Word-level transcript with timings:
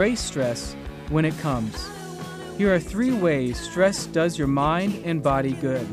embrace 0.00 0.20
stress 0.20 0.74
when 1.10 1.26
it 1.26 1.38
comes. 1.40 1.76
Here 2.56 2.74
are 2.74 2.80
three 2.80 3.12
ways 3.12 3.60
stress 3.60 4.06
does 4.06 4.38
your 4.38 4.48
mind 4.48 4.94
and 5.04 5.22
body 5.22 5.52
good. 5.52 5.84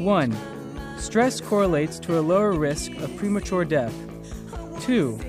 1. 0.00 0.36
Stress 0.96 1.42
correlates 1.42 1.98
to 1.98 2.18
a 2.18 2.22
lower 2.22 2.52
risk 2.52 2.90
of 2.92 3.14
premature 3.18 3.66
death. 3.66 3.94
2. 4.80 5.20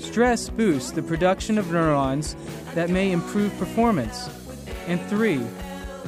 Stress 0.00 0.48
boosts 0.48 0.92
the 0.92 1.02
production 1.02 1.58
of 1.58 1.70
neurons 1.70 2.34
that 2.74 2.88
may 2.88 3.12
improve 3.12 3.54
performance. 3.58 4.30
And 4.86 4.98
3. 5.10 5.42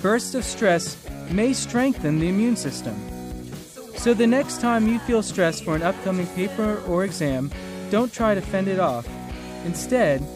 Bursts 0.01 0.35
of 0.35 0.43
stress 0.43 0.97
may 1.31 1.53
strengthen 1.53 2.19
the 2.19 2.31
immune 2.31 2.57
system. 2.57 2.97
So 3.99 4.15
the 4.15 4.27
next 4.27 4.63
time 4.63 4.89
you 4.89 5.01
feel 5.01 5.23
stressed 5.23 5.65
for 5.65 5.77
an 5.77 5.83
upcoming 5.83 6.29
paper 6.29 6.83
or 6.89 7.05
exam, 7.05 7.51
don't 7.91 8.11
try 8.11 8.35
to 8.35 8.41
fend 8.41 8.69
it 8.69 8.81
off. 8.81 9.07
Instead, 9.67 10.27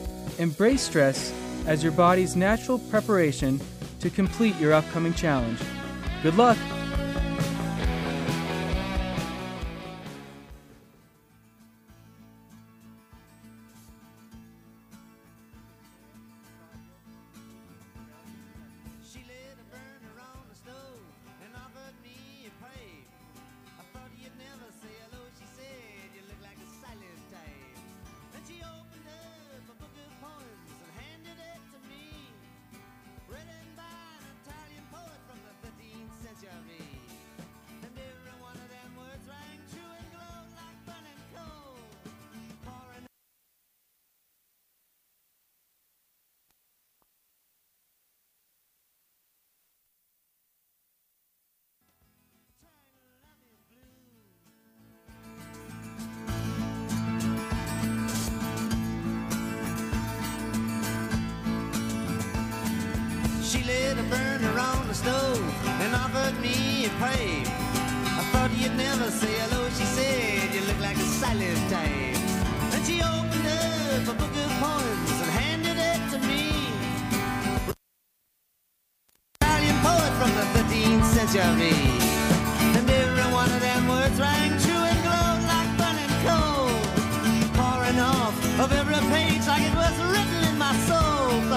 embrace 0.42 0.82
stress 0.82 1.32
as 1.66 1.82
your 1.82 1.92
body's 1.92 2.36
natural 2.36 2.78
preparation 2.78 3.60
to 4.00 4.10
complete 4.10 4.56
your 4.58 4.72
upcoming 4.72 5.14
challenge. 5.14 5.60
Good 6.22 6.34
luck! 6.34 6.58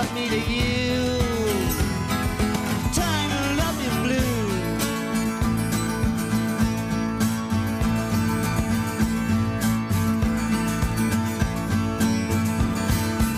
But 0.06 0.14
me 0.14 0.30
to 0.30 0.40
you 0.40 1.02
blue. 4.04 4.16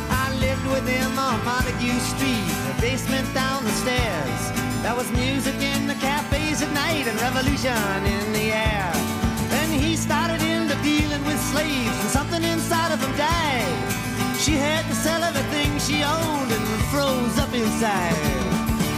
I 0.09 0.35
lived 0.39 0.67
with 0.67 0.87
him 0.87 1.17
on 1.17 1.45
Montague 1.45 1.99
Street, 1.99 2.51
the 2.67 2.81
basement 2.81 3.33
down 3.33 3.63
the 3.63 3.71
stairs. 3.71 4.51
There 4.81 4.95
was 4.95 5.09
music 5.11 5.55
in 5.61 5.87
the 5.87 5.95
cafes 5.95 6.61
at 6.61 6.73
night 6.73 7.07
and 7.07 7.17
revolution 7.21 8.05
in 8.05 8.33
the 8.33 8.51
air. 8.51 8.91
Then 9.49 9.69
he 9.79 9.95
started 9.95 10.41
into 10.41 10.75
dealing 10.83 11.23
with 11.23 11.39
slaves, 11.39 11.97
and 12.01 12.09
something 12.09 12.43
inside 12.43 12.91
of 12.91 12.99
him 12.99 13.15
died. 13.15 13.96
She 14.47 14.55
had 14.55 14.87
to 14.87 14.95
sell 14.95 15.21
everything 15.23 15.77
she 15.77 16.03
owned 16.03 16.49
and 16.49 16.65
froze 16.87 17.37
up 17.37 17.53
inside. 17.53 18.15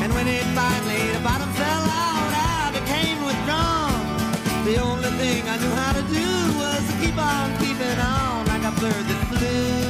And 0.04 0.14
when 0.14 0.28
it 0.28 0.44
finally 0.54 1.12
the 1.12 1.20
bottom 1.26 1.50
fell 1.54 1.86
out, 1.90 2.32
I 2.38 2.70
became 2.70 3.18
withdrawn. 3.26 3.98
The 4.64 4.78
only 4.78 5.10
thing 5.18 5.50
I 5.50 5.58
knew 5.58 5.74
how 5.74 5.94
to 5.94 6.04
do 6.06 6.30
was 6.62 6.86
to 6.86 6.94
keep 7.02 7.18
on 7.18 7.58
keeping 7.58 7.98
on 7.98 8.46
like 8.46 8.62
a 8.62 8.80
bird 8.80 9.06
that 9.10 9.22
flew. 9.28 9.90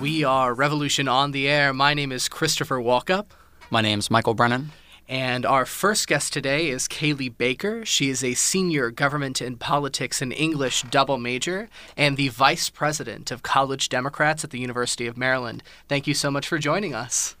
We 0.00 0.24
are 0.24 0.54
Revolution 0.54 1.08
on 1.08 1.32
the 1.32 1.46
Air. 1.46 1.74
My 1.74 1.92
name 1.92 2.10
is 2.10 2.30
Christopher 2.30 2.78
Walkup. 2.78 3.26
My 3.70 3.82
name's 3.82 4.10
Michael 4.10 4.32
Brennan. 4.32 4.70
And 5.10 5.44
our 5.44 5.66
first 5.66 6.08
guest 6.08 6.32
today 6.32 6.68
is 6.68 6.88
Cayli 6.88 7.36
Baker. 7.36 7.84
She 7.84 8.08
is 8.08 8.24
a 8.24 8.32
senior 8.32 8.90
government 8.90 9.42
and 9.42 9.60
politics 9.60 10.22
and 10.22 10.32
English 10.32 10.84
double 10.84 11.18
major 11.18 11.68
and 11.94 12.16
the 12.16 12.28
vice 12.28 12.70
president 12.70 13.30
of 13.30 13.42
College 13.42 13.90
Democrats 13.90 14.42
at 14.42 14.50
the 14.50 14.58
University 14.58 15.06
of 15.06 15.18
Maryland. 15.18 15.62
Thank 15.86 16.06
you 16.06 16.14
so 16.14 16.30
much 16.30 16.48
for 16.48 16.58
joining 16.58 16.94
us. 16.94 17.36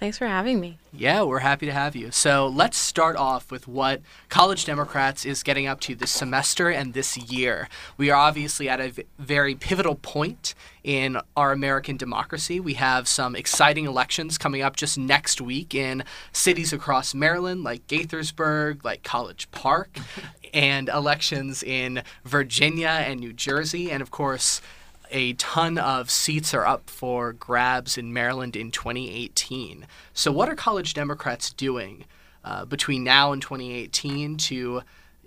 Thanks 0.00 0.16
for 0.16 0.26
having 0.26 0.60
me. 0.60 0.78
Yeah, 0.94 1.24
we're 1.24 1.40
happy 1.40 1.66
to 1.66 1.72
have 1.72 1.94
you. 1.94 2.10
So 2.10 2.46
let's 2.46 2.78
start 2.78 3.16
off 3.16 3.50
with 3.50 3.68
what 3.68 4.00
College 4.30 4.64
Democrats 4.64 5.26
is 5.26 5.42
getting 5.42 5.66
up 5.66 5.78
to 5.80 5.94
this 5.94 6.10
semester 6.10 6.70
and 6.70 6.94
this 6.94 7.18
year. 7.18 7.68
We 7.98 8.08
are 8.08 8.18
obviously 8.18 8.66
at 8.66 8.80
a 8.80 8.88
v- 8.88 9.04
very 9.18 9.54
pivotal 9.54 9.96
point 9.96 10.54
in 10.82 11.18
our 11.36 11.52
American 11.52 11.98
democracy. 11.98 12.60
We 12.60 12.74
have 12.74 13.08
some 13.08 13.36
exciting 13.36 13.84
elections 13.84 14.38
coming 14.38 14.62
up 14.62 14.74
just 14.74 14.96
next 14.96 15.38
week 15.38 15.74
in 15.74 16.02
cities 16.32 16.72
across 16.72 17.14
Maryland, 17.14 17.62
like 17.62 17.86
Gaithersburg, 17.86 18.82
like 18.82 19.02
College 19.02 19.50
Park, 19.50 19.98
and 20.54 20.88
elections 20.88 21.62
in 21.62 22.02
Virginia 22.24 22.88
and 22.88 23.20
New 23.20 23.34
Jersey, 23.34 23.90
and 23.90 24.00
of 24.00 24.10
course, 24.10 24.62
a 25.10 25.34
ton 25.34 25.78
of 25.78 26.10
seats 26.10 26.54
are 26.54 26.66
up 26.66 26.88
for 26.88 27.32
grabs 27.32 27.98
in 27.98 28.12
Maryland 28.12 28.56
in 28.56 28.70
2018. 28.70 29.86
So, 30.14 30.32
what 30.32 30.48
are 30.48 30.54
college 30.54 30.94
Democrats 30.94 31.50
doing 31.50 32.04
uh, 32.44 32.64
between 32.64 33.04
now 33.04 33.32
and 33.32 33.42
2018 33.42 34.36
to 34.36 34.54
you 34.54 34.82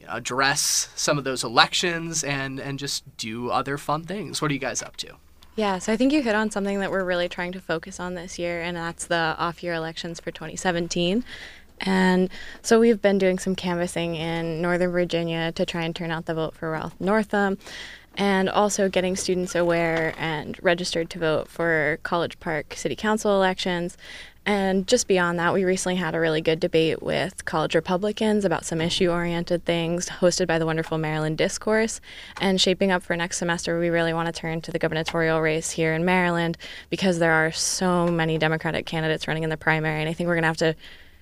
know, 0.06 0.10
address 0.10 0.90
some 0.96 1.18
of 1.18 1.24
those 1.24 1.44
elections 1.44 2.24
and, 2.24 2.60
and 2.60 2.80
just 2.80 3.18
do 3.18 3.50
other 3.50 3.78
fun 3.78 4.04
things? 4.04 4.42
What 4.42 4.52
are 4.52 4.54
you 4.54 4.60
guys 4.60 4.82
up 4.82 4.98
to? 4.98 5.16
Yeah, 5.56 5.78
so 5.78 5.94
I 5.94 5.98
think 5.98 6.12
you 6.12 6.24
hit 6.24 6.34
on 6.34 6.50
something 6.50 6.80
that 6.80 6.90
we're 6.90 7.04
really 7.04 7.30
trying 7.30 7.52
to 7.52 7.62
focus 7.62 8.00
on 8.00 8.16
this 8.16 8.40
year, 8.40 8.62
and 8.62 8.76
that's 8.76 9.06
the 9.06 9.36
off 9.38 9.62
year 9.62 9.74
elections 9.74 10.20
for 10.20 10.32
2017. 10.32 11.24
And 11.80 12.30
so 12.62 12.80
we've 12.80 13.02
been 13.02 13.18
doing 13.18 13.38
some 13.38 13.56
canvassing 13.56 14.16
in 14.16 14.62
Northern 14.62 14.92
Virginia 14.92 15.52
to 15.52 15.66
try 15.66 15.84
and 15.84 15.96
turn 15.96 16.12
out 16.12 16.26
the 16.26 16.34
vote 16.34 16.56
for 16.56 16.72
Ralph 16.72 17.00
Northam, 17.00 17.58
and 18.16 18.50
also 18.50 18.90
getting 18.90 19.16
students 19.16 19.56
aware 19.56 20.14
and 20.18 20.58
registered 20.62 21.10
to 21.12 21.20
vote 21.20 21.48
for 21.48 22.00
College 22.04 22.40
Park 22.40 22.74
City 22.76 22.96
Council 22.96 23.36
elections. 23.36 23.98
And 24.46 24.86
just 24.88 25.08
beyond 25.08 25.40
that, 25.40 25.54
we 25.54 25.64
recently 25.64 25.96
had 25.96 26.16
a 26.16 26.20
really 26.20 26.42
good 26.42 26.60
debate 26.60 27.02
with 27.02 27.46
college 27.46 27.76
Republicans 27.76 28.44
about 28.44 28.66
some 28.66 28.82
issue 28.82 29.10
oriented 29.10 29.64
things, 29.64 30.10
hosted 30.10 30.48
by 30.48 30.60
the 30.60 30.66
wonderful 30.66 30.98
Maryland 30.98 31.38
Discourse. 31.38 32.02
And 32.42 32.60
shaping 32.60 32.92
up 32.92 33.04
for 33.04 33.16
next 33.16 33.38
semester, 33.38 33.80
we 33.80 33.90
really 33.90 34.14
want 34.14 34.26
to 34.28 34.34
turn 34.34 34.60
to 34.62 34.72
the 34.72 34.80
gubernatorial 34.80 35.40
race 35.40 35.72
here 35.72 35.94
in 35.94 36.04
Maryland 36.04 36.58
because 36.90 37.20
there 37.20 37.32
are 37.32 37.54
so 37.54 38.08
many 38.08 38.38
Democratic 38.38 38.86
candidates 38.86 39.30
running 39.30 39.44
in 39.44 39.50
the 39.50 39.58
primary. 39.58 40.02
And 40.02 40.10
I 40.10 40.14
think 40.14 40.28
we're 40.28 40.36
going 40.36 40.44
to 40.44 40.48
have 40.48 40.58
to 40.58 40.76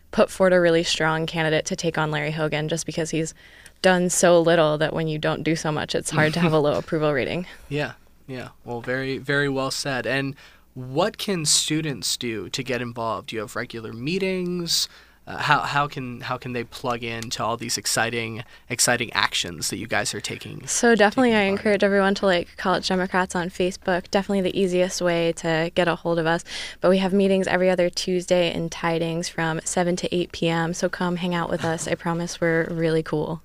put 0.09 0.31
forward 0.31 0.53
a 0.53 0.59
really 0.59 0.83
strong 0.83 1.27
candidate 1.27 1.65
to 1.65 1.75
take 1.75 1.99
on 1.99 2.09
Larry 2.09 2.31
Hogan 2.31 2.69
just 2.69 2.87
because 2.87 3.11
he's 3.11 3.35
done 3.81 4.10
so 4.10 4.39
little 4.39 4.78
that 4.78 4.94
when 4.94 5.07
you 5.07 5.18
don't 5.18 5.44
do 5.44 5.56
so 5.56 5.72
much, 5.72 5.95
it's 5.95 6.12
hard 6.12 6.33
to 6.33 6.39
have 6.39 6.54
a 6.54 6.60
low 6.60 6.74
approval 6.78 7.13
rating. 7.13 7.48
Yeah, 7.69 7.94
yeah. 8.28 8.50
Well, 8.63 8.81
very, 8.81 9.18
very 9.18 9.50
well 9.50 9.72
said. 9.72 10.06
And 10.06 10.36
what 10.74 11.18
can 11.18 11.45
students 11.45 12.18
do 12.18 12.50
to 12.50 12.63
get 12.63 12.81
involved? 12.81 13.30
Do 13.30 13.36
you 13.36 13.42
have 13.42 13.56
regular 13.56 13.94
meetings? 13.94 14.88
uh, 15.28 15.38
how 15.38 15.60
how 15.60 15.88
can 15.88 16.22
how 16.22 16.38
can 16.38 16.54
they 16.54 16.63
plug 16.63 17.04
into 17.04 17.44
all 17.44 17.56
these 17.56 17.78
exciting 17.78 18.44
exciting 18.69 19.13
actions 19.13 19.69
that 19.69 19.78
you 19.78 19.88
guys 19.88 20.13
are 20.13 20.22
taking? 20.22 20.66
So 20.68 20.95
definitely, 20.95 21.31
I 21.31 21.36
taking 21.36 21.48
in? 21.48 21.54
encourage 21.54 21.83
everyone 21.83 22.16
to 22.16 22.25
like 22.25 22.57
College 22.57 22.88
Democrats 22.88 23.36
on 23.36 23.50
Facebook. 23.50 24.10
Definitely 24.10 24.42
the 24.42 24.60
easiest 24.60 25.01
way 25.01 25.31
to 25.33 25.72
get 25.75 25.88
a 25.88 25.95
hold 25.95 26.18
of 26.18 26.25
us. 26.25 26.44
But 26.80 26.89
we 26.89 26.98
have 26.98 27.13
meetings 27.13 27.48
every 27.48 27.69
other 27.69 27.89
Tuesday 27.89 28.54
in 28.54 28.69
Tydings 28.69 29.30
from 29.30 29.62
7 29.63 29.95
to 29.98 30.16
8 30.16 30.31
p.m. 30.31 30.74
So 30.74 30.89
come 30.89 31.18
hang 31.18 31.36
out 31.36 31.50
with 31.50 31.63
us. 31.63 31.88
I 31.88 31.95
promise 31.95 32.42
we're 32.42 32.68
really 32.69 33.04
cool. 33.04 33.42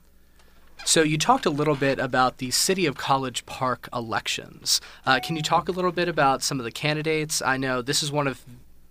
So 0.87 1.03
you 1.03 1.19
talked 1.19 1.47
a 1.47 1.50
little 1.50 1.75
bit 1.75 1.99
about 1.99 2.38
the 2.38 2.53
City 2.53 2.87
of 2.87 2.97
College 2.97 3.44
Park 3.44 3.88
elections. 3.93 4.81
Uh, 5.05 5.19
can 5.21 5.35
you 5.35 5.43
talk 5.43 5.69
a 5.69 5.73
little 5.73 5.91
bit 5.91 6.09
about 6.09 6.44
some 6.44 6.61
of 6.61 6.65
the 6.65 6.71
candidates? 6.71 7.43
I 7.43 7.56
know 7.56 7.83
this 7.83 8.05
is 8.05 8.12
one 8.12 8.29
of 8.29 8.44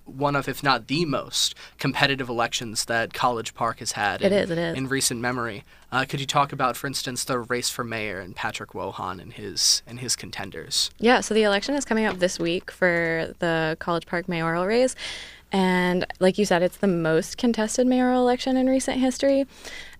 one 0.04 0.36
of, 0.36 0.48
if 0.48 0.62
not 0.62 0.88
the 0.88 1.06
most 1.06 1.56
competitive 1.80 2.30
elections 2.30 2.86
that 2.86 3.14
College 3.14 3.56
Park 3.56 3.80
has 3.80 3.94
had. 3.94 4.22
It 4.22 4.32
in, 4.32 4.38
is, 4.38 4.50
it 4.52 4.58
is. 4.58 4.78
in 4.78 4.88
recent 4.88 5.20
memory. 5.22 5.64
Uh, 5.92 6.06
could 6.08 6.20
you 6.20 6.28
talk 6.28 6.52
about, 6.52 6.78
for 6.78 6.86
instance, 6.86 7.24
the 7.24 7.40
race 7.40 7.70
for 7.70 7.84
mayor 7.84 8.20
and 8.20 8.36
Patrick 8.36 8.72
Wojahn 8.72 9.22
and 9.22 9.32
his 9.32 9.82
and 9.88 10.02
his 10.02 10.18
contenders? 10.18 10.92
Yeah, 11.00 11.22
so 11.22 11.34
the 11.34 11.44
election 11.44 11.76
is 11.76 11.86
coming 11.86 12.06
up 12.06 12.20
this 12.20 12.38
week 12.38 12.72
for 12.72 13.34
the 13.40 13.78
College 13.80 14.06
Park 14.06 14.28
mayoral 14.28 14.68
race. 14.68 14.96
And 15.52 16.06
like 16.20 16.38
you 16.38 16.44
said, 16.44 16.62
it's 16.62 16.78
the 16.78 16.88
most 16.88 17.38
contested 17.38 17.88
mayoral 17.88 18.22
election 18.22 18.58
in 18.58 18.68
recent 18.68 19.00
history. 19.00 19.48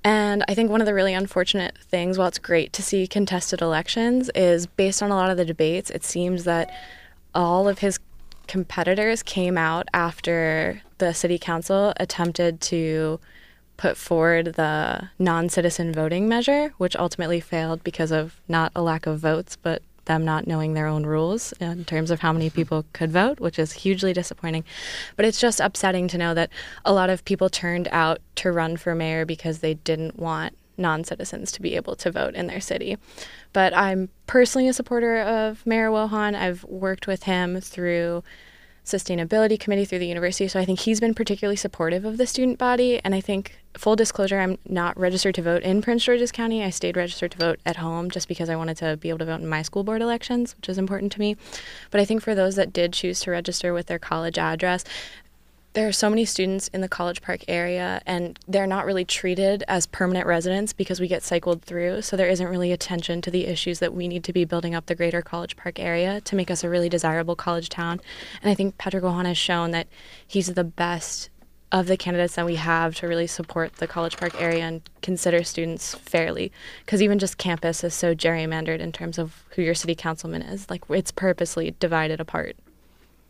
And 0.06 0.46
I 0.48 0.54
think 0.54 0.70
one 0.70 0.82
of 0.82 0.86
the 0.86 0.94
really 0.94 1.16
unfortunate 1.16 1.80
things, 1.80 2.20
while 2.20 2.28
it's 2.28 2.38
great 2.38 2.72
to 2.74 2.84
see 2.84 3.08
contested 3.08 3.60
elections, 3.60 4.30
is 4.36 4.68
based 4.68 5.02
on 5.02 5.10
a 5.10 5.16
lot 5.16 5.32
of 5.32 5.38
the 5.38 5.46
debates, 5.46 5.90
it 5.90 6.04
seems 6.04 6.44
that 6.44 6.72
all 7.34 7.68
of 7.68 7.80
his 7.80 7.98
competitors 8.48 9.24
came 9.24 9.58
out 9.58 9.88
after 9.96 10.84
the 11.00 11.12
city 11.12 11.40
council 11.40 11.92
attempted 11.98 12.62
to 12.62 13.20
put 13.78 13.98
forward 13.98 14.54
the 14.54 15.10
non 15.18 15.50
citizen 15.50 15.92
voting 15.92 16.28
measure, 16.28 16.72
which 16.78 16.96
ultimately 16.96 17.40
failed 17.40 17.84
because 17.84 18.12
of 18.12 18.40
not 18.48 18.72
a 18.76 18.84
lack 18.84 19.08
of 19.08 19.18
votes, 19.18 19.58
but 19.60 19.82
them 20.06 20.26
not 20.26 20.48
knowing 20.48 20.74
their 20.74 20.88
own 20.88 21.06
rules 21.06 21.52
in 21.54 21.86
terms 21.86 22.12
of 22.12 22.20
how 22.20 22.32
many 22.32 22.48
mm-hmm. 22.48 22.56
people 22.56 22.86
could 22.94 23.12
vote, 23.12 23.40
which 23.40 23.60
is 23.60 23.74
hugely 23.74 24.14
disappointing. 24.14 24.64
But 25.16 25.26
it's 25.26 25.40
just 25.40 25.60
upsetting 25.60 26.08
to 26.10 26.18
know 26.18 26.34
that 26.34 26.50
a 26.84 26.94
lot 26.94 27.10
of 27.10 27.26
people 27.26 27.50
turned 27.50 27.88
out 27.92 28.20
to 28.36 28.52
run 28.52 28.78
for 28.78 28.96
mayor 28.96 29.26
because 29.26 29.60
they 29.60 29.74
didn't 29.74 30.18
want 30.18 30.56
non 30.78 31.04
citizens 31.04 31.52
to 31.54 31.62
be 31.62 31.76
able 31.76 31.96
to 31.96 32.12
vote 32.12 32.36
in 32.36 32.48
their 32.48 32.60
city. 32.60 32.98
But 33.54 33.76
I'm 33.76 34.10
personally 34.28 34.68
a 34.68 34.74
supporter 34.74 35.22
of 35.22 35.66
Mayor 35.66 35.90
Wojahn. 35.90 36.36
I've 36.36 36.64
worked 36.66 37.08
with 37.08 37.24
him 37.24 37.62
through 37.62 38.24
sustainability 38.86 39.60
committee 39.60 39.86
through 39.86 40.00
the 40.00 40.08
university. 40.08 40.48
So 40.48 40.60
I 40.60 40.66
think 40.66 40.80
he's 40.80 41.00
been 41.00 41.14
particularly 41.14 41.56
supportive 41.56 42.06
of 42.06 42.18
the 42.18 42.28
student 42.28 42.58
body. 42.58 43.02
And 43.04 43.14
I 43.16 43.22
think, 43.22 43.58
full 43.76 43.96
disclosure, 43.96 44.40
I'm 44.40 44.58
not 44.68 44.98
registered 44.98 45.36
to 45.36 45.42
vote 45.42 45.64
in 45.64 45.82
Prince 45.82 46.04
George's 46.04 46.32
County. 46.32 46.64
I 46.64 46.70
stayed 46.70 46.96
registered 46.96 47.32
to 47.32 47.38
vote 47.38 47.60
at 47.66 47.78
home 47.78 48.10
just 48.12 48.28
because 48.28 48.50
I 48.50 48.56
wanted 48.56 48.78
to 48.78 48.98
be 48.98 49.10
able 49.10 49.20
to 49.20 49.26
vote 49.26 49.42
in 49.42 49.48
my 49.48 49.64
school 49.64 49.84
board 49.84 50.02
elections, 50.02 50.56
which 50.56 50.70
is 50.70 50.78
important 50.78 51.12
to 51.14 51.20
me. 51.20 51.36
But 51.92 52.00
I 52.00 52.06
think 52.06 52.22
for 52.22 52.36
those 52.36 52.56
that 52.56 52.72
did 52.72 52.94
choose 52.94 53.20
to 53.22 53.32
register 53.32 53.74
with 53.74 53.88
their 53.88 54.00
college 54.00 54.38
address, 54.38 54.84
there 55.76 55.88
are 55.90 55.92
so 55.92 56.10
many 56.10 56.24
students 56.24 56.70
in 56.70 56.80
the 56.80 56.88
College 56.88 57.22
Park 57.22 57.44
area, 57.50 58.02
and 58.06 58.40
they're 58.48 58.66
not 58.66 58.86
really 58.86 59.04
treated 59.04 59.62
as 59.68 59.86
permanent 59.86 60.26
residents 60.26 60.72
because 60.72 61.02
we 61.02 61.08
get 61.10 61.22
cycled 61.22 61.62
through. 61.62 62.02
So 62.02 62.16
there 62.16 62.30
isn't 62.30 62.48
really 62.48 62.72
attention 62.72 63.22
to 63.22 63.30
the 63.30 63.46
issues 63.46 63.80
that 63.80 63.94
we 63.94 64.08
need 64.08 64.24
to 64.24 64.34
be 64.34 64.46
building 64.46 64.74
up 64.74 64.86
the 64.86 64.96
greater 64.96 65.22
College 65.22 65.58
Park 65.58 65.78
area 65.78 66.22
to 66.22 66.36
make 66.36 66.50
us 66.50 66.64
a 66.64 66.70
really 66.70 66.88
desirable 66.88 67.36
college 67.36 67.68
town. 67.68 68.00
And 68.42 68.50
I 68.50 68.56
think 68.56 68.78
Patrick 68.78 69.04
Wojahn 69.04 69.26
has 69.26 69.38
shown 69.38 69.72
that 69.72 69.88
he's 70.26 70.54
the 70.54 70.64
best 70.64 71.30
of 71.74 71.88
the 71.88 71.98
candidates 71.98 72.36
that 72.36 72.46
we 72.46 72.56
have 72.56 72.96
to 72.96 73.08
really 73.08 73.28
support 73.28 73.74
the 73.74 73.88
College 73.88 74.16
Park 74.16 74.40
area 74.42 74.64
and 74.64 74.90
consider 75.02 75.44
students 75.44 75.94
fairly. 75.96 76.54
Because 76.86 77.02
even 77.02 77.20
just 77.20 77.38
campus 77.38 77.84
is 77.84 77.94
so 77.94 78.16
gerrymandered 78.16 78.80
in 78.80 78.94
terms 78.94 79.18
of 79.18 79.44
who 79.50 79.62
your 79.62 79.76
city 79.76 79.94
councilman 79.94 80.42
is. 80.42 80.70
Like 80.70 80.84
it's 80.90 81.12
purposely 81.12 81.76
divided 81.82 82.22
apart. 82.22 82.56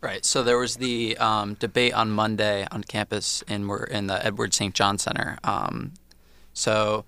Right. 0.00 0.24
So 0.24 0.42
there 0.42 0.58
was 0.58 0.76
the 0.76 1.16
um, 1.18 1.54
debate 1.54 1.94
on 1.94 2.10
Monday 2.10 2.66
on 2.70 2.84
campus 2.84 3.42
in 3.48 3.68
in 3.90 4.06
the 4.06 4.24
Edward 4.24 4.54
St. 4.54 4.74
John 4.74 4.98
Center. 4.98 5.38
Um, 5.42 5.94
so 6.52 7.04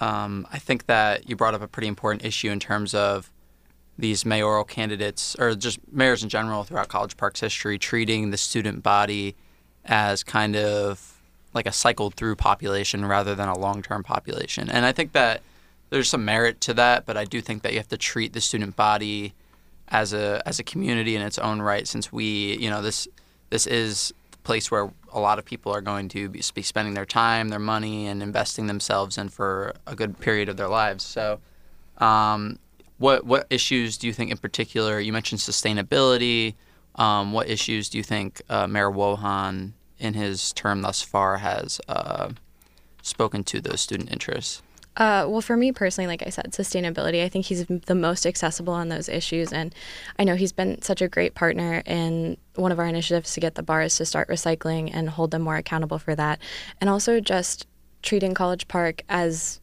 um, 0.00 0.46
I 0.52 0.58
think 0.58 0.86
that 0.86 1.28
you 1.28 1.36
brought 1.36 1.54
up 1.54 1.62
a 1.62 1.68
pretty 1.68 1.88
important 1.88 2.24
issue 2.24 2.50
in 2.50 2.60
terms 2.60 2.94
of 2.94 3.30
these 3.98 4.24
mayoral 4.26 4.64
candidates 4.64 5.36
or 5.38 5.54
just 5.54 5.78
mayors 5.90 6.22
in 6.22 6.28
general 6.28 6.64
throughout 6.64 6.88
College 6.88 7.16
Park's 7.16 7.40
history 7.40 7.78
treating 7.78 8.30
the 8.30 8.36
student 8.36 8.82
body 8.82 9.34
as 9.84 10.22
kind 10.22 10.56
of 10.56 11.18
like 11.54 11.66
a 11.66 11.72
cycled 11.72 12.14
through 12.14 12.36
population 12.36 13.06
rather 13.06 13.34
than 13.34 13.48
a 13.48 13.58
long 13.58 13.82
term 13.82 14.02
population. 14.02 14.68
And 14.68 14.84
I 14.84 14.92
think 14.92 15.12
that 15.12 15.42
there's 15.90 16.08
some 16.08 16.24
merit 16.24 16.60
to 16.62 16.74
that, 16.74 17.06
but 17.06 17.16
I 17.16 17.24
do 17.24 17.40
think 17.40 17.62
that 17.62 17.72
you 17.72 17.78
have 17.78 17.88
to 17.88 17.96
treat 17.96 18.32
the 18.32 18.40
student 18.40 18.76
body 18.76 19.32
as 19.88 20.12
a 20.12 20.42
as 20.46 20.58
a 20.58 20.64
community 20.64 21.14
in 21.14 21.22
its 21.22 21.38
own 21.38 21.62
right 21.62 21.86
since 21.86 22.12
we 22.12 22.56
you 22.58 22.68
know 22.68 22.82
this 22.82 23.06
this 23.50 23.66
is 23.66 24.12
the 24.32 24.38
place 24.38 24.70
where 24.70 24.90
a 25.12 25.20
lot 25.20 25.38
of 25.38 25.44
people 25.44 25.72
are 25.72 25.80
going 25.80 26.08
to 26.08 26.28
be, 26.28 26.42
spending 26.42 26.94
their 26.94 27.06
time 27.06 27.48
their 27.48 27.58
money 27.58 28.06
and 28.06 28.22
investing 28.22 28.66
themselves 28.66 29.16
in 29.16 29.28
for 29.28 29.74
a 29.86 29.94
good 29.94 30.18
period 30.20 30.48
of 30.48 30.56
their 30.56 30.68
lives. 30.68 31.04
So 31.04 31.40
um, 31.98 32.58
what 32.98 33.24
what 33.24 33.46
issues 33.50 33.96
do 33.96 34.06
you 34.06 34.12
think 34.12 34.30
in 34.30 34.38
particular 34.38 35.00
you 35.00 35.12
mentioned 35.12 35.40
sustainability 35.40 36.54
um, 36.96 37.32
what 37.32 37.48
issues 37.48 37.88
do 37.88 37.98
you 37.98 38.04
think 38.04 38.40
uh, 38.48 38.66
Mayor 38.66 38.90
Wojahn 38.90 39.72
in 39.98 40.14
his 40.14 40.52
term 40.52 40.82
thus 40.82 41.02
far 41.02 41.38
has 41.38 41.80
uh, 41.88 42.30
spoken 43.02 43.44
to 43.44 43.60
those 43.60 43.80
student 43.80 44.10
interests 44.10 44.62
uh, 44.96 45.26
well, 45.28 45.42
for 45.42 45.56
me 45.56 45.72
personally, 45.72 46.08
like 46.08 46.26
I 46.26 46.30
said, 46.30 46.52
sustainability. 46.52 47.22
I 47.22 47.28
think 47.28 47.46
he's 47.46 47.66
the 47.66 47.94
most 47.94 48.24
accessible 48.24 48.72
on 48.72 48.88
those 48.88 49.08
issues, 49.08 49.52
and 49.52 49.74
I 50.18 50.24
know 50.24 50.36
he's 50.36 50.52
been 50.52 50.80
such 50.80 51.02
a 51.02 51.08
great 51.08 51.34
partner 51.34 51.82
in 51.84 52.38
one 52.54 52.72
of 52.72 52.78
our 52.78 52.86
initiatives 52.86 53.34
to 53.34 53.40
get 53.40 53.56
the 53.56 53.62
bars 53.62 53.96
to 53.96 54.06
start 54.06 54.28
recycling 54.28 54.90
and 54.92 55.10
hold 55.10 55.32
them 55.32 55.42
more 55.42 55.56
accountable 55.56 55.98
for 55.98 56.14
that, 56.14 56.40
and 56.80 56.88
also 56.88 57.20
just 57.20 57.66
treating 58.02 58.34
College 58.34 58.68
Park 58.68 59.02
as. 59.08 59.60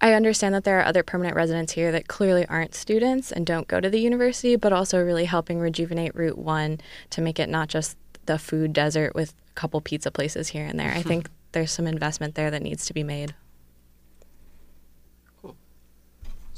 I 0.00 0.12
understand 0.12 0.54
that 0.54 0.62
there 0.62 0.78
are 0.78 0.84
other 0.84 1.02
permanent 1.02 1.34
residents 1.34 1.72
here 1.72 1.90
that 1.90 2.06
clearly 2.06 2.46
aren't 2.46 2.72
students 2.72 3.32
and 3.32 3.44
don't 3.44 3.66
go 3.66 3.80
to 3.80 3.90
the 3.90 3.98
university, 3.98 4.54
but 4.54 4.72
also 4.72 5.04
really 5.04 5.24
helping 5.24 5.58
rejuvenate 5.58 6.14
Route 6.14 6.38
One 6.38 6.78
to 7.10 7.20
make 7.20 7.40
it 7.40 7.48
not 7.48 7.66
just 7.66 7.96
the 8.26 8.38
food 8.38 8.72
desert 8.72 9.16
with 9.16 9.34
a 9.50 9.54
couple 9.54 9.80
pizza 9.80 10.12
places 10.12 10.46
here 10.46 10.64
and 10.64 10.78
there. 10.78 10.92
I 10.92 11.02
think 11.10 11.28
there's 11.50 11.72
some 11.72 11.88
investment 11.88 12.36
there 12.36 12.52
that 12.52 12.62
needs 12.62 12.86
to 12.86 12.94
be 12.94 13.02
made. 13.02 13.34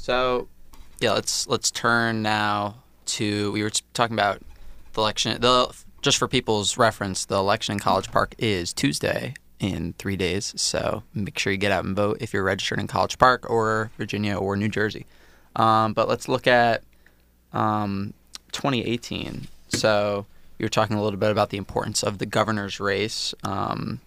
So, 0.01 0.47
yeah, 0.99 1.11
let's 1.11 1.47
let's 1.47 1.69
turn 1.69 2.23
now 2.23 2.77
to 3.05 3.51
we 3.51 3.61
were 3.61 3.69
talking 3.93 4.15
about 4.15 4.41
the 4.93 4.99
election. 4.99 5.39
The 5.39 5.71
just 6.01 6.17
for 6.17 6.27
people's 6.27 6.75
reference, 6.75 7.25
the 7.25 7.37
election 7.37 7.73
in 7.73 7.79
College 7.79 8.11
Park 8.11 8.33
is 8.39 8.73
Tuesday 8.73 9.35
in 9.59 9.93
three 9.99 10.15
days. 10.15 10.59
So 10.59 11.03
make 11.13 11.37
sure 11.37 11.53
you 11.53 11.59
get 11.59 11.71
out 11.71 11.85
and 11.85 11.95
vote 11.95 12.17
if 12.19 12.33
you're 12.33 12.41
registered 12.41 12.79
in 12.79 12.87
College 12.87 13.19
Park 13.19 13.47
or 13.47 13.91
Virginia 13.95 14.35
or 14.35 14.57
New 14.57 14.69
Jersey. 14.69 15.05
Um, 15.55 15.93
but 15.93 16.09
let's 16.09 16.27
look 16.27 16.47
at 16.47 16.81
um, 17.53 18.15
2018. 18.53 19.49
So 19.67 20.25
you 20.57 20.65
were 20.65 20.69
talking 20.69 20.97
a 20.97 21.03
little 21.03 21.19
bit 21.19 21.29
about 21.29 21.51
the 21.51 21.57
importance 21.57 22.01
of 22.01 22.17
the 22.17 22.25
governor's 22.25 22.79
race. 22.79 23.35
Um, 23.43 24.01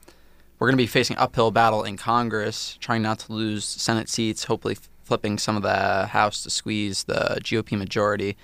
we're 0.59 0.67
going 0.67 0.77
to 0.77 0.83
be 0.83 0.89
facing 0.89 1.17
uphill 1.19 1.53
battle 1.53 1.85
in 1.85 1.97
Congress, 1.97 2.79
trying 2.81 3.03
not 3.03 3.21
to 3.21 3.33
lose 3.33 3.65
Senate 3.65 4.09
seats. 4.09 4.45
Hopefully, 4.45 4.77
flipping 5.05 5.39
some 5.39 5.57
of 5.57 5.63
the 5.63 6.07
House 6.07 6.43
to 6.43 6.51
squeeze 6.51 7.05
the 7.05 7.39
GOP 7.43 7.79
majority. 7.79 8.37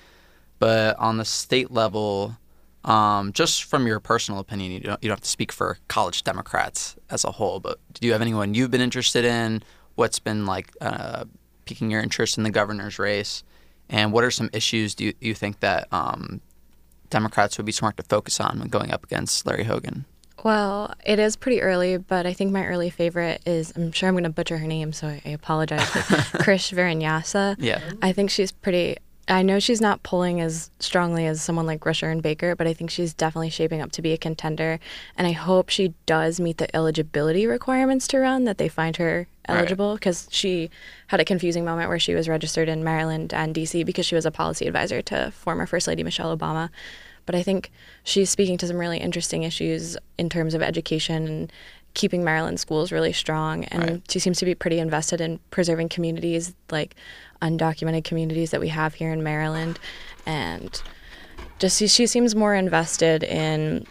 But 0.59 0.99
on 0.99 1.17
the 1.17 1.25
state 1.25 1.71
level, 1.71 2.37
um, 2.85 3.33
just 3.33 3.65
from 3.65 3.87
your 3.87 4.01
personal 4.01 4.41
opinion, 4.41 4.73
you 4.73 4.81
don't, 4.81 5.03
you 5.03 5.09
don't 5.09 5.17
have 5.17 5.23
to 5.23 5.29
speak 5.29 5.53
for 5.53 5.79
college 5.89 6.25
Democrats 6.25 6.97
as 7.11 7.25
a 7.25 7.33
whole, 7.33 7.61
but 7.61 7.79
do 7.95 8.07
you 8.07 8.13
have 8.13 8.23
anyone 8.23 8.55
you've 8.55 8.71
been 8.71 8.81
interested 8.81 9.25
in? 9.25 9.63
What's 9.97 10.19
been 10.19 10.47
like 10.47 10.73
uh, 10.81 11.25
piquing 11.65 11.91
your 11.91 12.01
interest 12.01 12.39
in 12.39 12.45
the 12.45 12.51
governor's 12.51 12.99
race? 12.99 13.43
And 13.89 14.13
what 14.13 14.25
are 14.25 14.31
some 14.31 14.49
issues 14.53 14.95
do 14.95 15.07
you, 15.07 15.15
you 15.21 15.35
think 15.35 15.61
that 15.61 15.89
um, 15.93 16.41
Democrats 17.11 17.57
would 17.59 17.67
be 17.67 17.73
smart 17.73 17.97
to 17.97 18.03
focus 18.05 18.41
on 18.41 18.59
when 18.59 18.69
going 18.69 18.93
up 18.93 19.05
against 19.05 19.45
Larry 19.47 19.65
Hogan? 19.65 20.05
Well, 20.43 20.95
it 21.05 21.19
is 21.19 21.37
pretty 21.37 21.61
early, 21.61 21.99
but 21.99 22.27
I 22.27 22.33
think 22.33 22.53
my 22.53 22.67
early 22.67 22.91
favorite 22.91 23.43
is 23.47 23.73
I'm 23.77 23.93
sure 23.93 24.09
I'm 24.09 24.15
going 24.15 24.25
to 24.25 24.31
butcher 24.31 24.59
her 24.59 24.67
name, 24.67 24.93
so 24.93 25.09
I 25.09 25.29
apologize. 25.31 25.81
Krish 25.81 26.73
Vignarajah. 26.73 27.57
Yeah. 27.59 27.81
I 28.01 28.13
think 28.13 28.31
she's 28.31 28.53
pretty. 28.53 28.97
I 29.29 29.43
know 29.43 29.61
she's 29.61 29.81
not 29.81 30.03
pulling 30.03 30.41
as 30.41 30.73
strongly 30.81 31.25
as 31.27 31.41
someone 31.41 31.67
like 31.67 31.81
Rushern 31.83 32.21
Baker, 32.21 32.57
but 32.57 32.67
I 32.67 32.73
think 32.73 32.91
she's 32.91 33.15
definitely 33.15 33.51
shaping 33.51 33.81
up 33.81 33.93
to 33.93 34.03
be 34.03 34.13
a 34.13 34.19
contender. 34.19 34.81
And 35.17 35.27
I 35.27 35.33
hope 35.33 35.69
she 35.69 35.95
does 36.05 36.41
meet 36.41 36.59
the 36.59 36.75
eligibility 36.75 37.47
requirements 37.47 38.09
to 38.09 38.19
run, 38.19 38.43
that 38.45 38.59
they 38.59 38.69
find 38.69 38.97
her 38.97 39.29
eligible, 39.45 39.95
because 39.95 40.27
right. 40.27 40.35
she 40.35 40.71
had 41.09 41.21
a 41.21 41.25
confusing 41.25 41.65
moment 41.65 41.91
where 41.91 41.99
she 42.01 42.15
was 42.15 42.29
registered 42.29 42.69
in 42.69 42.83
Maryland 42.83 43.33
and 43.33 43.55
DC 43.55 43.87
because 43.87 44.07
she 44.07 44.17
was 44.17 44.27
a 44.27 44.33
policy 44.33 44.67
advisor 44.67 45.01
to 45.03 45.31
former 45.31 45.65
First 45.67 45.87
Lady 45.87 46.03
Michelle 46.03 46.37
Obama. 46.37 46.71
But 47.31 47.39
I 47.39 47.45
think 47.45 47.71
she's 48.03 48.29
speaking 48.29 48.59
to 48.59 48.67
some 48.67 48.77
really 48.77 48.99
interesting 48.99 49.45
issues 49.45 49.97
in 50.19 50.29
terms 50.29 50.53
of 50.53 50.63
education 50.63 51.29
and 51.29 51.53
keeping 51.95 52.25
Maryland 52.25 52.59
schools 52.59 52.91
really 52.91 53.13
strong, 53.13 53.67
and 53.67 53.83
Right. 53.85 54.03
she 54.11 54.19
seems 54.19 54.41
to 54.41 54.45
be 54.45 54.53
pretty 54.53 54.81
invested 54.81 55.21
in 55.21 55.39
preserving 55.53 55.91
communities 55.91 56.53
like 56.73 56.97
undocumented 57.41 58.03
communities 58.03 58.51
that 58.51 58.61
we 58.61 58.67
have 58.67 58.95
here 58.95 59.13
in 59.13 59.23
Maryland, 59.23 59.79
and 60.27 60.83
just 61.61 61.79
she, 61.79 61.87
she 61.87 62.05
seems 62.09 62.35
more 62.35 62.53
invested 62.53 63.23
in 63.23 63.87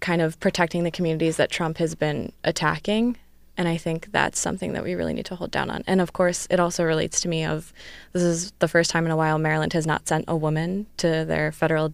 kind 0.00 0.20
of 0.20 0.40
protecting 0.40 0.82
the 0.82 0.90
communities 0.90 1.36
that 1.36 1.52
Trump 1.52 1.78
has 1.78 1.94
been 1.94 2.32
attacking. 2.42 3.16
And 3.56 3.68
I 3.68 3.76
think 3.76 4.10
that's 4.10 4.40
something 4.40 4.72
that 4.72 4.82
we 4.82 4.94
really 4.94 5.12
need 5.14 5.26
to 5.26 5.36
hold 5.36 5.52
down 5.52 5.70
on. 5.70 5.84
And 5.86 6.00
of 6.00 6.14
course, 6.14 6.48
it 6.50 6.58
also 6.58 6.82
relates 6.82 7.20
to 7.20 7.28
me 7.28 7.44
of 7.44 7.72
this 8.12 8.22
is 8.22 8.50
the 8.58 8.66
first 8.66 8.90
time 8.90 9.04
in 9.06 9.12
a 9.12 9.16
while 9.16 9.38
Maryland 9.38 9.72
has 9.74 9.86
not 9.86 10.08
sent 10.08 10.24
a 10.26 10.34
woman 10.34 10.86
to 10.96 11.24
their 11.24 11.52
federal 11.52 11.92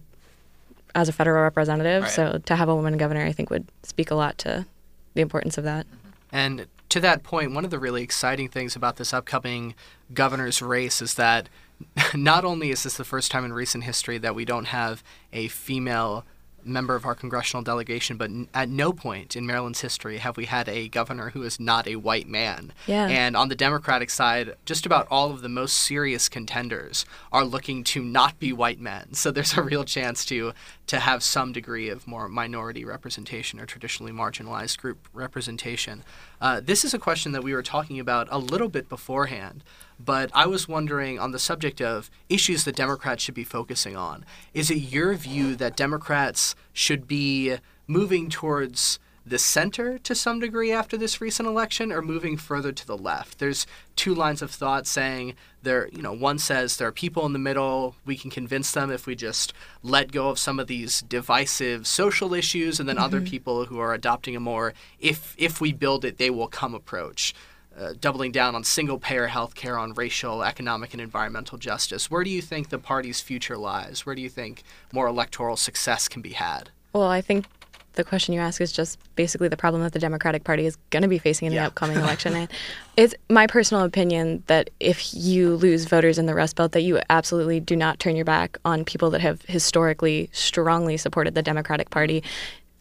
as 0.95 1.09
a 1.09 1.13
federal 1.13 1.43
representative. 1.43 2.03
Right. 2.03 2.11
So 2.11 2.41
to 2.45 2.55
have 2.55 2.69
a 2.69 2.75
woman 2.75 2.97
governor, 2.97 3.25
I 3.25 3.31
think 3.31 3.49
would 3.49 3.67
speak 3.83 4.11
a 4.11 4.15
lot 4.15 4.37
to 4.39 4.65
the 5.13 5.21
importance 5.21 5.57
of 5.57 5.63
that. 5.63 5.85
And 6.31 6.67
to 6.89 6.99
that 6.99 7.23
point, 7.23 7.53
one 7.53 7.65
of 7.65 7.71
the 7.71 7.79
really 7.79 8.03
exciting 8.03 8.49
things 8.49 8.75
about 8.75 8.97
this 8.97 9.13
upcoming 9.13 9.75
governor's 10.13 10.61
race 10.61 11.01
is 11.01 11.15
that 11.15 11.49
not 12.15 12.43
only 12.43 12.71
is 12.71 12.83
this 12.83 12.97
the 12.97 13.05
first 13.05 13.31
time 13.31 13.45
in 13.45 13.53
recent 13.53 13.83
history 13.83 14.17
that 14.17 14.35
we 14.35 14.45
don't 14.45 14.65
have 14.65 15.03
a 15.31 15.47
female 15.47 16.25
member 16.63 16.95
of 16.95 17.05
our 17.05 17.15
congressional 17.15 17.63
delegation, 17.63 18.17
but 18.17 18.29
at 18.53 18.69
no 18.69 18.91
point 18.91 19.35
in 19.35 19.45
Maryland's 19.45 19.81
history 19.81 20.17
have 20.17 20.37
we 20.37 20.45
had 20.45 20.67
a 20.67 20.89
governor 20.89 21.29
who 21.29 21.43
is 21.43 21.59
not 21.59 21.87
a 21.87 21.95
white 21.95 22.27
man. 22.27 22.73
Yeah. 22.87 23.07
And 23.07 23.35
on 23.35 23.49
the 23.49 23.55
Democratic 23.55 24.09
side, 24.09 24.55
just 24.65 24.85
about 24.85 25.07
all 25.09 25.31
of 25.31 25.41
the 25.41 25.49
most 25.49 25.77
serious 25.77 26.29
contenders 26.29 27.05
are 27.31 27.45
looking 27.45 27.83
to 27.85 28.03
not 28.03 28.39
be 28.39 28.53
white 28.53 28.79
men. 28.79 29.13
So 29.13 29.31
there's 29.31 29.57
a 29.57 29.61
real 29.61 29.83
chance 29.83 30.25
to 30.25 30.53
to 30.89 30.99
have 30.99 31.21
some 31.21 31.51
degree 31.51 31.87
of 31.87 32.07
more 32.07 32.27
minority 32.27 32.83
representation 32.83 33.59
or 33.59 33.67
traditionally 33.67 34.11
marginalized 34.11 34.79
group 34.79 35.07
representation. 35.13 36.03
Uh, 36.41 36.59
this 36.59 36.83
is 36.83 36.95
a 36.95 36.97
question 36.97 37.31
that 37.31 37.43
we 37.43 37.53
were 37.53 37.61
talking 37.61 37.99
about 37.99 38.27
a 38.31 38.39
little 38.39 38.69
bit 38.69 38.89
beforehand, 38.89 39.63
but 39.99 40.31
I 40.33 40.47
was 40.47 40.67
wondering 40.67 41.19
on 41.19 41.31
the 41.31 41.37
subject 41.37 41.79
of 41.79 42.09
issues 42.27 42.63
that 42.63 42.75
Democrats 42.75 43.21
should 43.21 43.35
be 43.35 43.43
focusing 43.43 43.95
on. 43.95 44.25
Is 44.55 44.71
it 44.71 44.77
your 44.77 45.13
view 45.13 45.55
that 45.57 45.77
Democrats 45.77 46.55
should 46.73 47.07
be 47.07 47.57
moving 47.85 48.27
towards 48.27 48.97
the 49.29 49.39
center 49.39 49.97
to 49.99 50.15
some 50.15 50.39
degree 50.39 50.71
after 50.71 50.97
this 50.97 51.21
recent 51.21 51.47
election 51.47 51.91
or 51.91 52.01
moving 52.01 52.35
further 52.35 52.71
to 52.71 52.85
the 52.85 52.97
left. 52.97 53.39
There's 53.39 53.67
two 53.95 54.15
lines 54.15 54.41
of 54.41 54.51
thought 54.51 54.87
saying 54.87 55.35
there, 55.61 55.87
you 55.89 56.01
know, 56.01 56.13
one 56.13 56.39
says 56.39 56.77
there 56.77 56.87
are 56.87 56.91
people 56.91 57.25
in 57.25 57.33
the 57.33 57.39
middle, 57.39 57.95
we 58.05 58.17
can 58.17 58.31
convince 58.31 58.71
them 58.71 58.91
if 58.91 59.05
we 59.05 59.15
just 59.15 59.53
let 59.83 60.11
go 60.11 60.29
of 60.29 60.39
some 60.39 60.59
of 60.59 60.67
these 60.67 61.01
divisive 61.01 61.85
social 61.85 62.33
issues 62.33 62.79
and 62.79 62.89
then 62.89 62.97
other 62.97 63.21
people 63.21 63.65
who 63.65 63.79
are 63.79 63.93
adopting 63.93 64.35
a 64.35 64.39
more 64.39 64.73
if 64.99 65.35
if 65.37 65.61
we 65.61 65.71
build 65.71 66.05
it 66.05 66.17
they 66.17 66.29
will 66.29 66.47
come 66.47 66.73
approach. 66.73 67.33
Uh, 67.77 67.93
doubling 68.01 68.31
down 68.31 68.55
on 68.55 68.63
single 68.63 68.99
payer 68.99 69.27
health 69.27 69.55
care, 69.55 69.77
on 69.77 69.93
racial, 69.93 70.43
economic, 70.43 70.93
and 70.93 70.99
environmental 70.99 71.57
justice. 71.57 72.11
Where 72.11 72.25
do 72.25 72.29
you 72.29 72.41
think 72.41 72.67
the 72.67 72.79
party's 72.79 73.21
future 73.21 73.57
lies? 73.57 74.05
Where 74.05 74.15
do 74.15 74.21
you 74.21 74.27
think 74.27 74.63
more 74.91 75.07
electoral 75.07 75.55
success 75.55 76.09
can 76.09 76.21
be 76.21 76.31
had? 76.31 76.71
Well, 76.91 77.07
I 77.07 77.21
think 77.21 77.45
the 77.93 78.03
question 78.03 78.33
you 78.33 78.39
ask 78.39 78.61
is 78.61 78.71
just 78.71 78.97
basically 79.15 79.47
the 79.47 79.57
problem 79.57 79.81
that 79.83 79.93
the 79.93 79.99
Democratic 79.99 80.43
Party 80.43 80.65
is 80.65 80.77
going 80.89 81.01
to 81.01 81.07
be 81.09 81.17
facing 81.17 81.47
in 81.47 81.53
Yeah. 81.53 81.61
the 81.63 81.67
upcoming 81.67 81.97
election. 82.05 82.35
And 82.35 82.49
it's 82.95 83.13
my 83.29 83.47
personal 83.47 83.83
opinion 83.83 84.43
that 84.47 84.69
if 84.79 85.13
you 85.13 85.55
lose 85.55 85.85
voters 85.85 86.17
in 86.17 86.25
the 86.25 86.35
Rust 86.35 86.55
Belt, 86.55 86.71
that 86.73 86.81
you 86.81 86.99
absolutely 87.09 87.59
do 87.59 87.75
not 87.75 87.99
turn 87.99 88.15
your 88.15 88.25
back 88.25 88.57
on 88.63 88.85
people 88.85 89.09
that 89.11 89.21
have 89.21 89.41
historically 89.43 90.29
strongly 90.31 90.97
supported 90.97 91.35
the 91.35 91.41
Democratic 91.41 91.89
Party. 91.89 92.23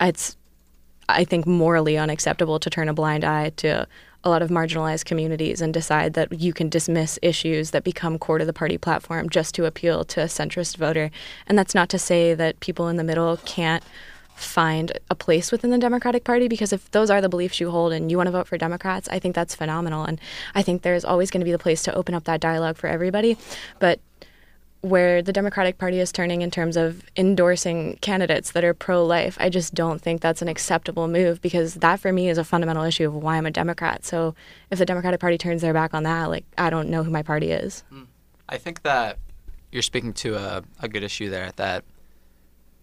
It's, 0.00 0.36
I 1.08 1.24
think, 1.24 1.46
morally 1.46 1.96
unacceptable 1.98 2.60
to 2.60 2.70
turn 2.70 2.88
a 2.88 2.94
blind 2.94 3.24
eye 3.24 3.50
to 3.56 3.86
a 4.24 4.28
lot 4.30 4.42
of 4.42 4.50
marginalized 4.50 5.04
communities 5.04 5.60
and 5.60 5.72
decide 5.72 6.14
that 6.14 6.32
you 6.40 6.52
can 6.52 6.68
dismiss 6.68 7.20
issues 7.22 7.70
that 7.70 7.84
become 7.84 8.18
core 8.18 8.38
to 8.38 8.44
the 8.44 8.52
party 8.52 8.76
platform 8.76 9.28
just 9.28 9.54
to 9.54 9.64
appeal 9.64 10.04
to 10.04 10.20
a 10.20 10.24
centrist 10.24 10.76
voter. 10.76 11.10
And 11.46 11.56
that's 11.56 11.74
not 11.74 11.88
to 11.90 11.98
say 12.00 12.34
that 12.34 12.58
people 12.60 12.88
in 12.88 12.96
the 12.96 13.04
middle 13.04 13.36
can't 13.38 13.82
find 14.38 14.92
a 15.10 15.14
place 15.14 15.50
within 15.50 15.70
the 15.70 15.78
Democratic 15.78 16.24
Party 16.24 16.48
because 16.48 16.72
if 16.72 16.90
those 16.92 17.10
are 17.10 17.20
the 17.20 17.28
beliefs 17.28 17.60
you 17.60 17.70
hold 17.70 17.92
and 17.92 18.10
you 18.10 18.16
want 18.16 18.28
to 18.28 18.30
vote 18.30 18.46
for 18.46 18.56
Democrats, 18.56 19.08
I 19.08 19.18
think 19.18 19.34
that's 19.34 19.54
phenomenal. 19.54 20.04
And 20.04 20.20
I 20.54 20.62
think 20.62 20.82
there's 20.82 21.04
always 21.04 21.30
going 21.30 21.40
to 21.40 21.44
be 21.44 21.52
the 21.52 21.58
place 21.58 21.82
to 21.84 21.94
open 21.94 22.14
up 22.14 22.24
that 22.24 22.40
dialogue 22.40 22.76
for 22.76 22.86
everybody. 22.86 23.36
But 23.78 24.00
where 24.80 25.22
the 25.22 25.32
Democratic 25.32 25.78
Party 25.78 25.98
is 25.98 26.12
turning 26.12 26.42
in 26.42 26.50
terms 26.50 26.76
of 26.76 27.02
endorsing 27.16 27.98
candidates 28.00 28.52
that 28.52 28.62
are 28.62 28.74
pro 28.74 29.04
life, 29.04 29.36
I 29.40 29.48
just 29.48 29.74
don't 29.74 30.00
think 30.00 30.20
that's 30.20 30.40
an 30.40 30.48
acceptable 30.48 31.08
move 31.08 31.42
because 31.42 31.74
that 31.74 31.98
for 31.98 32.12
me 32.12 32.28
is 32.28 32.38
a 32.38 32.44
fundamental 32.44 32.84
issue 32.84 33.06
of 33.08 33.14
why 33.14 33.36
I'm 33.36 33.46
a 33.46 33.50
Democrat. 33.50 34.04
So 34.04 34.36
if 34.70 34.78
the 34.78 34.86
Democratic 34.86 35.18
Party 35.18 35.36
turns 35.36 35.62
their 35.62 35.72
back 35.72 35.94
on 35.94 36.04
that, 36.04 36.26
like 36.26 36.44
I 36.56 36.70
don't 36.70 36.90
know 36.90 37.02
who 37.02 37.10
my 37.10 37.22
party 37.22 37.50
is. 37.50 37.82
Hmm. 37.90 38.04
I 38.48 38.56
think 38.56 38.82
that 38.82 39.18
you're 39.72 39.82
speaking 39.82 40.12
to 40.14 40.36
a, 40.36 40.62
a 40.80 40.88
good 40.88 41.02
issue 41.02 41.28
there. 41.28 41.50
That 41.56 41.84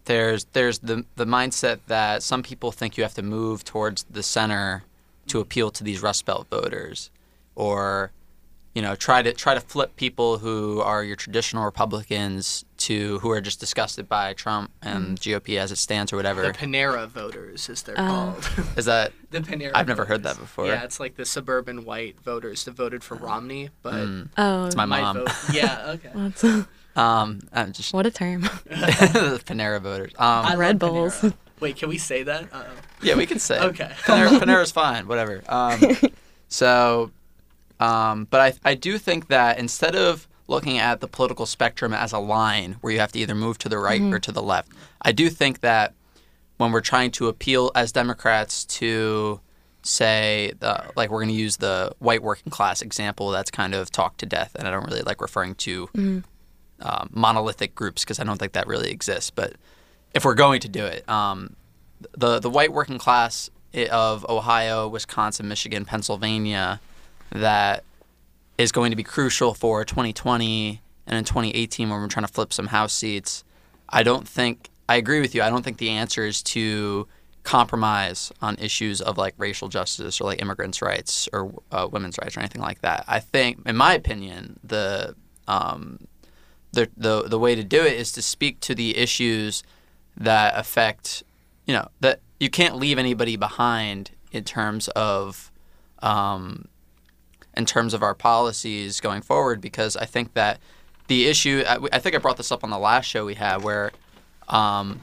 there's 0.06 0.46
there's 0.54 0.80
the 0.80 1.06
the 1.16 1.26
mindset 1.26 1.80
that 1.88 2.24
some 2.24 2.44
people 2.44 2.72
think 2.72 2.98
you 2.98 3.04
have 3.04 3.14
to 3.16 3.24
move 3.24 3.64
towards 3.64 4.04
the 4.04 4.24
center 4.24 4.84
to 5.28 5.40
appeal 5.40 5.72
to 5.72 5.84
these 5.84 6.02
Rust 6.02 6.26
Belt 6.26 6.48
voters, 6.50 7.10
or 7.56 8.12
you 8.74 8.82
know 8.82 8.96
try 8.96 9.22
to 9.22 9.34
try 9.34 9.54
to 9.54 9.62
flip 9.62 9.96
people 9.96 10.38
who 10.40 10.82
are 10.82 11.04
your 11.04 11.16
traditional 11.16 11.66
Republicans 11.66 12.66
to 12.78 13.20
who 13.20 13.32
are 13.32 13.42
just 13.42 13.60
disgusted 13.60 14.08
by 14.08 14.34
Trump 14.34 14.70
and 14.82 15.20
mm. 15.20 15.40
GOP 15.40 15.58
as 15.58 15.72
it 15.72 15.78
stands 15.78 16.14
or 16.14 16.18
whatever. 16.18 16.44
The. 16.44 16.52
Panera 16.52 17.08
voters, 17.08 17.70
as 17.70 17.82
they're 17.82 17.96
Oh. 17.98 18.38
called. 18.42 18.68
Is 18.78 18.86
that 18.86 19.14
the 19.32 19.40
Panera. 19.40 19.72
I've 19.74 19.88
never 19.88 20.06
heard 20.06 20.24
that 20.24 20.38
before. 20.38 20.68
Yeah, 20.68 20.84
it's 20.84 21.00
like 21.00 21.16
the 21.16 21.26
suburban 21.26 21.86
white 21.86 22.20
voters 22.22 22.64
that 22.66 22.72
voted 22.72 23.04
for 23.04 23.16
mm. 23.18 23.24
Romney, 23.24 23.70
but 23.82 23.94
mm. 23.94 24.30
Oh, 24.38 24.66
it's 24.66 24.76
my 24.76 24.86
might 24.86 25.02
mom? 25.02 25.18
vote. 25.18 25.32
Yeah, 25.52 25.96
okay. 25.96 26.66
That's- 26.96 26.98
Um, 26.98 27.42
I'm 27.54 27.72
just 27.74 27.94
what 27.94 28.06
a 28.06 28.12
term. 28.12 28.42
the 28.42 29.42
Panera 29.46 29.82
voters. 29.82 30.14
Um, 30.18 30.46
I 30.46 30.56
Red 30.56 30.82
love 30.82 30.92
Bulls. 30.92 31.16
Panera. 31.22 31.34
Wait, 31.60 31.76
can 31.78 31.90
we 31.90 31.98
say 31.98 32.24
that? 32.24 32.44
Uh-oh. 32.54 32.66
Yeah, 33.02 33.16
we 33.16 33.26
can 33.26 33.40
say. 33.40 33.60
Okay. 33.60 33.90
Panera, 34.04 34.28
Panera's 34.40 34.72
fine, 34.72 35.08
whatever. 35.08 35.42
Um, 35.48 35.80
so, 36.50 37.12
um, 37.80 38.28
but 38.30 38.42
I, 38.66 38.72
I 38.72 38.76
do 38.76 38.98
think 38.98 39.28
that 39.30 39.58
instead 39.58 39.96
of 39.96 40.28
looking 40.48 40.78
at 40.78 41.00
the 41.00 41.08
political 41.08 41.46
spectrum 41.46 41.94
as 41.94 42.12
a 42.12 42.20
line 42.20 42.74
where 42.82 42.92
you 42.94 43.00
have 43.00 43.12
to 43.14 43.20
either 43.20 43.36
move 43.36 43.58
to 43.60 43.70
the 43.70 43.78
right 43.80 44.02
or 44.02 44.20
to 44.20 44.32
the 44.32 44.44
left, 44.44 44.70
I 45.02 45.12
do 45.12 45.30
think 45.30 45.62
that 45.62 45.94
when 46.58 46.72
we're 46.72 46.82
trying 46.82 47.12
to 47.12 47.28
appeal 47.28 47.72
as 47.74 47.92
Democrats 47.92 48.64
to 48.66 49.40
say 49.82 50.52
the 50.60 50.84
like 50.96 51.10
we're 51.12 51.20
going 51.20 51.30
to 51.30 51.40
use 51.40 51.58
the 51.58 51.92
white 52.00 52.24
working 52.24 52.50
class 52.52 52.82
example 52.82 53.30
that's 53.30 53.52
kind 53.52 53.76
of 53.76 53.92
talked 53.92 54.18
to 54.20 54.26
death 54.26 54.56
and 54.58 54.68
i 54.68 54.72
don't 54.72 54.84
really 54.86 55.04
like 55.04 55.22
referring 55.22 55.54
to 55.54 55.88
um, 56.82 57.10
monolithic 57.14 57.76
groups 57.76 58.04
because 58.04 58.20
i 58.20 58.24
don't 58.24 58.38
think 58.38 58.54
that 58.54 58.68
really 58.68 58.92
exists 58.92 59.30
but 59.30 59.54
if 60.14 60.26
we're 60.26 60.36
going 60.36 60.60
to 60.60 60.70
do 60.70 60.86
it 60.86 61.08
um, 61.10 61.56
the 62.18 62.40
the 62.40 62.50
white 62.50 62.72
working 62.72 62.98
class 62.98 63.50
of 63.92 64.26
Ohio, 64.30 64.88
Wisconsin, 64.88 65.48
Michigan, 65.48 65.86
Pennsylvania 65.86 66.80
that 67.32 67.84
is 68.58 68.72
going 68.72 68.92
to 68.92 68.96
be 68.96 69.04
crucial 69.04 69.54
for 69.54 69.84
2020 69.84 70.82
and 71.08 71.18
in 71.18 71.24
2018 71.26 71.90
when 71.90 72.00
we're 72.00 72.08
trying 72.08 72.26
to 72.26 72.32
flip 72.32 72.54
some 72.54 72.68
House 72.68 72.94
seats. 72.94 73.44
I 73.90 74.04
don't 74.04 74.28
think 74.28 74.70
I 74.88 74.96
agree 74.96 75.20
with 75.20 75.36
you. 75.36 75.42
I 75.42 75.50
don't 75.50 75.64
think 75.64 75.78
the 75.78 75.90
answer 75.90 76.26
is 76.26 76.42
to 76.44 77.08
compromise 77.44 78.32
on 78.42 78.56
issues 78.58 79.02
of 79.02 79.18
like 79.18 79.34
racial 79.38 79.68
justice 79.68 80.22
or 80.22 80.26
like 80.26 80.42
immigrants' 80.42 80.82
rights 80.82 81.28
or 81.34 81.52
uh, 81.72 81.88
women's 81.92 82.18
rights 82.22 82.38
or 82.38 82.40
anything 82.40 82.62
like 82.62 82.82
that. 82.82 83.04
I 83.08 83.20
think, 83.20 83.60
in 83.66 83.76
my 83.76 83.94
opinion, 83.94 84.60
the 84.64 85.16
um, 85.48 86.08
the, 86.76 86.90
the 86.96 87.24
the 87.24 87.40
way 87.40 87.56
to 87.56 87.64
do 87.64 87.84
it 87.84 87.94
is 87.94 88.12
to 88.14 88.22
speak 88.22 88.60
to 88.62 88.76
the 88.76 88.98
issues 88.98 89.64
that 90.16 90.54
affect 90.56 91.24
you 91.66 91.74
know 91.74 91.90
that 92.00 92.20
you 92.40 92.50
can't 92.50 92.76
leave 92.76 92.98
anybody 92.98 93.36
behind 93.36 94.12
in 94.32 94.44
terms 94.44 94.88
of 94.90 95.52
um, 96.00 96.68
in 97.56 97.66
terms 97.66 97.94
of 97.94 98.04
our 98.04 98.14
policies 98.14 99.00
going 99.00 99.22
forward 99.22 99.62
because 99.62 99.96
I 99.98 100.06
think 100.06 100.34
that 100.34 100.60
the 101.08 101.26
issue 101.28 101.64
I, 101.68 101.80
I 101.94 102.00
think 102.00 102.16
I 102.16 102.20
brought 102.20 102.38
this 102.38 102.52
up 102.52 102.64
on 102.64 102.70
the 102.70 102.80
last 102.80 103.06
show 103.06 103.26
we 103.26 103.36
had 103.36 103.64
where 103.64 103.92
um, 104.48 105.02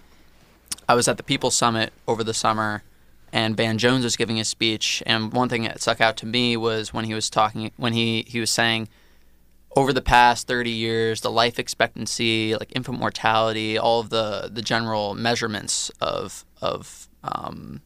I 0.89 0.95
was 0.95 1.09
at 1.09 1.17
the 1.17 1.23
People's 1.23 1.57
Summit 1.57 1.93
over 2.07 2.23
the 2.23 2.35
summer 2.35 2.83
and 3.33 3.57
Van 3.57 3.79
Jones 3.79 4.05
was 4.05 4.17
giving 4.17 4.39
a 4.39 4.45
speech. 4.45 5.03
And 5.07 5.33
one 5.33 5.49
thing 5.49 5.63
that 5.63 5.81
stuck 5.81 6.01
out 6.01 6.17
to 6.19 6.27
me 6.27 6.57
was 6.57 6.93
when 6.93 7.07
he 7.07 7.15
was 7.15 7.31
talking 7.31 7.73
when 7.77 7.95
he, 7.95 8.25
he 8.29 8.41
was 8.41 8.51
saying 8.51 8.89
over 9.77 9.93
the 9.93 10.03
past 10.03 10.47
30 10.47 10.71
years, 10.71 11.21
the 11.23 11.31
life 11.31 11.59
expectancy, 11.59 12.55
like 12.55 12.71
infant 12.75 12.99
mortality, 12.99 13.79
all 13.79 14.01
of 14.01 14.11
the, 14.11 14.51
the 14.53 14.63
general 14.63 15.15
measurements 15.15 15.91
of 16.01 16.45
of 16.61 17.09
um, 17.25 17.81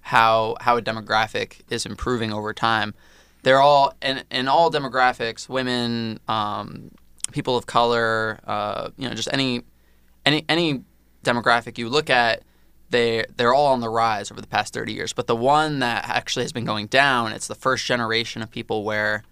how 0.00 0.56
how 0.60 0.76
a 0.76 0.82
demographic 0.82 1.60
is 1.68 1.86
improving 1.86 2.32
over 2.32 2.52
time, 2.52 2.94
they're 3.42 3.60
all 3.60 3.94
in, 4.02 4.24
in 4.30 4.48
all 4.48 4.70
demographics, 4.70 5.48
women, 5.48 6.20
um, 6.28 6.90
people 7.32 7.56
of 7.56 7.66
color, 7.66 8.40
uh, 8.46 8.90
you 8.96 9.08
know, 9.08 9.14
just 9.14 9.28
any 9.32 9.62
any 10.24 10.44
any 10.48 10.82
demographic 11.22 11.76
you 11.76 11.88
look 11.88 12.08
at, 12.08 12.42
they 12.88 13.24
they're 13.36 13.54
all 13.54 13.66
on 13.66 13.80
the 13.80 13.88
rise 13.90 14.30
over 14.30 14.40
the 14.40 14.46
past 14.46 14.72
30 14.72 14.92
years. 14.92 15.12
But 15.12 15.26
the 15.26 15.36
one 15.36 15.80
that 15.80 16.08
actually 16.08 16.44
has 16.44 16.52
been 16.52 16.64
going 16.64 16.86
down, 16.86 17.32
it's 17.32 17.46
the 17.46 17.54
first 17.54 17.84
generation 17.84 18.42
of 18.42 18.50
people 18.50 18.84
where 18.84 19.22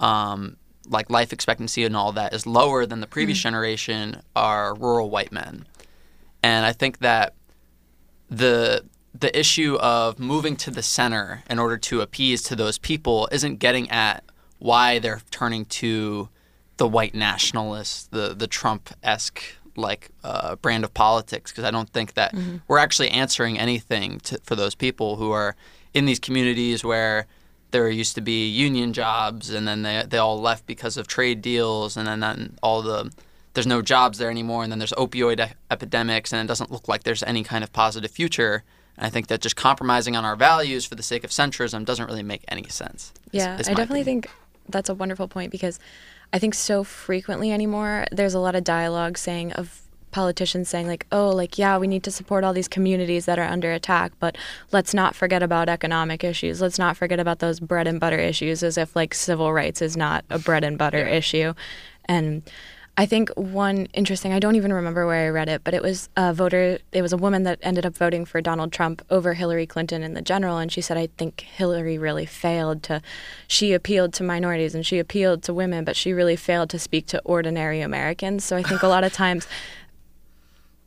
um, 0.00 0.56
like 0.88 1.10
life 1.10 1.32
expectancy 1.32 1.84
and 1.84 1.96
all 1.96 2.12
that 2.12 2.32
is 2.32 2.46
lower 2.46 2.86
than 2.86 3.00
the 3.00 3.06
previous 3.06 3.38
mm-hmm. 3.38 3.48
generation 3.48 4.22
are 4.34 4.74
rural 4.74 5.10
white 5.10 5.32
men. 5.32 5.66
And 6.42 6.64
I 6.64 6.72
think 6.72 6.98
that 6.98 7.34
the 8.30 8.84
the 9.18 9.38
issue 9.38 9.76
of 9.76 10.18
moving 10.18 10.56
to 10.56 10.70
the 10.70 10.82
center 10.82 11.42
in 11.48 11.58
order 11.58 11.78
to 11.78 12.02
appease 12.02 12.42
to 12.42 12.56
those 12.56 12.78
people 12.78 13.28
isn't 13.32 13.56
getting 13.56 13.90
at 13.90 14.22
why 14.58 14.98
they're 14.98 15.22
turning 15.30 15.64
to 15.64 16.28
the 16.76 16.86
white 16.86 17.14
nationalists, 17.14 18.08
the 18.08 18.34
the 18.34 18.46
Trump 18.46 18.90
esque 19.02 19.42
like 19.76 20.10
uh, 20.24 20.56
brand 20.56 20.84
of 20.84 20.94
politics, 20.94 21.50
because 21.50 21.64
I 21.64 21.70
don't 21.70 21.90
think 21.90 22.14
that 22.14 22.34
mm-hmm. 22.34 22.56
we're 22.66 22.78
actually 22.78 23.10
answering 23.10 23.58
anything 23.58 24.20
to, 24.20 24.40
for 24.42 24.56
those 24.56 24.74
people 24.74 25.16
who 25.16 25.32
are 25.32 25.54
in 25.92 26.06
these 26.06 26.18
communities 26.18 26.84
where 26.84 27.26
there 27.70 27.88
used 27.90 28.14
to 28.14 28.20
be 28.20 28.48
union 28.48 28.92
jobs, 28.92 29.50
and 29.50 29.66
then 29.66 29.82
they 29.82 30.04
they 30.08 30.18
all 30.18 30.40
left 30.40 30.66
because 30.66 30.96
of 30.96 31.06
trade 31.06 31.42
deals, 31.42 31.96
and 31.96 32.06
then, 32.06 32.20
then 32.20 32.58
all 32.62 32.82
the 32.82 33.12
there's 33.54 33.66
no 33.66 33.80
jobs 33.82 34.18
there 34.18 34.30
anymore, 34.30 34.62
and 34.62 34.70
then 34.70 34.78
there's 34.78 34.92
opioid 34.92 35.40
e- 35.46 35.54
epidemics, 35.70 36.32
and 36.32 36.44
it 36.44 36.48
doesn't 36.48 36.70
look 36.70 36.88
like 36.88 37.04
there's 37.04 37.22
any 37.22 37.42
kind 37.42 37.64
of 37.64 37.72
positive 37.72 38.10
future. 38.10 38.62
And 38.98 39.06
I 39.06 39.10
think 39.10 39.26
that 39.28 39.40
just 39.40 39.56
compromising 39.56 40.16
on 40.16 40.24
our 40.24 40.36
values 40.36 40.84
for 40.86 40.94
the 40.94 41.02
sake 41.02 41.24
of 41.24 41.30
centrism 41.30 41.84
doesn't 41.84 42.06
really 42.06 42.22
make 42.22 42.44
any 42.48 42.68
sense. 42.68 43.12
Yeah, 43.32 43.54
is, 43.54 43.62
is 43.62 43.68
I 43.68 43.72
definitely 43.72 44.02
opinion. 44.02 44.22
think 44.22 44.34
that's 44.68 44.88
a 44.88 44.94
wonderful 44.94 45.28
point 45.28 45.50
because 45.52 45.78
I 46.32 46.38
think 46.38 46.54
so 46.54 46.82
frequently 46.84 47.52
anymore 47.52 48.06
there's 48.10 48.34
a 48.34 48.38
lot 48.40 48.54
of 48.54 48.64
dialogue 48.64 49.16
saying 49.16 49.52
of 49.52 49.82
politicians 50.16 50.66
saying 50.66 50.86
like 50.86 51.06
oh 51.12 51.28
like 51.28 51.58
yeah 51.58 51.76
we 51.76 51.86
need 51.86 52.02
to 52.02 52.10
support 52.10 52.42
all 52.42 52.54
these 52.54 52.68
communities 52.68 53.26
that 53.26 53.38
are 53.38 53.44
under 53.44 53.70
attack 53.70 54.12
but 54.18 54.34
let's 54.72 54.94
not 54.94 55.14
forget 55.14 55.42
about 55.42 55.68
economic 55.68 56.24
issues 56.24 56.62
let's 56.62 56.78
not 56.78 56.96
forget 56.96 57.20
about 57.20 57.40
those 57.40 57.60
bread 57.60 57.86
and 57.86 58.00
butter 58.00 58.18
issues 58.18 58.62
as 58.62 58.78
if 58.78 58.96
like 58.96 59.12
civil 59.12 59.52
rights 59.52 59.82
is 59.82 59.94
not 59.94 60.24
a 60.30 60.38
bread 60.38 60.64
and 60.64 60.78
butter 60.78 61.00
yeah. 61.00 61.16
issue 61.20 61.52
and 62.06 62.42
I 62.98 63.04
think 63.04 63.28
one 63.36 63.88
interesting, 63.92 64.32
I 64.32 64.38
don't 64.38 64.56
even 64.56 64.72
remember 64.72 65.06
where 65.06 65.26
I 65.26 65.28
read 65.28 65.50
it, 65.50 65.62
but 65.62 65.74
it 65.74 65.82
was 65.82 66.08
a 66.16 66.32
voter, 66.32 66.78
it 66.92 67.02
was 67.02 67.12
a 67.12 67.18
woman 67.18 67.42
that 67.42 67.58
ended 67.60 67.84
up 67.84 67.94
voting 67.94 68.24
for 68.24 68.40
Donald 68.40 68.72
Trump 68.72 69.02
over 69.10 69.34
Hillary 69.34 69.66
Clinton 69.66 70.02
in 70.02 70.14
the 70.14 70.22
general. 70.22 70.56
And 70.56 70.72
she 70.72 70.80
said, 70.80 70.96
I 70.96 71.08
think 71.18 71.42
Hillary 71.42 71.98
really 71.98 72.24
failed 72.24 72.82
to, 72.84 73.02
she 73.46 73.74
appealed 73.74 74.14
to 74.14 74.24
minorities 74.24 74.74
and 74.74 74.86
she 74.86 74.98
appealed 74.98 75.42
to 75.42 75.52
women, 75.52 75.84
but 75.84 75.94
she 75.94 76.14
really 76.14 76.36
failed 76.36 76.70
to 76.70 76.78
speak 76.78 77.06
to 77.08 77.20
ordinary 77.20 77.82
Americans. 77.82 78.46
So 78.46 78.56
I 78.56 78.62
think 78.62 78.82
a 78.82 78.88
lot 78.88 79.04
of 79.04 79.12
times, 79.12 79.46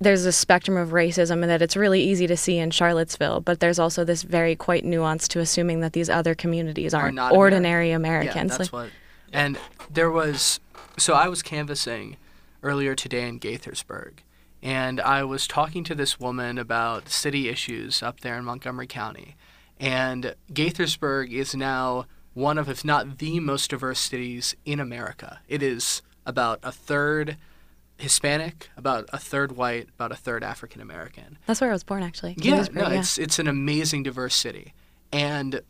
there's 0.02 0.26
a 0.26 0.32
spectrum 0.32 0.78
of 0.78 0.90
racism 0.90 1.42
and 1.42 1.50
that 1.50 1.62
it's 1.62 1.76
really 1.76 2.02
easy 2.02 2.26
to 2.28 2.38
see 2.38 2.58
in 2.58 2.72
Charlottesville, 2.72 3.42
but 3.42 3.60
there's 3.60 3.80
also 3.80 4.06
this 4.06 4.24
very 4.24 4.56
quite 4.56 4.86
nuance 4.86 5.28
to 5.30 5.40
assuming 5.40 5.82
that 5.82 5.94
these 5.94 6.10
other 6.10 6.34
communities 6.36 6.94
aren't 6.94 7.20
Are 7.20 7.32
ordinary 7.32 7.92
American. 7.92 8.32
Americans. 8.32 8.52
Yeah, 8.52 8.58
that's 8.58 8.74
like, 8.74 8.84
what. 8.84 8.92
And 9.34 9.60
there 9.92 10.10
was 10.10 10.60
so 10.98 11.14
I 11.14 11.28
was 11.28 11.42
canvassing 11.42 12.18
earlier 12.64 12.96
today 12.96 13.28
in 13.28 13.40
Gaithersburg, 13.40 14.20
and 14.62 15.00
I 15.02 15.24
was 15.24 15.48
talking 15.48 15.84
to 15.86 15.96
this 15.96 16.20
woman 16.20 16.58
about 16.58 17.10
city 17.10 17.50
issues 17.50 18.02
up 18.02 18.22
there 18.22 18.38
in 18.38 18.46
Montgomery 18.46 18.88
County. 18.88 19.36
And 19.80 20.36
Gaithersburg 20.52 21.32
is 21.32 21.56
now 21.56 22.06
one 22.34 22.58
of, 22.58 22.70
if 22.70 22.84
not 22.84 23.20
the 23.20 23.40
most 23.40 23.70
diverse 23.70 24.00
cities 24.00 24.56
in 24.66 24.80
America. 24.80 25.40
It 25.48 25.64
is 25.64 26.02
about 26.26 26.60
a 26.64 26.72
third 26.72 27.38
Hispanic, 28.00 28.70
about 28.78 29.10
a 29.12 29.18
third 29.18 29.58
white, 29.58 29.90
about 29.90 30.12
a 30.12 30.16
third 30.16 30.44
African 30.44 30.82
American. 30.82 31.38
That's 31.46 31.62
where 31.62 31.70
I 31.70 31.74
was 31.74 31.84
born, 31.84 32.02
actually. 32.04 32.36
Yeah, 32.38 32.66
no, 32.72 32.90
yeah. 32.90 33.00
it's 33.00 33.18
it's 33.18 33.40
an 33.40 33.48
amazing 33.48 34.04
diverse 34.04 34.36
city, 34.36 34.74
and 35.12 35.62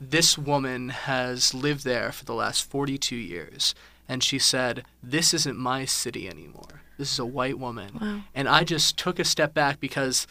this 0.00 0.36
woman 0.38 0.90
has 0.90 1.54
lived 1.54 1.84
there 1.84 2.12
for 2.12 2.24
the 2.24 2.34
last 2.34 2.68
42 2.68 3.16
years 3.16 3.74
and 4.08 4.22
she 4.22 4.38
said, 4.38 4.84
This 5.02 5.34
isn't 5.34 5.58
my 5.58 5.84
city 5.84 6.28
anymore. 6.28 6.82
This 6.98 7.12
is 7.12 7.18
a 7.18 7.26
white 7.26 7.58
woman. 7.58 7.98
Wow. 8.00 8.20
And 8.34 8.48
I 8.48 8.64
just 8.64 8.96
took 8.96 9.18
a 9.18 9.24
step 9.24 9.52
back 9.52 9.80
because 9.80 10.26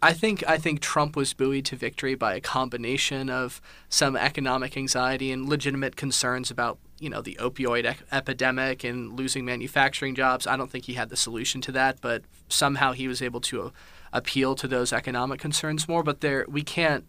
I 0.00 0.12
think 0.12 0.44
I 0.48 0.58
think 0.58 0.80
Trump 0.80 1.16
was 1.16 1.34
buoyed 1.34 1.64
to 1.66 1.76
victory 1.76 2.14
by 2.14 2.34
a 2.34 2.40
combination 2.40 3.28
of 3.28 3.60
some 3.88 4.16
economic 4.16 4.76
anxiety 4.76 5.32
and 5.32 5.48
legitimate 5.48 5.96
concerns 5.96 6.50
about 6.50 6.78
you 7.00 7.10
know 7.10 7.20
the 7.20 7.36
opioid 7.40 7.90
e- 7.90 8.04
epidemic 8.12 8.84
and 8.84 9.12
losing 9.14 9.44
manufacturing 9.44 10.14
jobs. 10.14 10.46
I 10.46 10.56
don't 10.56 10.70
think 10.70 10.84
he 10.84 10.94
had 10.94 11.08
the 11.10 11.16
solution 11.16 11.60
to 11.62 11.72
that, 11.72 12.00
but 12.00 12.22
somehow 12.48 12.92
he 12.92 13.08
was 13.08 13.22
able 13.22 13.40
to 13.42 13.62
uh, 13.62 13.70
appeal 14.12 14.54
to 14.56 14.68
those 14.68 14.92
economic 14.92 15.40
concerns 15.40 15.88
more. 15.88 16.02
But 16.02 16.20
there, 16.20 16.44
we 16.48 16.62
can't 16.62 17.04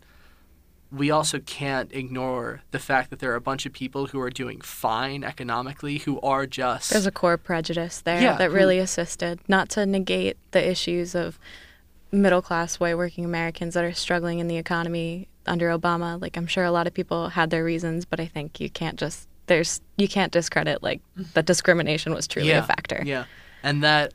we 0.91 1.11
also 1.11 1.39
can't 1.39 1.93
ignore 1.93 2.61
the 2.71 2.79
fact 2.79 3.09
that 3.09 3.19
there 3.19 3.31
are 3.31 3.35
a 3.35 3.41
bunch 3.41 3.65
of 3.65 3.73
people 3.73 4.07
who 4.07 4.19
are 4.19 4.29
doing 4.29 4.59
fine 4.61 5.23
economically 5.23 5.99
who 5.99 6.19
are 6.21 6.47
just 6.47 6.91
there's 6.91 7.05
a 7.05 7.11
core 7.11 7.37
prejudice 7.37 8.01
there 8.01 8.21
yeah, 8.21 8.35
that 8.37 8.51
really 8.51 8.77
who, 8.77 8.83
assisted 8.83 9.39
not 9.47 9.69
to 9.69 9.85
negate 9.85 10.37
the 10.51 10.67
issues 10.67 11.13
of 11.13 11.37
middle 12.11 12.41
class 12.41 12.79
white 12.79 12.97
working 12.97 13.23
americans 13.23 13.75
that 13.75 13.83
are 13.83 13.93
struggling 13.93 14.39
in 14.39 14.47
the 14.47 14.57
economy 14.57 15.27
under 15.45 15.69
obama 15.69 16.19
like 16.19 16.35
i'm 16.35 16.47
sure 16.47 16.63
a 16.63 16.71
lot 16.71 16.87
of 16.87 16.93
people 16.93 17.29
had 17.29 17.51
their 17.51 17.63
reasons 17.63 18.03
but 18.03 18.19
i 18.19 18.25
think 18.25 18.59
you 18.59 18.69
can't 18.69 18.97
just 18.97 19.28
there's 19.49 19.81
you 19.97 20.07
can't 20.07 20.31
discredit 20.31 20.81
like 20.81 21.01
mm-hmm. 21.17 21.23
that 21.33 21.45
discrimination 21.45 22.13
was 22.13 22.25
truly 22.27 22.49
yeah, 22.49 22.59
a 22.59 22.63
factor 22.63 23.03
yeah 23.05 23.25
and 23.63 23.83
that 23.83 24.13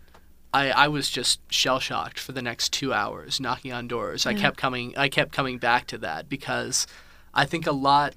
I, 0.55 0.71
I 0.71 0.89
was 0.89 1.11
just 1.11 1.41
shell 1.53 1.81
shocked 1.81 2.21
for 2.21 2.31
the 2.31 2.41
next 2.41 2.73
two 2.73 2.93
hours, 2.93 3.41
knocking 3.41 3.73
on 3.73 3.89
doors. 3.89 4.25
Yeah. 4.25 4.31
I 4.31 4.35
kept 4.35 4.57
coming 4.57 4.97
I 4.97 5.09
kept 5.09 5.33
coming 5.33 5.59
back 5.59 5.89
to 5.89 5.99
that 5.99 6.29
because 6.29 6.87
I 7.35 7.45
think 7.45 7.67
a 7.67 7.73
lot 7.73 8.15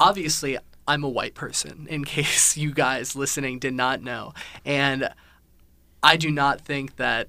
obviously 0.00 0.58
I'm 0.88 1.04
a 1.04 1.08
white 1.08 1.34
person, 1.34 1.86
in 1.90 2.04
case 2.04 2.56
you 2.56 2.72
guys 2.72 3.14
listening 3.14 3.60
did 3.60 3.74
not 3.74 4.02
know. 4.02 4.32
And 4.64 5.08
I 6.02 6.16
do 6.16 6.32
not 6.32 6.60
think 6.60 6.96
that 6.96 7.28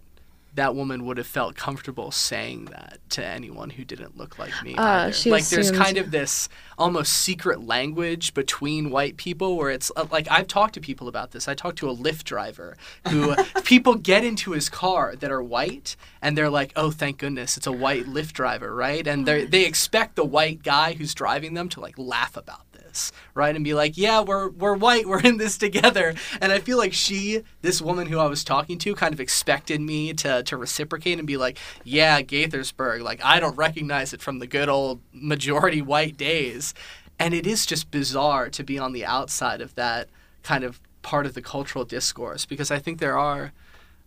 that 0.60 0.76
woman 0.76 1.06
would 1.06 1.18
have 1.18 1.26
felt 1.26 1.56
comfortable 1.56 2.12
saying 2.12 2.66
that 2.66 3.00
to 3.10 3.26
anyone 3.26 3.70
who 3.70 3.86
didn't 3.86 4.18
look 4.18 4.38
like 4.38 4.52
me. 4.62 4.76
Uh, 4.76 5.10
like 5.26 5.48
there's 5.48 5.72
kind 5.72 5.98
of 5.98 6.12
this 6.12 6.50
almost 6.78 7.14
secret 7.14 7.66
language 7.66 8.34
between 8.34 8.90
white 8.90 9.16
people 9.16 9.56
where 9.56 9.70
it's 9.70 9.90
uh, 9.96 10.06
like 10.12 10.28
I've 10.30 10.48
talked 10.48 10.74
to 10.74 10.82
people 10.82 11.08
about 11.08 11.32
this. 11.32 11.48
I 11.48 11.54
talked 11.54 11.78
to 11.78 11.90
a 11.90 11.96
Lyft 11.96 12.26
driver 12.26 12.76
who 13.08 13.36
people 13.64 13.96
get 13.96 14.26
into 14.26 14.52
his 14.52 14.68
car 14.68 15.16
that 15.16 15.32
are 15.32 15.42
white 15.42 15.96
and 16.22 16.38
they're 16.38 16.50
like, 16.50 16.74
"Oh, 16.76 16.92
thank 16.92 17.20
goodness, 17.20 17.56
it's 17.56 17.68
a 17.68 17.72
white 17.72 18.06
Lyft 18.06 18.34
driver," 18.34 18.76
right? 18.76 19.08
And 19.08 19.26
they 19.26 19.46
they 19.46 19.66
expect 19.66 20.18
the 20.18 20.26
white 20.26 20.62
guy 20.62 20.92
who's 20.92 21.14
driving 21.14 21.54
them 21.54 21.70
to 21.70 21.80
like 21.80 21.98
laugh 21.98 22.36
about 22.36 22.69
this, 22.90 23.12
right? 23.34 23.56
And 23.56 23.64
be 23.64 23.74
like, 23.74 23.98
yeah, 23.98 24.22
we're 24.22 24.50
we're 24.50 24.76
white, 24.76 25.06
we're 25.08 25.22
in 25.22 25.38
this 25.38 25.58
together. 25.58 26.14
And 26.42 26.52
I 26.52 26.60
feel 26.60 26.78
like 26.78 26.94
she, 26.94 27.44
this 27.62 27.82
woman 27.82 28.08
who 28.08 28.20
I 28.20 28.28
was 28.28 28.44
talking 28.44 28.78
to, 28.80 28.96
kind 28.96 29.14
of 29.14 29.20
expected 29.20 29.82
me 29.82 30.14
to 30.16 30.44
to 30.44 30.58
reciprocate 30.58 31.18
and 31.18 31.28
be 31.28 31.38
like, 31.38 31.58
yeah, 31.84 32.22
Gaithersburg, 32.22 33.02
like 33.02 33.24
I 33.24 33.40
don't 33.40 33.56
recognize 33.56 34.14
it 34.14 34.22
from 34.22 34.40
the 34.40 34.48
good 34.48 34.70
old 34.70 35.02
majority 35.14 35.82
white 35.82 36.18
days. 36.18 36.74
And 37.18 37.34
it 37.34 37.46
is 37.46 37.66
just 37.66 37.92
bizarre 37.92 38.50
to 38.50 38.64
be 38.64 38.80
on 38.80 38.94
the 38.94 39.06
outside 39.06 39.60
of 39.62 39.76
that 39.76 40.10
kind 40.42 40.64
of 40.64 40.80
part 41.02 41.26
of 41.26 41.34
the 41.34 41.42
cultural 41.42 41.84
discourse 41.86 42.46
because 42.46 42.72
I 42.72 42.80
think 42.80 43.00
there 43.00 43.18
are. 43.18 43.54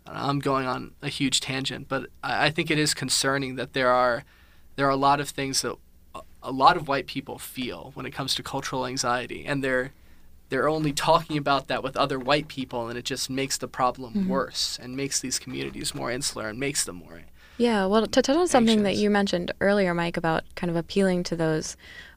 I'm 0.05 0.41
going 0.41 0.67
on 0.67 0.95
a 1.01 1.09
huge 1.09 1.41
tangent, 1.41 1.87
but 1.89 2.11
I 2.25 2.51
think 2.51 2.73
it 2.73 2.79
is 2.79 2.93
concerning 2.93 3.55
that 3.55 3.73
there 3.73 3.91
are 3.91 4.25
there 4.75 4.87
are 4.87 4.91
a 4.91 4.97
lot 4.97 5.21
of 5.21 5.29
things 5.29 5.63
that 5.63 5.77
a 6.43 6.53
lot 6.53 6.77
of 6.77 6.89
white 6.89 7.07
people 7.07 7.39
feel 7.39 7.93
when 7.95 8.07
it 8.07 8.11
comes 8.11 8.35
to 8.35 8.43
cultural 8.43 8.87
anxiety, 8.87 9.45
and 9.47 9.63
they're 9.63 9.93
they're 10.49 10.69
only 10.69 10.93
talking 10.93 11.39
about 11.39 11.69
that 11.69 11.83
with 11.83 11.97
other 11.97 12.19
white 12.19 12.47
people, 12.47 12.89
and 12.89 12.99
it 12.99 13.07
just 13.07 13.31
makes 13.31 13.57
the 13.57 13.69
problem 13.69 14.13
mm-hmm. 14.13 14.29
worse 14.29 14.79
and 14.83 14.97
makes 14.97 15.19
these 15.19 15.39
communities 15.39 15.95
more 15.95 16.11
insular 16.11 16.49
and 16.49 16.61
makes 16.61 16.85
them 16.85 16.97
more. 16.97 17.23
Yeah, 17.57 17.87
well, 17.87 18.07
to 18.07 18.23
touch 18.23 18.37
on 18.37 18.49
something 18.49 18.83
that 18.83 18.97
you 18.97 19.09
mentioned 19.09 19.53
earlier, 19.61 19.95
Mike, 19.95 20.17
about 20.17 20.43
kind 20.55 20.71
of 20.71 20.77
appealing 20.77 21.23
to 21.25 21.37
those 21.37 21.77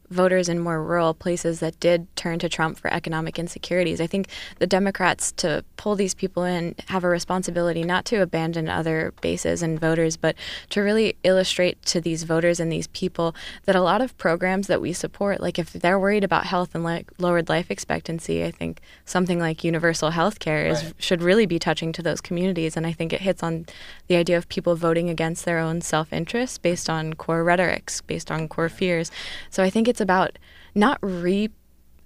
voters 0.09 0.49
in 0.49 0.59
more 0.59 0.83
rural 0.83 1.13
places 1.13 1.59
that 1.59 1.79
did 1.79 2.07
turn 2.15 2.39
to 2.39 2.49
Trump 2.49 2.77
for 2.77 2.91
economic 2.93 3.39
insecurities. 3.39 3.99
I 3.99 4.07
think 4.07 4.27
the 4.59 4.67
Democrats, 4.67 5.31
to 5.33 5.63
pull 5.77 5.95
these 5.95 6.13
people 6.13 6.43
in, 6.43 6.75
have 6.87 7.03
a 7.03 7.09
responsibility 7.09 7.83
not 7.83 8.05
to 8.05 8.21
abandon 8.21 8.69
other 8.69 9.13
bases 9.21 9.61
and 9.61 9.79
voters, 9.79 10.17
but 10.17 10.35
to 10.69 10.81
really 10.81 11.15
illustrate 11.23 11.81
to 11.83 12.01
these 12.01 12.23
voters 12.23 12.59
and 12.59 12.71
these 12.71 12.87
people 12.87 13.35
that 13.65 13.75
a 13.75 13.81
lot 13.81 14.01
of 14.01 14.17
programs 14.17 14.67
that 14.67 14.81
we 14.81 14.93
support, 14.93 15.41
like 15.41 15.57
if 15.57 15.73
they're 15.73 15.99
worried 15.99 16.23
about 16.23 16.45
health 16.45 16.75
and 16.75 16.83
like 16.83 17.11
lowered 17.17 17.49
life 17.49 17.71
expectancy, 17.71 18.43
I 18.43 18.51
think 18.51 18.81
something 19.05 19.39
like 19.39 19.63
universal 19.63 20.11
health 20.11 20.39
care 20.39 20.67
is, 20.67 20.83
right. 20.83 20.93
should 20.97 21.21
really 21.21 21.45
be 21.45 21.59
touching 21.59 21.91
to 21.93 22.01
those 22.01 22.21
communities. 22.21 22.77
And 22.77 22.85
I 22.85 22.91
think 22.91 23.13
it 23.13 23.21
hits 23.21 23.43
on 23.43 23.65
the 24.07 24.15
idea 24.15 24.37
of 24.37 24.47
people 24.49 24.75
voting 24.75 25.09
against 25.09 25.45
their 25.45 25.59
own 25.59 25.81
self 25.81 26.13
interest 26.13 26.61
based 26.61 26.89
on 26.89 27.13
core 27.13 27.43
rhetorics, 27.43 28.01
based 28.01 28.31
on 28.31 28.47
core 28.47 28.69
fears. 28.69 29.11
So 29.49 29.63
I 29.63 29.69
think 29.69 29.87
it's 29.87 29.94
about 30.01 30.37
not 30.73 30.97
re 31.01 31.49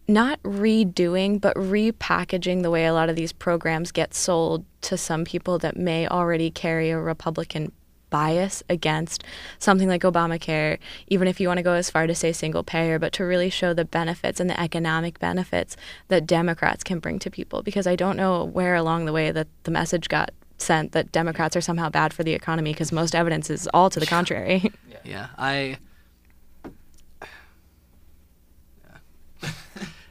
not 0.08 0.42
redoing 0.42 1.40
but 1.40 1.56
repackaging 1.56 2.64
the 2.64 2.72
way 2.72 2.86
a 2.86 2.94
lot 2.94 3.10
of 3.10 3.16
these 3.16 3.32
programs 3.32 3.92
get 3.92 4.14
sold 4.14 4.66
to 4.82 4.98
some 4.98 5.24
people 5.24 5.60
that 5.60 5.78
may 5.78 6.08
already 6.08 6.50
carry 6.50 6.90
a 6.90 6.98
republican 6.98 7.72
bias 8.10 8.64
against 8.70 9.24
something 9.60 9.88
like 9.88 10.02
Obamacare, 10.02 10.80
even 11.08 11.28
if 11.28 11.40
you 11.40 11.48
want 11.48 11.60
to 11.60 11.64
go 11.64 11.74
as 11.74 11.90
far 11.90 12.08
to 12.08 12.16
say 12.16 12.32
single 12.32 12.64
payer, 12.64 13.00
but 13.00 13.14
to 13.14 13.24
really 13.24 13.50
show 13.50 13.74
the 13.74 13.86
benefits 13.86 14.40
and 14.40 14.50
the 14.50 14.60
economic 14.60 15.20
benefits 15.20 15.78
that 16.08 16.26
Democrats 16.26 16.84
can 16.84 17.00
bring 17.00 17.20
to 17.20 17.30
people. 17.30 17.62
Because 17.62 17.88
I 17.88 17.96
don't 17.96 18.18
know 18.18 18.44
where 18.44 18.76
along 18.76 19.06
the 19.06 19.14
way 19.14 19.32
that 19.32 19.48
the 19.64 19.72
message 19.72 20.10
got 20.10 20.32
sent 20.58 20.92
that 20.92 21.12
Democrats 21.12 21.56
are 21.56 21.62
somehow 21.62 21.90
bad 21.90 22.14
for 22.14 22.24
the 22.24 22.34
economy, 22.34 22.74
because 22.74 22.92
most 22.92 23.16
evidence 23.16 23.50
is 23.50 23.68
all 23.74 23.90
to 23.90 24.00
the 24.00 24.06
contrary. 24.06 24.72
Yeah, 25.04 25.28
I. 25.38 25.78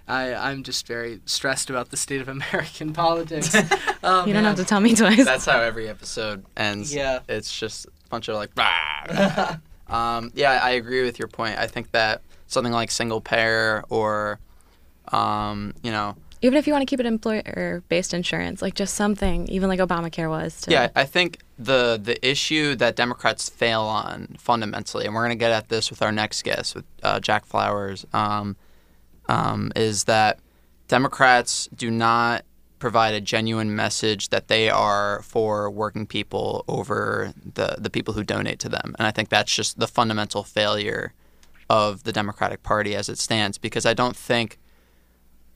I, 0.08 0.34
I'm 0.34 0.62
just 0.62 0.86
very 0.86 1.20
stressed 1.26 1.70
about 1.70 1.90
the 1.90 1.96
state 1.96 2.20
of 2.20 2.28
American 2.38 2.92
politics. 2.92 3.54
Oh, 3.54 3.60
you 4.26 4.32
don't 4.32 4.42
man. 4.42 4.44
have 4.44 4.56
to 4.56 4.64
tell 4.64 4.80
me 4.80 4.94
twice. 4.94 5.24
That's 5.24 5.46
how 5.46 5.60
every 5.60 5.88
episode 5.88 6.44
ends. 6.56 6.94
Yeah. 6.94 7.20
It's 7.28 7.56
just 7.56 7.86
a 7.86 8.08
bunch 8.08 8.28
of 8.28 8.36
like, 8.36 8.50
"Rah." 8.56 9.56
um, 9.88 10.32
yeah, 10.34 10.60
I 10.62 10.70
agree 10.70 11.04
with 11.04 11.18
your 11.18 11.28
point. 11.28 11.58
I 11.58 11.66
think 11.66 11.92
that 11.92 12.22
something 12.46 12.72
like 12.72 12.90
single 12.90 13.20
payer 13.20 13.84
or, 13.90 14.40
um, 15.12 15.74
you 15.82 15.90
know, 15.90 16.16
even 16.40 16.56
if 16.56 16.66
you 16.66 16.72
want 16.72 16.82
to 16.82 16.86
keep 16.86 17.00
it 17.00 17.06
employer-based 17.06 18.14
insurance, 18.14 18.62
like 18.62 18.74
just 18.74 18.94
something, 18.94 19.48
even 19.48 19.68
like 19.68 19.80
Obamacare 19.80 20.28
was. 20.30 20.60
To, 20.62 20.70
Yeah, 20.70 20.88
I 20.94 21.04
think 21.04 21.38
the 21.58 21.98
the 22.00 22.24
issue 22.26 22.76
that 22.76 22.94
Democrats 22.94 23.48
fail 23.48 23.82
on 23.82 24.36
fundamentally, 24.38 25.04
and 25.04 25.14
we're 25.14 25.22
going 25.22 25.36
to 25.36 25.40
get 25.40 25.50
at 25.50 25.68
this 25.68 25.90
with 25.90 26.00
our 26.00 26.12
next 26.12 26.42
guest, 26.42 26.76
with 26.76 26.84
uh, 27.02 27.18
Jack 27.18 27.44
Flowers, 27.44 28.06
um, 28.12 28.56
um, 29.28 29.72
is 29.76 30.04
that 30.04 30.38
Democrats 30.88 31.68
do 31.74 31.90
not 31.90 32.44
provide 32.78 33.12
a 33.12 33.20
genuine 33.20 33.74
message 33.74 34.28
that 34.28 34.48
they 34.48 34.70
are 34.70 35.20
for 35.22 35.68
working 35.70 36.06
people 36.06 36.64
over 36.68 37.32
the 37.54 37.76
the 37.78 37.90
people 37.90 38.14
who 38.14 38.22
donate 38.22 38.58
to 38.60 38.68
them, 38.68 38.94
and 38.98 39.06
I 39.06 39.10
think 39.10 39.28
that's 39.28 39.54
just 39.54 39.78
the 39.78 39.88
fundamental 39.88 40.44
failure 40.44 41.12
of 41.68 42.04
the 42.04 42.12
Democratic 42.12 42.62
Party 42.62 42.94
as 42.94 43.08
it 43.08 43.18
stands. 43.18 43.58
Because 43.58 43.84
I 43.84 43.94
don't 43.94 44.16
think 44.16 44.58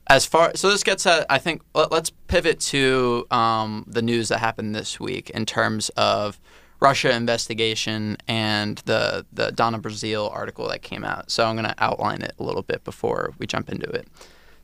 as 0.07 0.25
far 0.25 0.51
so 0.55 0.69
this 0.69 0.83
gets 0.83 1.05
at 1.05 1.25
i 1.29 1.37
think 1.37 1.61
let, 1.73 1.91
us 1.93 2.11
pivot 2.27 2.59
to 2.59 3.25
um, 3.31 3.85
the 3.87 4.01
news 4.01 4.29
that 4.29 4.39
happened 4.39 4.75
this 4.75 4.99
week 4.99 5.29
in 5.29 5.45
terms 5.45 5.89
of 5.89 6.39
russia 6.83 7.15
investigation 7.15 8.17
and 8.27 8.79
the 8.79 9.25
the 9.31 9.51
donna 9.53 9.79
brazile 9.79 10.29
article 10.31 10.67
that 10.67 10.81
came 10.81 11.05
out. 11.05 11.31
So 11.31 11.45
i'm 11.45 11.55
going 11.55 11.67
to 11.67 11.83
outline 11.83 12.21
it 12.21 12.33
a 12.37 12.43
little 12.43 12.61
bit 12.61 12.83
before 12.83 13.33
we 13.39 13.47
jump 13.47 13.69
into 13.69 13.89
it. 13.89 14.07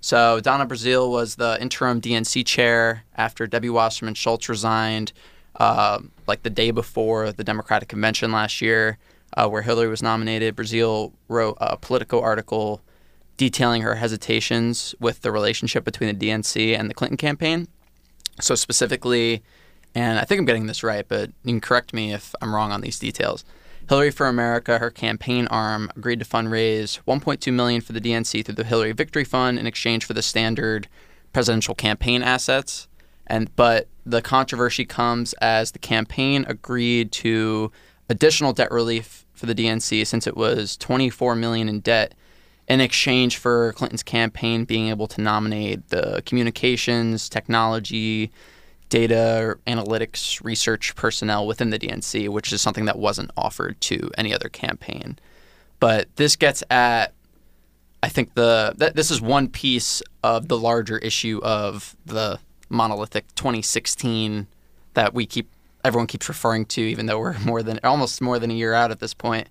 So 0.02 0.40
donna 0.42 0.66
brazile 0.66 1.10
was 1.10 1.36
the 1.36 1.58
interim 1.62 2.02
dnc 2.02 2.46
chair 2.46 3.06
after 3.16 3.48
debbie 3.48 3.70
wasserman 3.70 4.16
schultz 4.16 4.50
resigned 4.50 5.14
uh, 5.56 6.00
like 6.28 6.44
the 6.44 6.50
day 6.50 6.72
before 6.72 7.32
the 7.32 7.44
democratic 7.44 7.90
convention 7.90 8.32
last 8.32 8.62
year 8.62 8.98
uh, 9.36 9.48
where 9.48 9.62
hillary 9.62 9.88
was 9.88 10.04
nominated. 10.04 10.56
Brazile 10.56 11.14
wrote 11.28 11.58
a 11.62 11.78
Politico 11.78 12.22
article 12.22 12.82
detailing 13.38 13.82
her 13.84 13.96
hesitations 13.96 14.94
with 15.00 15.22
the 15.22 15.32
relationship 15.32 15.86
between 15.86 16.18
the 16.18 16.28
DNC 16.28 16.78
and 16.78 16.90
the 16.90 16.94
Clinton 16.94 17.18
campaign. 17.18 17.68
So, 18.42 18.56
specifically, 18.56 19.44
and 19.96 20.20
I 20.20 20.24
think 20.24 20.40
I'm 20.40 20.46
getting 20.46 20.68
this 20.68 20.84
right, 20.84 21.06
but 21.08 21.30
you 21.44 21.54
can 21.54 21.62
correct 21.62 21.94
me 21.94 22.14
if 22.14 22.34
I'm 22.42 22.54
wrong 22.54 22.72
on 22.72 22.82
these 22.82 23.00
details. 23.00 23.44
Hillary 23.90 24.12
for 24.12 24.28
America, 24.28 24.78
her 24.78 24.92
campaign 24.92 25.48
arm, 25.48 25.92
agreed 25.96 26.20
to 26.20 26.26
fundraise 26.26 27.00
1.2 27.08 27.52
million 27.52 27.82
for 27.82 27.94
the 27.94 28.02
DNC 28.02 28.46
through 28.46 28.56
the 28.56 28.64
Hillary 28.64 28.92
Victory 28.92 29.24
Fund 29.24 29.58
in 29.58 29.66
exchange 29.66 30.06
for 30.06 30.14
the 30.14 30.22
standard 30.22 30.88
presidential 31.34 31.74
campaign 31.74 32.22
assets. 32.22 32.88
And 33.26 33.56
but 33.56 33.88
the 34.06 34.22
controversy 34.22 34.86
comes 34.86 35.34
as 35.34 35.72
the 35.72 35.80
campaign 35.80 36.46
agreed 36.48 37.12
to 37.14 37.72
additional 38.10 38.54
debt 38.54 38.72
relief 38.72 39.26
for 39.34 39.46
the 39.46 39.56
DNC 39.56 40.06
since 40.06 40.28
it 40.28 40.38
was 40.38 40.78
24 40.78 41.36
million 41.36 41.68
in 41.70 41.80
debt 41.80 42.14
in 42.68 42.82
exchange 42.82 43.38
for 43.38 43.74
Clinton's 43.74 44.04
campaign 44.04 44.66
being 44.66 44.90
able 44.90 45.08
to 45.08 45.22
nominate 45.22 45.90
the 45.90 46.22
communications, 46.26 47.28
technology, 47.28 48.32
data, 48.90 49.58
analytics, 49.68 50.44
research 50.44 50.96
personnel 50.96 51.48
within 51.48 51.70
the 51.70 51.80
DNC, 51.80 52.28
which 52.30 52.52
is 52.52 52.62
something 52.62 52.86
that 52.86 52.98
wasn't 52.98 53.32
offered 53.38 53.80
to 53.82 54.12
any 54.18 54.34
other 54.34 54.50
campaign. 54.50 55.18
But 55.80 56.14
this 56.18 56.36
gets 56.36 56.64
at, 56.70 57.14
I 58.04 58.10
think 58.10 58.34
the 58.34 58.74
th- 58.78 58.94
this 58.94 59.12
is 59.12 59.22
one 59.22 59.48
piece 59.48 60.02
of 60.24 60.48
the 60.48 60.58
larger 60.58 60.98
issue 60.98 61.40
of 61.44 61.96
the 62.06 62.40
monolithic 62.70 63.34
2016 63.36 64.48
that 64.96 65.14
we 65.14 65.26
keep 65.26 65.50
everyone 65.84 66.08
keeps 66.08 66.28
referring 66.28 66.66
to, 66.66 66.82
even 66.82 67.06
though 67.06 67.20
we're 67.20 67.38
more 67.46 67.64
than 67.64 67.80
almost 67.84 68.22
more 68.22 68.40
than 68.40 68.52
a 68.52 68.56
year 68.56 68.74
out 68.74 68.92
at 68.92 69.00
this 69.00 69.14
point. 69.14 69.48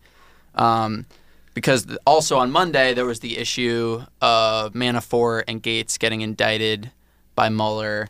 Um, 0.54 1.06
because 1.54 1.86
also 2.06 2.38
on 2.38 2.50
Monday 2.50 2.94
there 2.94 3.06
was 3.06 3.20
the 3.20 3.38
issue 3.38 4.02
of 4.20 4.72
Manafort 4.74 5.44
and 5.48 5.62
Gates 5.62 5.98
getting 5.98 6.20
indicted 6.20 6.92
by 7.34 7.48
Mueller, 7.48 8.08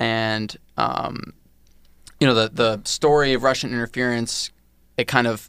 and 0.00 0.56
um, 0.76 1.34
you 2.18 2.26
know 2.26 2.34
the 2.34 2.50
the 2.52 2.80
story 2.84 3.34
of 3.34 3.44
Russian 3.44 3.70
interference. 3.70 4.50
It 4.96 5.06
kind 5.06 5.26
of 5.26 5.48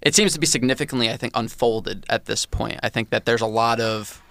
it 0.00 0.14
seems 0.14 0.32
to 0.32 0.40
be 0.40 0.46
significantly, 0.46 1.10
I 1.10 1.16
think, 1.16 1.32
unfolded 1.36 2.06
at 2.08 2.24
this 2.24 2.46
point. 2.46 2.80
I 2.82 2.88
think 2.88 3.10
that 3.10 3.26
there's 3.26 3.42
a 3.42 3.46
lot 3.46 3.80
of 3.80 4.22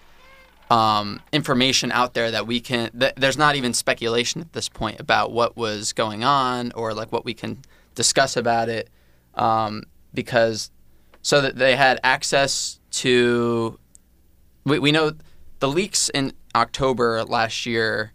um, 0.71 1.21
information 1.31 1.91
out 1.91 2.15
there 2.15 2.31
that 2.31 2.47
we 2.47 2.59
can. 2.59 2.89
Th- 2.97 3.13
there's 3.15 3.37
not 3.37 3.55
even 3.55 3.73
speculation 3.73 4.41
at 4.41 4.53
this 4.53 4.69
point 4.69 4.99
about 4.99 5.31
what 5.31 5.55
was 5.55 5.93
going 5.93 6.23
on 6.23 6.71
or 6.71 6.93
like 6.93 7.11
what 7.11 7.25
we 7.25 7.33
can 7.33 7.59
discuss 7.93 8.35
about 8.35 8.69
it, 8.69 8.89
um, 9.35 9.83
because 10.13 10.71
so 11.21 11.41
that 11.41 11.57
they 11.57 11.75
had 11.75 11.99
access 12.03 12.79
to. 12.91 13.77
We, 14.65 14.79
we 14.79 14.91
know 14.91 15.11
the 15.59 15.67
leaks 15.67 16.09
in 16.09 16.33
October 16.55 17.23
last 17.23 17.65
year 17.65 18.13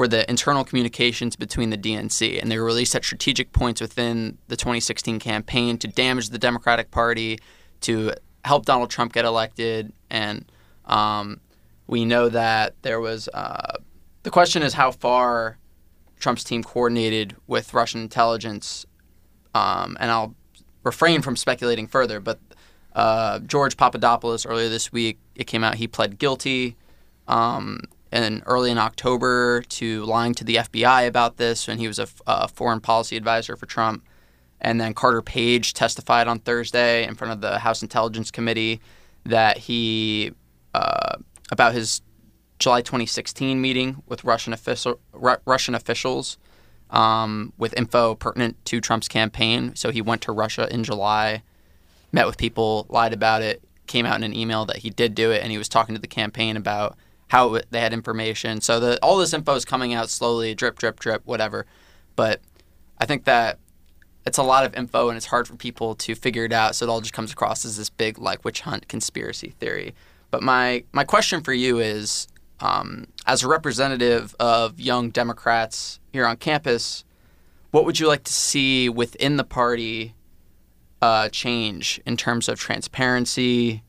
were 0.00 0.08
the 0.08 0.28
internal 0.30 0.64
communications 0.64 1.36
between 1.36 1.68
the 1.68 1.76
DNC, 1.76 2.40
and 2.40 2.50
they 2.50 2.58
were 2.58 2.64
released 2.64 2.94
at 2.94 3.04
strategic 3.04 3.52
points 3.52 3.82
within 3.82 4.38
the 4.48 4.56
2016 4.56 5.18
campaign 5.18 5.76
to 5.76 5.86
damage 5.86 6.30
the 6.30 6.38
Democratic 6.38 6.90
Party, 6.90 7.38
to 7.82 8.14
help 8.46 8.64
Donald 8.64 8.88
Trump 8.88 9.12
get 9.12 9.26
elected, 9.26 9.92
and 10.08 10.50
um, 10.86 11.38
we 11.86 12.06
know 12.06 12.30
that 12.30 12.76
there 12.80 12.98
was. 12.98 13.28
Uh, 13.34 13.76
the 14.22 14.30
question 14.30 14.62
is 14.62 14.72
how 14.72 14.90
far 14.90 15.58
Trump's 16.18 16.44
team 16.44 16.64
coordinated 16.64 17.36
with 17.46 17.74
Russian 17.74 18.00
intelligence, 18.00 18.86
um, 19.54 19.98
and 20.00 20.10
I'll 20.10 20.34
refrain 20.82 21.20
from 21.20 21.36
speculating 21.36 21.86
further, 21.86 22.20
but 22.20 22.40
uh, 22.94 23.40
George 23.40 23.76
Papadopoulos 23.76 24.46
earlier 24.46 24.70
this 24.70 24.90
week, 24.90 25.18
it 25.34 25.44
came 25.44 25.62
out 25.62 25.74
he 25.74 25.86
pled 25.86 26.18
guilty. 26.18 26.78
Um, 27.28 27.82
and 28.12 28.42
early 28.46 28.70
in 28.70 28.78
October 28.78 29.62
to 29.62 30.04
lying 30.04 30.34
to 30.34 30.44
the 30.44 30.56
FBI 30.56 31.06
about 31.06 31.36
this 31.36 31.68
when 31.68 31.78
he 31.78 31.86
was 31.86 31.98
a, 31.98 32.08
a 32.26 32.48
foreign 32.48 32.80
policy 32.80 33.16
advisor 33.16 33.56
for 33.56 33.66
Trump. 33.66 34.04
And 34.60 34.80
then 34.80 34.94
Carter 34.94 35.22
Page 35.22 35.72
testified 35.72 36.28
on 36.28 36.38
Thursday 36.38 37.06
in 37.06 37.14
front 37.14 37.32
of 37.32 37.40
the 37.40 37.60
House 37.60 37.82
Intelligence 37.82 38.30
Committee 38.30 38.80
that 39.24 39.58
he 39.58 40.32
uh, 40.74 41.16
about 41.50 41.72
his 41.72 42.02
July 42.58 42.82
2016 42.82 43.60
meeting 43.60 44.02
with 44.06 44.24
Russian 44.24 44.52
official 44.52 45.00
Ru- 45.12 45.36
Russian 45.46 45.74
officials 45.74 46.36
um, 46.90 47.52
with 47.56 47.76
info 47.76 48.14
pertinent 48.14 48.62
to 48.66 48.80
Trump's 48.80 49.08
campaign. 49.08 49.74
So 49.76 49.90
he 49.90 50.02
went 50.02 50.22
to 50.22 50.32
Russia 50.32 50.68
in 50.70 50.84
July, 50.84 51.42
met 52.12 52.26
with 52.26 52.36
people, 52.36 52.86
lied 52.88 53.12
about 53.12 53.42
it, 53.42 53.62
came 53.86 54.04
out 54.04 54.16
in 54.16 54.24
an 54.24 54.34
email 54.34 54.66
that 54.66 54.78
he 54.78 54.90
did 54.90 55.14
do 55.14 55.30
it, 55.30 55.42
and 55.42 55.50
he 55.50 55.58
was 55.58 55.68
talking 55.68 55.94
to 55.94 56.00
the 56.00 56.06
campaign 56.06 56.56
about 56.56 56.96
how 57.30 57.54
it, 57.54 57.66
they 57.70 57.80
had 57.80 57.92
information. 57.92 58.60
So 58.60 58.80
the, 58.80 58.98
all 59.02 59.16
this 59.16 59.32
info 59.32 59.54
is 59.54 59.64
coming 59.64 59.94
out 59.94 60.10
slowly, 60.10 60.54
drip, 60.54 60.78
drip, 60.78 60.98
drip, 60.98 61.22
whatever. 61.24 61.64
But 62.16 62.40
I 62.98 63.06
think 63.06 63.24
that 63.24 63.58
it's 64.26 64.36
a 64.36 64.42
lot 64.42 64.64
of 64.64 64.74
info, 64.74 65.08
and 65.08 65.16
it's 65.16 65.26
hard 65.26 65.46
for 65.46 65.54
people 65.54 65.94
to 65.94 66.14
figure 66.14 66.44
it 66.44 66.52
out. 66.52 66.74
So 66.74 66.86
it 66.86 66.88
all 66.88 67.00
just 67.00 67.14
comes 67.14 67.32
across 67.32 67.64
as 67.64 67.76
this 67.76 67.88
big 67.88 68.18
like 68.18 68.44
witch 68.44 68.62
hunt 68.62 68.88
conspiracy 68.88 69.54
theory. 69.60 69.94
But 70.30 70.42
my 70.42 70.84
my 70.92 71.04
question 71.04 71.40
for 71.42 71.52
you 71.52 71.78
is, 71.78 72.26
um, 72.58 73.06
as 73.26 73.44
a 73.44 73.48
representative 73.48 74.34
of 74.40 74.80
young 74.80 75.10
Democrats 75.10 76.00
here 76.12 76.26
on 76.26 76.36
campus, 76.36 77.04
what 77.70 77.84
would 77.84 78.00
you 78.00 78.08
like 78.08 78.24
to 78.24 78.32
see 78.32 78.88
within 78.88 79.36
the 79.36 79.44
party 79.44 80.14
uh, 81.00 81.28
change 81.28 82.00
in 82.04 82.16
terms 82.16 82.48
of 82.48 82.58
transparency, 82.58 83.82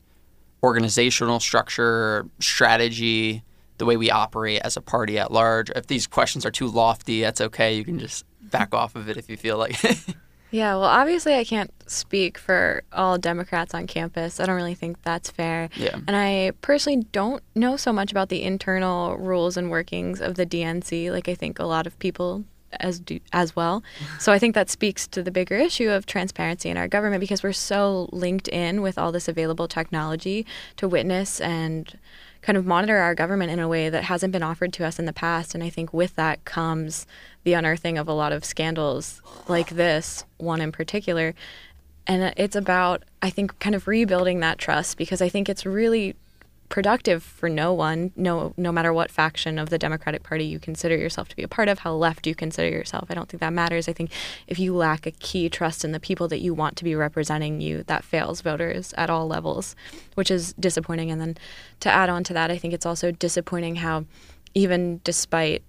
organizational 0.62 1.40
structure, 1.40 2.26
strategy, 2.40 3.42
the 3.78 3.84
way 3.84 3.96
we 3.96 4.10
operate 4.10 4.60
as 4.62 4.76
a 4.76 4.80
party 4.80 5.18
at 5.18 5.32
large? 5.32 5.70
If 5.70 5.86
these 5.86 6.06
questions 6.06 6.46
are 6.46 6.50
too 6.50 6.68
lofty, 6.68 7.20
that's 7.20 7.40
okay. 7.40 7.74
You 7.74 7.84
can 7.84 7.98
just 7.98 8.24
back 8.40 8.74
off 8.74 8.94
of 8.96 9.08
it 9.08 9.16
if 9.16 9.28
you 9.28 9.36
feel 9.36 9.58
like. 9.58 9.76
Yeah, 10.52 10.74
well, 10.74 10.84
obviously, 10.84 11.34
I 11.34 11.44
can't 11.44 11.72
speak 11.90 12.36
for 12.36 12.82
all 12.92 13.16
Democrats 13.16 13.72
on 13.72 13.86
campus. 13.86 14.38
I 14.38 14.44
don't 14.44 14.54
really 14.54 14.74
think 14.74 15.02
that's 15.02 15.30
fair. 15.30 15.70
Yeah. 15.76 15.98
And 16.06 16.14
I 16.14 16.52
personally 16.60 17.06
don't 17.10 17.42
know 17.54 17.78
so 17.78 17.90
much 17.90 18.12
about 18.12 18.28
the 18.28 18.42
internal 18.42 19.16
rules 19.16 19.56
and 19.56 19.70
workings 19.70 20.20
of 20.20 20.34
the 20.34 20.44
DNC. 20.44 21.10
Like, 21.10 21.26
I 21.26 21.34
think 21.34 21.58
a 21.58 21.64
lot 21.64 21.86
of 21.86 21.98
people 21.98 22.44
as 22.80 23.00
do, 23.00 23.20
as 23.32 23.54
well. 23.54 23.82
So 24.18 24.32
I 24.32 24.38
think 24.38 24.54
that 24.54 24.70
speaks 24.70 25.06
to 25.08 25.22
the 25.22 25.30
bigger 25.30 25.56
issue 25.56 25.90
of 25.90 26.06
transparency 26.06 26.68
in 26.68 26.76
our 26.76 26.88
government 26.88 27.20
because 27.20 27.42
we're 27.42 27.52
so 27.52 28.08
linked 28.12 28.48
in 28.48 28.82
with 28.82 28.98
all 28.98 29.12
this 29.12 29.28
available 29.28 29.68
technology 29.68 30.46
to 30.76 30.88
witness 30.88 31.40
and 31.40 31.98
kind 32.42 32.58
of 32.58 32.66
monitor 32.66 32.96
our 32.98 33.14
government 33.14 33.52
in 33.52 33.60
a 33.60 33.68
way 33.68 33.88
that 33.88 34.04
hasn't 34.04 34.32
been 34.32 34.42
offered 34.42 34.72
to 34.74 34.84
us 34.84 34.98
in 34.98 35.06
the 35.06 35.12
past. 35.12 35.54
And 35.54 35.62
I 35.62 35.70
think 35.70 35.92
with 35.92 36.16
that 36.16 36.44
comes 36.44 37.06
the 37.44 37.52
unearthing 37.52 37.98
of 37.98 38.08
a 38.08 38.12
lot 38.12 38.32
of 38.32 38.44
scandals 38.44 39.22
like 39.48 39.70
this 39.70 40.24
one 40.38 40.60
in 40.60 40.72
particular. 40.72 41.34
And 42.06 42.34
it's 42.36 42.56
about, 42.56 43.04
I 43.22 43.30
think, 43.30 43.56
kind 43.60 43.76
of 43.76 43.86
rebuilding 43.86 44.40
that 44.40 44.58
trust 44.58 44.98
because 44.98 45.22
I 45.22 45.28
think 45.28 45.48
it's 45.48 45.64
really 45.64 46.16
productive 46.72 47.22
for 47.22 47.50
no 47.50 47.70
one, 47.70 48.12
no 48.16 48.54
no 48.56 48.72
matter 48.72 48.94
what 48.94 49.10
faction 49.10 49.58
of 49.58 49.68
the 49.68 49.76
Democratic 49.76 50.22
Party 50.22 50.46
you 50.46 50.58
consider 50.58 50.96
yourself 50.96 51.28
to 51.28 51.36
be 51.36 51.42
a 51.42 51.48
part 51.48 51.68
of, 51.68 51.80
how 51.80 51.92
left 51.92 52.26
you 52.26 52.34
consider 52.34 52.70
yourself. 52.70 53.10
I 53.10 53.14
don't 53.14 53.28
think 53.28 53.42
that 53.42 53.52
matters. 53.52 53.90
I 53.90 53.92
think 53.92 54.10
if 54.46 54.58
you 54.58 54.74
lack 54.74 55.04
a 55.04 55.10
key 55.10 55.50
trust 55.50 55.84
in 55.84 55.92
the 55.92 56.00
people 56.00 56.28
that 56.28 56.40
you 56.40 56.54
want 56.54 56.78
to 56.78 56.84
be 56.84 56.94
representing 56.94 57.60
you, 57.60 57.82
that 57.88 58.04
fails 58.04 58.40
voters 58.40 58.94
at 58.96 59.10
all 59.10 59.26
levels, 59.28 59.76
which 60.14 60.30
is 60.30 60.54
disappointing. 60.54 61.10
And 61.10 61.20
then 61.20 61.36
to 61.80 61.90
add 61.90 62.08
on 62.08 62.24
to 62.24 62.32
that, 62.32 62.50
I 62.50 62.56
think 62.56 62.72
it's 62.72 62.86
also 62.86 63.10
disappointing 63.10 63.76
how 63.76 64.06
even 64.54 65.02
despite 65.04 65.62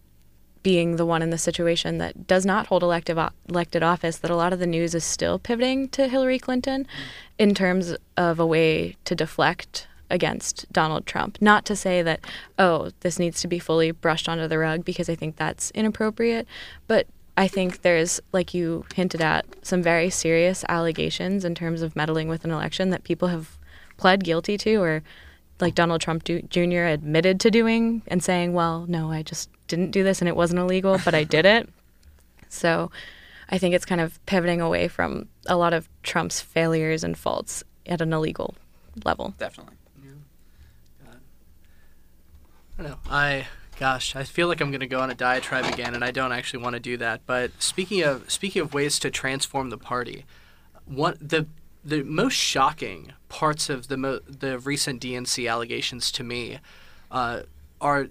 being 0.64 0.96
the 0.96 1.06
one 1.06 1.22
in 1.22 1.32
the 1.32 1.38
situation 1.38 1.98
that 1.98 2.28
does 2.28 2.46
not 2.46 2.68
hold 2.68 2.82
elective 2.82 3.20
elected 3.50 3.84
office 3.84 4.20
that 4.20 4.32
a 4.32 4.38
lot 4.38 4.54
of 4.54 4.60
the 4.60 4.68
news 4.68 4.96
is 4.96 5.04
still 5.04 5.38
pivoting 5.38 5.90
to 5.90 6.08
Hillary 6.08 6.40
Clinton 6.40 6.88
in 7.38 7.54
terms 7.54 7.94
of 8.16 8.40
a 8.40 8.46
way 8.46 8.96
to 9.04 9.14
deflect 9.16 9.88
against 10.14 10.72
Donald 10.72 11.08
Trump. 11.08 11.40
Not 11.42 11.66
to 11.66 11.76
say 11.76 12.04
that, 12.04 12.22
oh, 12.60 12.92
this 13.00 13.18
needs 13.18 13.42
to 13.42 13.48
be 13.48 13.58
fully 13.58 13.90
brushed 13.90 14.30
under 14.30 14.48
the 14.48 14.60
rug 14.60 14.86
because 14.86 15.10
I 15.10 15.16
think 15.16 15.36
that's 15.36 15.72
inappropriate, 15.72 16.48
but 16.88 17.08
I 17.36 17.48
think 17.48 17.82
there's, 17.82 18.22
like 18.32 18.54
you 18.54 18.86
hinted 18.94 19.22
at, 19.22 19.46
some 19.64 19.82
very 19.82 20.12
serious 20.12 20.64
allegations 20.70 21.44
in 21.44 21.56
terms 21.56 21.82
of 21.82 21.96
meddling 21.96 22.30
with 22.30 22.46
an 22.46 22.52
election 22.52 22.92
that 22.92 23.04
people 23.04 23.30
have 23.30 23.58
pled 23.98 24.24
guilty 24.24 24.56
to 24.60 24.76
or 24.76 25.04
like 25.60 25.74
Donald 25.74 26.00
Trump 26.00 26.26
Jr. 26.26 26.84
admitted 26.84 27.40
to 27.40 27.50
doing 27.50 28.04
and 28.08 28.24
saying, 28.24 28.54
well, 28.54 28.86
no, 28.88 29.12
I 29.12 29.24
just 29.24 29.50
didn't 29.68 29.92
do 29.92 30.04
this 30.04 30.22
and 30.22 30.30
it 30.30 30.36
wasn't 30.36 30.60
illegal, 30.60 31.00
but 31.04 31.16
I 31.16 31.24
did 31.24 31.46
it. 31.46 31.68
So 32.50 32.92
I 33.50 33.58
think 33.58 33.74
it's 33.74 33.84
kind 33.84 34.00
of 34.00 34.24
pivoting 34.28 34.62
away 34.62 34.88
from 34.88 35.28
a 35.48 35.56
lot 35.56 35.74
of 35.74 35.90
Trump's 36.04 36.40
failures 36.40 37.04
and 37.04 37.18
faults 37.18 37.64
at 37.88 38.00
an 38.00 38.14
illegal 38.14 38.54
level. 39.04 39.34
Definitely. 39.40 39.74
I 42.78 42.84
don't 42.84 42.92
know. 42.92 42.98
I 43.10 43.48
gosh, 43.80 44.16
I 44.16 44.24
feel 44.24 44.48
like 44.48 44.62
I'm 44.62 44.72
going 44.72 44.80
to 44.80 44.88
go 44.88 45.00
on 45.00 45.10
a 45.10 45.16
diatribe 45.16 45.66
again, 45.66 45.94
and 45.94 46.04
I 46.04 46.12
don't 46.12 46.32
actually 46.32 46.64
want 46.64 46.74
to 46.76 46.80
do 46.80 46.98
that. 46.98 47.22
But 47.26 47.52
speaking 47.62 48.04
of 48.04 48.30
speaking 48.32 48.62
of 48.62 48.74
ways 48.74 49.00
to 49.00 49.12
transform 49.12 49.70
the 49.70 49.78
party, 49.78 50.26
one 50.86 51.18
the 51.22 51.48
the 51.84 52.04
most 52.04 52.34
shocking 52.34 53.14
parts 53.30 53.70
of 53.70 53.88
the 53.88 53.98
mo- 53.98 54.22
the 54.28 54.58
recent 54.60 55.02
DNC 55.02 55.50
allegations 55.50 56.12
to 56.14 56.24
me 56.24 56.60
uh, 57.12 57.42
are 57.82 58.08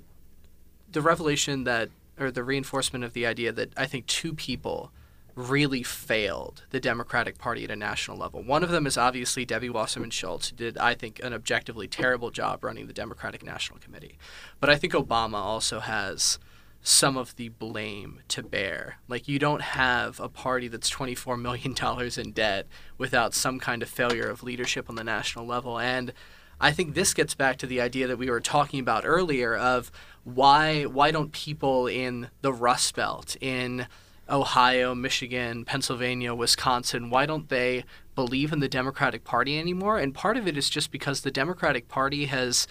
the 0.90 1.01
revelation 1.01 1.64
that 1.64 1.90
or 2.18 2.31
the 2.31 2.44
reinforcement 2.44 3.05
of 3.05 3.14
the 3.14 3.27
idea 3.27 3.51
that 3.53 3.72
I 3.77 3.87
think 3.87 4.07
two 4.07 4.35
people 4.35 4.92
really 5.35 5.83
failed 5.83 6.64
the 6.71 6.81
Democratic 6.81 7.38
Party 7.38 7.64
at 7.64 7.71
a 7.71 7.77
national 7.77 8.16
level. 8.16 8.42
One 8.42 8.62
of 8.62 8.71
them 8.71 8.87
is 8.87 8.99
obviously 8.99 9.45
Debbie 9.45 9.71
Wasserman 9.71 10.11
Schultz, 10.11 10.51
who 10.51 10.57
did, 10.57 10.79
I 10.79 10.95
think, 10.95 11.21
an 11.23 11.33
objectively 11.33 11.88
terrible 11.88 12.31
job 12.31 12.62
running 12.64 12.87
the 12.87 12.92
Democratic 12.92 13.45
National 13.45 13.79
Committee. 13.79 14.18
But 14.61 14.71
I 14.71 14.77
think 14.77 14.92
Obama 14.92 15.37
also 15.37 15.81
has 15.81 16.38
some 16.83 17.16
of 17.16 17.37
the 17.37 17.49
blame 17.49 18.21
to 18.29 18.42
bear. 18.42 18.99
Like, 19.09 19.29
you 19.29 19.38
don't 19.38 19.62
have 19.62 20.18
a 20.21 20.29
party 20.29 20.68
that's 20.68 20.90
$24 20.90 21.40
million 21.40 21.75
in 22.18 22.33
debt 22.33 22.66
without 22.99 23.35
some 23.35 23.59
kind 23.59 23.83
of 23.83 23.88
failure 23.88 24.29
of 24.29 24.42
leadership 24.42 24.88
on 24.88 24.97
the 24.97 25.05
national 25.05 25.47
level. 25.47 25.79
And 25.79 26.12
I 26.61 26.71
think 26.71 26.95
this 26.95 27.12
gets 27.14 27.35
back 27.35 27.57
to 27.59 27.66
the 27.66 27.81
idea 27.81 28.07
that 28.07 28.18
we 28.18 28.31
were 28.31 28.40
talking 28.40 28.79
about 28.79 29.03
earlier 29.05 29.57
of 29.57 29.90
why 30.23 30.85
why 30.85 31.11
don't 31.11 31.33
people 31.33 31.88
in 31.88 32.31
the 32.40 32.53
Rust 32.53 32.95
Belt 32.95 33.37
in 33.40 33.88
Ohio, 34.29 34.95
Michigan, 34.95 35.65
Pennsylvania, 35.65 36.35
Wisconsin, 36.35 37.11
why 37.11 37.27
don't 37.27 37.49
they 37.49 37.85
believe 38.15 38.53
in 38.53 38.61
the 38.61 38.69
Democratic 38.69 39.25
Party 39.25 39.59
anymore? 39.59 39.99
And 39.99 40.15
part 40.15 40.37
of 40.37 40.47
it 40.47 40.57
is 40.57 40.71
just 40.71 40.91
because 40.91 41.21
the 41.21 41.31
Democratic 41.31 41.89
Party 41.89 42.27
has 42.27 42.67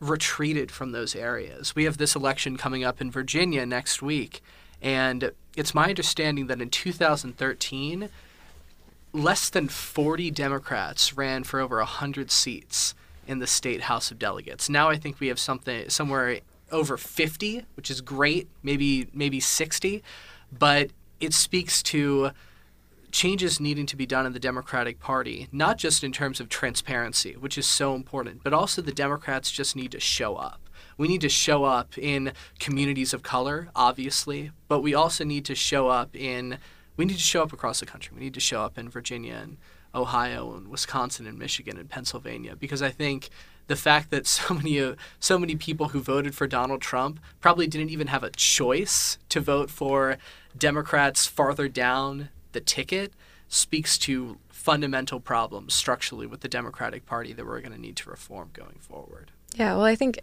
retreated 0.00 0.70
from 0.70 0.92
those 0.92 1.14
areas. 1.14 1.74
We 1.74 1.84
have 1.84 1.98
this 1.98 2.14
election 2.14 2.56
coming 2.56 2.84
up 2.84 3.00
in 3.00 3.10
Virginia 3.10 3.66
next 3.66 4.02
week, 4.02 4.42
and 4.80 5.32
it's 5.56 5.74
my 5.74 5.88
understanding 5.88 6.46
that 6.46 6.60
in 6.60 6.70
2013, 6.70 8.08
less 9.12 9.50
than 9.50 9.68
40 9.68 10.30
Democrats 10.30 11.16
ran 11.16 11.44
for 11.44 11.60
over 11.60 11.78
100 11.78 12.30
seats 12.30 12.94
in 13.26 13.38
the 13.38 13.46
state 13.46 13.82
House 13.82 14.10
of 14.10 14.18
Delegates. 14.18 14.68
Now 14.68 14.88
I 14.88 14.96
think 14.96 15.20
we 15.20 15.28
have 15.28 15.38
something 15.38 15.88
somewhere 15.88 16.40
over 16.72 16.96
50, 16.96 17.66
which 17.74 17.90
is 17.90 18.00
great, 18.00 18.48
maybe 18.62 19.08
maybe 19.12 19.40
60 19.40 20.02
but 20.56 20.90
it 21.20 21.34
speaks 21.34 21.82
to 21.84 22.30
changes 23.10 23.60
needing 23.60 23.86
to 23.86 23.96
be 23.96 24.06
done 24.06 24.26
in 24.26 24.32
the 24.32 24.38
Democratic 24.38 25.00
Party, 25.00 25.48
not 25.52 25.78
just 25.78 26.04
in 26.04 26.12
terms 26.12 26.40
of 26.40 26.48
transparency, 26.48 27.36
which 27.36 27.58
is 27.58 27.66
so 27.66 27.94
important, 27.94 28.42
but 28.42 28.52
also 28.52 28.80
the 28.80 28.92
Democrats 28.92 29.50
just 29.50 29.74
need 29.74 29.92
to 29.92 30.00
show 30.00 30.36
up. 30.36 30.60
We 30.96 31.08
need 31.08 31.20
to 31.22 31.28
show 31.28 31.64
up 31.64 31.96
in 31.98 32.32
communities 32.58 33.12
of 33.12 33.22
color, 33.22 33.68
obviously, 33.74 34.52
but 34.68 34.80
we 34.80 34.94
also 34.94 35.24
need 35.24 35.44
to 35.46 35.54
show 35.54 35.88
up 35.88 36.14
in 36.14 36.58
we 36.96 37.06
need 37.06 37.14
to 37.14 37.20
show 37.20 37.42
up 37.42 37.54
across 37.54 37.80
the 37.80 37.86
country. 37.86 38.14
We 38.14 38.22
need 38.22 38.34
to 38.34 38.40
show 38.40 38.62
up 38.62 38.76
in 38.76 38.90
Virginia 38.90 39.40
and 39.42 39.56
Ohio 39.94 40.54
and 40.54 40.68
Wisconsin 40.68 41.26
and 41.26 41.38
Michigan 41.38 41.78
and 41.78 41.88
Pennsylvania 41.88 42.54
because 42.54 42.82
I 42.82 42.90
think 42.90 43.30
the 43.66 43.76
fact 43.76 44.10
that 44.10 44.26
so 44.26 44.54
many 44.54 44.94
so 45.18 45.38
many 45.38 45.56
people 45.56 45.88
who 45.88 46.00
voted 46.00 46.34
for 46.34 46.46
Donald 46.46 46.82
Trump 46.82 47.20
probably 47.40 47.66
didn't 47.66 47.90
even 47.90 48.08
have 48.08 48.22
a 48.22 48.30
choice 48.30 49.18
to 49.30 49.40
vote 49.40 49.70
for 49.70 50.18
Democrats 50.56 51.26
farther 51.26 51.68
down 51.68 52.28
the 52.52 52.60
ticket 52.60 53.12
speaks 53.48 53.98
to 53.98 54.38
fundamental 54.48 55.20
problems 55.20 55.74
structurally 55.74 56.26
with 56.26 56.40
the 56.40 56.48
Democratic 56.48 57.06
Party 57.06 57.32
that 57.32 57.46
we're 57.46 57.60
going 57.60 57.72
to 57.72 57.80
need 57.80 57.96
to 57.96 58.10
reform 58.10 58.50
going 58.52 58.76
forward. 58.78 59.30
Yeah, 59.54 59.74
well, 59.74 59.84
I 59.84 59.96
think 59.96 60.20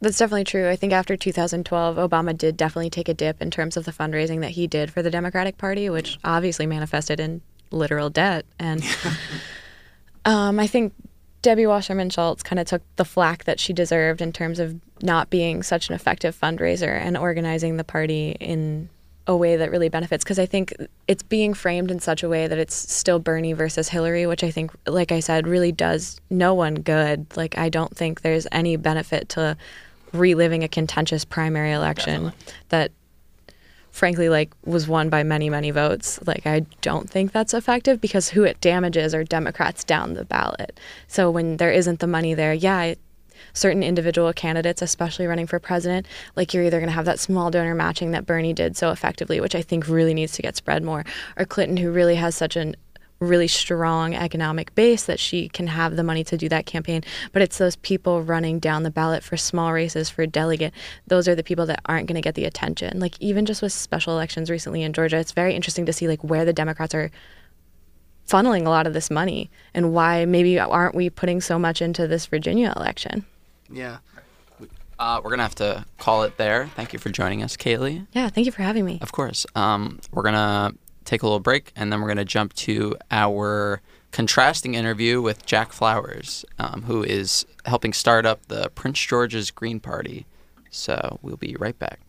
that's 0.00 0.18
definitely 0.18 0.44
true. 0.44 0.68
I 0.68 0.76
think 0.76 0.92
after 0.92 1.16
2012, 1.16 1.96
Obama 1.96 2.36
did 2.36 2.56
definitely 2.56 2.90
take 2.90 3.08
a 3.08 3.14
dip 3.14 3.40
in 3.40 3.50
terms 3.50 3.76
of 3.76 3.84
the 3.84 3.92
fundraising 3.92 4.40
that 4.40 4.50
he 4.50 4.66
did 4.66 4.92
for 4.92 5.02
the 5.02 5.10
Democratic 5.10 5.56
Party, 5.56 5.88
which 5.88 6.18
obviously 6.24 6.66
manifested 6.66 7.20
in 7.20 7.40
literal 7.70 8.10
debt. 8.10 8.44
And 8.58 8.84
um, 10.24 10.58
I 10.58 10.66
think 10.66 10.92
Debbie 11.42 11.66
Wasserman 11.66 12.10
Schultz 12.10 12.42
kind 12.42 12.58
of 12.58 12.66
took 12.66 12.82
the 12.96 13.04
flack 13.04 13.44
that 13.44 13.60
she 13.60 13.72
deserved 13.72 14.20
in 14.20 14.32
terms 14.32 14.58
of 14.58 14.78
not 15.00 15.30
being 15.30 15.62
such 15.62 15.88
an 15.88 15.94
effective 15.94 16.38
fundraiser 16.38 17.00
and 17.00 17.16
organizing 17.16 17.76
the 17.76 17.84
party 17.84 18.36
in 18.40 18.88
a 19.26 19.36
way 19.36 19.56
that 19.56 19.70
really 19.70 19.88
benefits 19.88 20.22
because 20.22 20.38
I 20.38 20.46
think 20.46 20.74
it's 21.08 21.22
being 21.22 21.52
framed 21.52 21.90
in 21.90 21.98
such 21.98 22.22
a 22.22 22.28
way 22.28 22.46
that 22.46 22.58
it's 22.58 22.74
still 22.74 23.18
Bernie 23.18 23.52
versus 23.52 23.88
Hillary, 23.88 24.26
which 24.26 24.44
I 24.44 24.50
think, 24.50 24.70
like 24.86 25.10
I 25.10 25.20
said, 25.20 25.46
really 25.46 25.72
does 25.72 26.20
no 26.30 26.54
one 26.54 26.74
good. 26.74 27.26
Like, 27.36 27.58
I 27.58 27.68
don't 27.68 27.94
think 27.96 28.20
there's 28.22 28.46
any 28.52 28.76
benefit 28.76 29.28
to 29.30 29.56
reliving 30.12 30.62
a 30.62 30.68
contentious 30.68 31.24
primary 31.24 31.72
election 31.72 32.24
Definitely. 32.24 32.54
that 32.68 32.92
frankly 33.90 34.28
like 34.28 34.52
was 34.64 34.86
won 34.86 35.08
by 35.08 35.22
many 35.22 35.48
many 35.50 35.70
votes 35.70 36.20
like 36.26 36.46
i 36.46 36.60
don't 36.80 37.08
think 37.08 37.32
that's 37.32 37.54
effective 37.54 38.00
because 38.00 38.28
who 38.28 38.44
it 38.44 38.60
damages 38.60 39.14
are 39.14 39.24
democrats 39.24 39.84
down 39.84 40.14
the 40.14 40.24
ballot 40.24 40.78
so 41.08 41.30
when 41.30 41.56
there 41.56 41.72
isn't 41.72 42.00
the 42.00 42.06
money 42.06 42.34
there 42.34 42.52
yeah 42.52 42.94
certain 43.52 43.82
individual 43.82 44.32
candidates 44.32 44.82
especially 44.82 45.26
running 45.26 45.46
for 45.46 45.58
president 45.58 46.06
like 46.36 46.52
you're 46.52 46.64
either 46.64 46.78
going 46.78 46.88
to 46.88 46.94
have 46.94 47.04
that 47.04 47.20
small 47.20 47.50
donor 47.50 47.74
matching 47.74 48.10
that 48.10 48.26
bernie 48.26 48.52
did 48.52 48.76
so 48.76 48.90
effectively 48.90 49.40
which 49.40 49.54
i 49.54 49.62
think 49.62 49.88
really 49.88 50.14
needs 50.14 50.32
to 50.32 50.42
get 50.42 50.56
spread 50.56 50.82
more 50.82 51.04
or 51.36 51.44
clinton 51.44 51.76
who 51.76 51.90
really 51.90 52.16
has 52.16 52.34
such 52.34 52.56
an 52.56 52.74
really 53.20 53.48
strong 53.48 54.14
economic 54.14 54.74
base 54.74 55.04
that 55.04 55.18
she 55.18 55.48
can 55.48 55.66
have 55.66 55.96
the 55.96 56.02
money 56.02 56.22
to 56.24 56.36
do 56.36 56.48
that 56.48 56.66
campaign. 56.66 57.02
But 57.32 57.42
it's 57.42 57.58
those 57.58 57.76
people 57.76 58.22
running 58.22 58.58
down 58.58 58.82
the 58.82 58.90
ballot 58.90 59.22
for 59.22 59.36
small 59.36 59.72
races 59.72 60.10
for 60.10 60.26
delegate. 60.26 60.74
Those 61.06 61.26
are 61.28 61.34
the 61.34 61.42
people 61.42 61.66
that 61.66 61.80
aren't 61.86 62.06
going 62.08 62.16
to 62.16 62.20
get 62.20 62.34
the 62.34 62.44
attention. 62.44 63.00
Like 63.00 63.20
even 63.20 63.46
just 63.46 63.62
with 63.62 63.72
special 63.72 64.12
elections 64.12 64.50
recently 64.50 64.82
in 64.82 64.92
Georgia, 64.92 65.16
it's 65.16 65.32
very 65.32 65.54
interesting 65.54 65.86
to 65.86 65.92
see 65.92 66.08
like 66.08 66.22
where 66.22 66.44
the 66.44 66.52
Democrats 66.52 66.94
are 66.94 67.10
funneling 68.28 68.66
a 68.66 68.70
lot 68.70 68.86
of 68.86 68.92
this 68.92 69.10
money 69.10 69.50
and 69.72 69.92
why 69.92 70.24
maybe 70.24 70.58
aren't 70.58 70.94
we 70.94 71.08
putting 71.08 71.40
so 71.40 71.58
much 71.58 71.80
into 71.80 72.06
this 72.06 72.26
Virginia 72.26 72.72
election. 72.76 73.24
Yeah. 73.70 73.98
Uh, 74.98 75.20
we're 75.22 75.30
gonna 75.30 75.42
have 75.42 75.54
to 75.56 75.84
call 75.98 76.22
it 76.22 76.38
there. 76.38 76.68
Thank 76.74 76.94
you 76.94 76.98
for 76.98 77.10
joining 77.10 77.42
us, 77.42 77.54
Cayli. 77.56 78.06
Yeah, 78.12 78.30
thank 78.30 78.46
you 78.46 78.52
for 78.52 78.62
having 78.62 78.86
me. 78.86 78.98
Of 79.02 79.12
course. 79.12 79.44
Um, 79.54 80.00
we're 80.10 80.22
gonna 80.22 80.72
take 81.06 81.22
a 81.22 81.26
little 81.26 81.40
break, 81.40 81.72
and 81.74 81.90
then 81.90 82.00
we're 82.00 82.08
going 82.08 82.16
to 82.18 82.24
jump 82.24 82.52
to 82.52 82.96
our 83.10 83.80
contrasting 84.10 84.74
interview 84.74 85.22
with 85.22 85.46
Jack 85.46 85.72
Flowers, 85.72 86.44
um, 86.58 86.82
who 86.82 87.02
is 87.02 87.46
helping 87.64 87.92
start 87.92 88.26
up 88.26 88.44
the 88.46 88.68
Prince 88.74 89.00
George's 89.00 89.50
Green 89.50 89.80
Party. 89.80 90.26
So 90.70 91.18
we'll 91.22 91.36
be 91.36 91.56
right 91.58 91.78
back. 91.78 92.00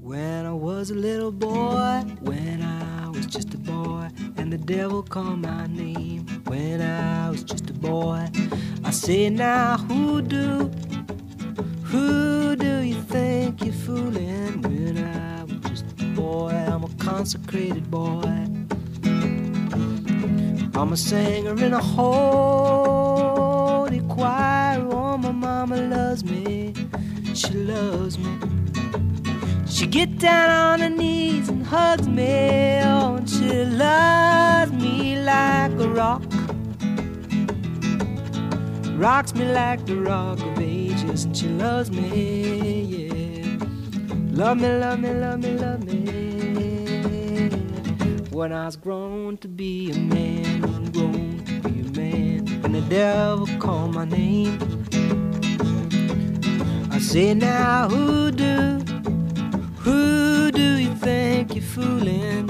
When 0.00 0.46
I 0.46 0.52
was 0.52 0.90
a 0.90 0.94
little 0.94 1.32
boy, 1.32 2.04
when 2.20 2.62
I 2.62 3.08
was 3.08 3.26
just 3.26 3.52
a 3.54 3.58
boy, 3.58 4.08
and 4.36 4.52
the 4.52 4.58
devil 4.58 5.02
called 5.02 5.40
my 5.40 5.66
name. 5.66 6.26
When 6.44 6.80
I 6.80 7.28
was 7.30 7.42
just 7.42 7.68
a 7.70 7.72
boy, 7.72 8.28
I 8.84 8.90
say 8.90 9.28
now, 9.28 9.76
who 9.76 10.22
do, 10.22 10.70
who 11.82 12.56
do 12.56 12.78
you 12.78 13.02
think 13.02 13.64
you're 13.64 13.72
fooling? 13.74 14.62
When 14.62 14.98
I 15.04 15.44
was 15.44 15.60
just 15.68 15.84
a 16.00 16.04
boy, 16.14 16.50
I'm 16.50 16.84
a 16.84 16.88
consecrated 16.98 17.90
boy. 17.90 18.46
I'm 20.74 20.92
a 20.92 20.96
singer 20.96 21.58
in 21.62 21.74
a 21.74 21.82
holy 21.82 23.20
choir. 24.08 24.80
Oh, 24.90 25.18
my 25.18 25.32
mama 25.32 25.76
loves 25.76 26.24
me. 26.24 26.72
She 27.34 27.52
loves 27.52 28.16
me. 28.16 28.57
She 29.70 29.86
get 29.86 30.18
down 30.18 30.50
on 30.50 30.80
her 30.80 30.88
knees 30.88 31.48
and 31.48 31.64
hugs 31.64 32.08
me. 32.08 32.80
Oh, 32.82 33.16
and 33.16 33.28
she 33.28 33.64
loves 33.64 34.72
me 34.72 35.20
like 35.22 35.72
a 35.72 35.88
rock. 35.88 36.22
Rocks 38.98 39.34
me 39.34 39.44
like 39.52 39.86
the 39.86 39.94
rock 39.96 40.40
of 40.40 40.58
ages, 40.58 41.24
and 41.24 41.36
she 41.36 41.46
loves 41.46 41.90
me, 41.90 42.80
yeah. 42.82 43.58
Love 44.32 44.60
me, 44.60 44.68
love 44.68 44.98
me, 44.98 45.12
love 45.12 45.38
me, 45.38 45.50
love 45.56 45.84
me. 45.84 46.04
When 48.32 48.52
I 48.52 48.66
was 48.66 48.76
grown 48.76 49.36
to 49.38 49.48
be 49.48 49.92
a 49.92 49.98
man, 49.98 50.62
grown 50.90 51.44
to 51.44 51.60
be 51.60 51.80
a 51.80 51.90
man, 51.92 52.48
and 52.64 52.74
the 52.74 52.80
devil 52.88 53.46
called 53.60 53.94
my 53.94 54.04
name. 54.04 54.58
I 56.90 56.98
say 56.98 57.34
now, 57.34 57.88
who 57.88 58.32
do, 58.32 58.80
who 59.88 60.50
do 60.50 60.76
you 60.76 60.94
think 60.96 61.54
you're 61.54 61.64
fooling? 61.64 62.44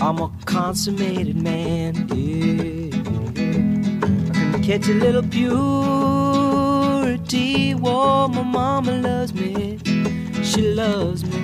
I'm 0.00 0.18
a 0.18 0.28
consummated 0.44 1.36
man, 1.36 1.92
yeah. 2.08 2.90
I 4.30 4.42
can 4.52 4.62
catch 4.64 4.88
a 4.88 4.94
little 4.94 5.22
purity. 5.22 5.52
Whoa, 7.74 8.26
my 8.28 8.42
mama 8.42 8.92
loves 9.08 9.32
me, 9.32 9.78
she 10.42 10.62
loves 10.82 11.24
me. 11.24 11.40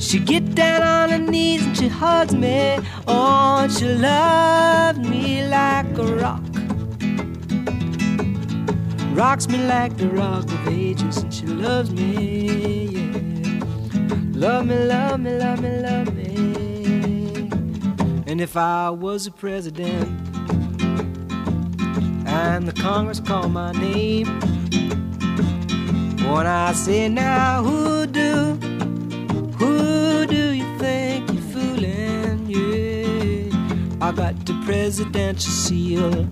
She 0.00 0.18
get 0.18 0.54
down 0.56 0.82
on 0.82 1.10
her 1.10 1.18
knees 1.18 1.64
and 1.64 1.76
she 1.76 1.86
hugs 1.86 2.34
me. 2.34 2.80
Oh, 3.06 3.68
she 3.68 3.84
loves 3.84 4.98
me 4.98 5.46
like 5.46 5.96
a 5.96 6.06
rock. 6.24 6.42
Rocks 9.14 9.46
me 9.48 9.58
like 9.58 9.96
the 9.96 10.08
rock 10.08 10.44
of 10.44 10.68
ages, 10.68 11.18
and 11.18 11.32
she 11.32 11.46
loves 11.46 11.90
me. 11.90 12.79
Love 14.40 14.64
me, 14.64 14.74
love 14.86 15.20
me, 15.20 15.36
love 15.36 15.60
me, 15.60 15.68
love 15.82 16.14
me. 16.14 17.50
And 18.26 18.40
if 18.40 18.56
I 18.56 18.88
was 18.88 19.26
a 19.26 19.30
president 19.30 20.08
and 22.26 22.66
the 22.66 22.72
Congress 22.72 23.20
called 23.20 23.52
my 23.52 23.72
name, 23.72 24.28
when 26.24 26.46
I 26.46 26.72
say 26.72 27.10
now, 27.10 27.62
who 27.62 28.06
do? 28.06 28.54
Who 29.58 30.24
do 30.26 30.52
you 30.54 30.78
think 30.78 31.30
you're 31.30 31.42
fooling? 31.52 32.46
Yeah, 32.48 33.50
I 34.00 34.10
got 34.10 34.46
the 34.46 34.54
presidential 34.64 35.52
seal. 35.52 36.26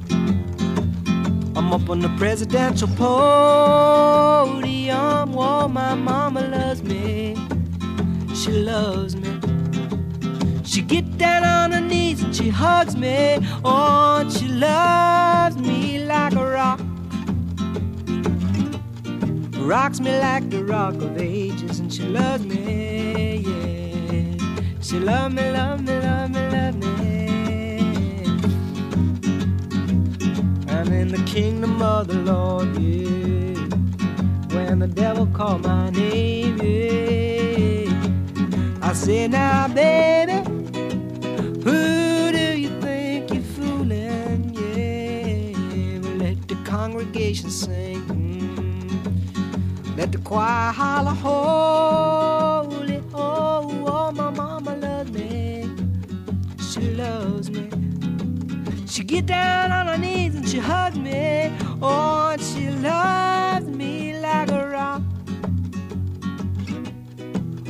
I'm 1.55 1.75
up 1.75 1.91
on 1.91 2.01
the 2.01 2.09
presidential 2.17 2.89
podium. 2.89 4.15
Whoa, 5.35 5.69
my 5.69 5.95
mama 5.95 6.41
loves 6.41 6.83
me. 6.83 7.08
She 8.39 8.53
loves 8.53 9.17
me. 9.17 9.41
She 10.63 10.81
get 10.83 11.19
down 11.19 11.43
on 11.43 11.73
her 11.73 11.81
knees 11.81 12.23
and 12.23 12.35
she 12.35 12.49
hugs 12.49 12.97
me. 12.97 13.39
Oh, 13.65 14.19
and 14.21 14.33
she 14.33 14.47
loves 14.47 15.57
me 15.57 16.05
like 16.05 16.35
a 16.35 16.47
rock. 16.47 16.81
Rocks 19.69 19.99
me 20.01 20.19
like 20.21 20.49
the 20.51 20.65
rock 20.65 20.95
of 20.95 21.19
ages, 21.21 21.81
and 21.81 21.93
she 21.93 22.05
loves 22.05 22.45
me, 22.47 23.43
yeah. 23.45 24.37
She 24.81 24.99
love 25.01 25.35
me, 25.35 25.51
love 25.51 25.83
me, 25.83 25.99
love 26.01 26.31
me, 26.31 26.41
love 26.49 26.77
me. 26.77 26.87
I'm 30.69 30.93
in 30.93 31.09
the 31.09 31.23
kingdom 31.27 31.83
of 31.83 32.07
the 32.07 32.15
Lord, 32.15 32.69
yeah. 32.79 33.59
When 34.55 34.79
the 34.79 34.87
devil 34.89 35.27
called 35.27 35.65
my 35.65 35.91
name, 35.91 36.57
yeah. 36.63 37.38
I 38.89 38.95
say 38.95 39.29
now, 39.29 39.69
baby, 39.69 40.33
who 41.63 42.33
do 42.33 42.59
you 42.59 42.71
think 42.81 43.31
you're 43.31 43.43
fooling? 43.43 44.55
Yeah, 44.55 46.01
let 46.17 46.49
the 46.49 46.55
congregation 46.65 47.51
sing. 47.51 48.01
Let 49.95 50.13
the 50.13 50.17
choir 50.17 50.73
holler, 50.73 51.11
holy, 51.11 53.03
oh, 53.13 53.85
oh, 53.87 54.11
my 54.13 54.31
mama 54.31 54.75
loves 54.77 55.11
me. 55.11 55.69
She 56.71 56.81
loves 56.93 57.51
me. 57.51 57.69
She 58.87 59.05
get 59.05 59.27
down 59.27 59.71
on 59.71 59.89
her 59.89 59.99
knees 59.99 60.35
and 60.35 60.49
she 60.49 60.61
hugs 60.61 60.99
me. 60.99 61.53
Oh, 61.83 62.31
and 62.33 62.41
she 62.41 62.71
loves 62.71 63.28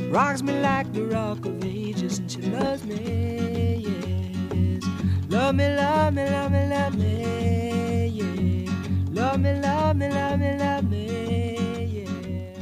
Rocks 0.09 0.41
me 0.41 0.59
like 0.59 0.91
the 0.91 1.05
rock 1.05 1.45
of 1.45 1.63
ages, 1.63 2.17
and 2.17 2.31
she 2.31 2.41
loves 2.41 2.83
me, 2.83 3.75
yes. 3.77 4.83
Love 5.29 5.53
me, 5.53 5.69
love 5.75 6.15
me, 6.15 6.25
love 6.25 6.51
me, 6.51 6.67
love 6.67 6.97
me, 6.97 8.07
yeah. 8.07 8.71
Love 9.11 9.39
me, 9.39 9.53
love 9.61 9.95
me, 9.95 10.09
love 10.09 10.39
me, 10.39 10.57
love 10.57 10.89
me. 10.89 12.55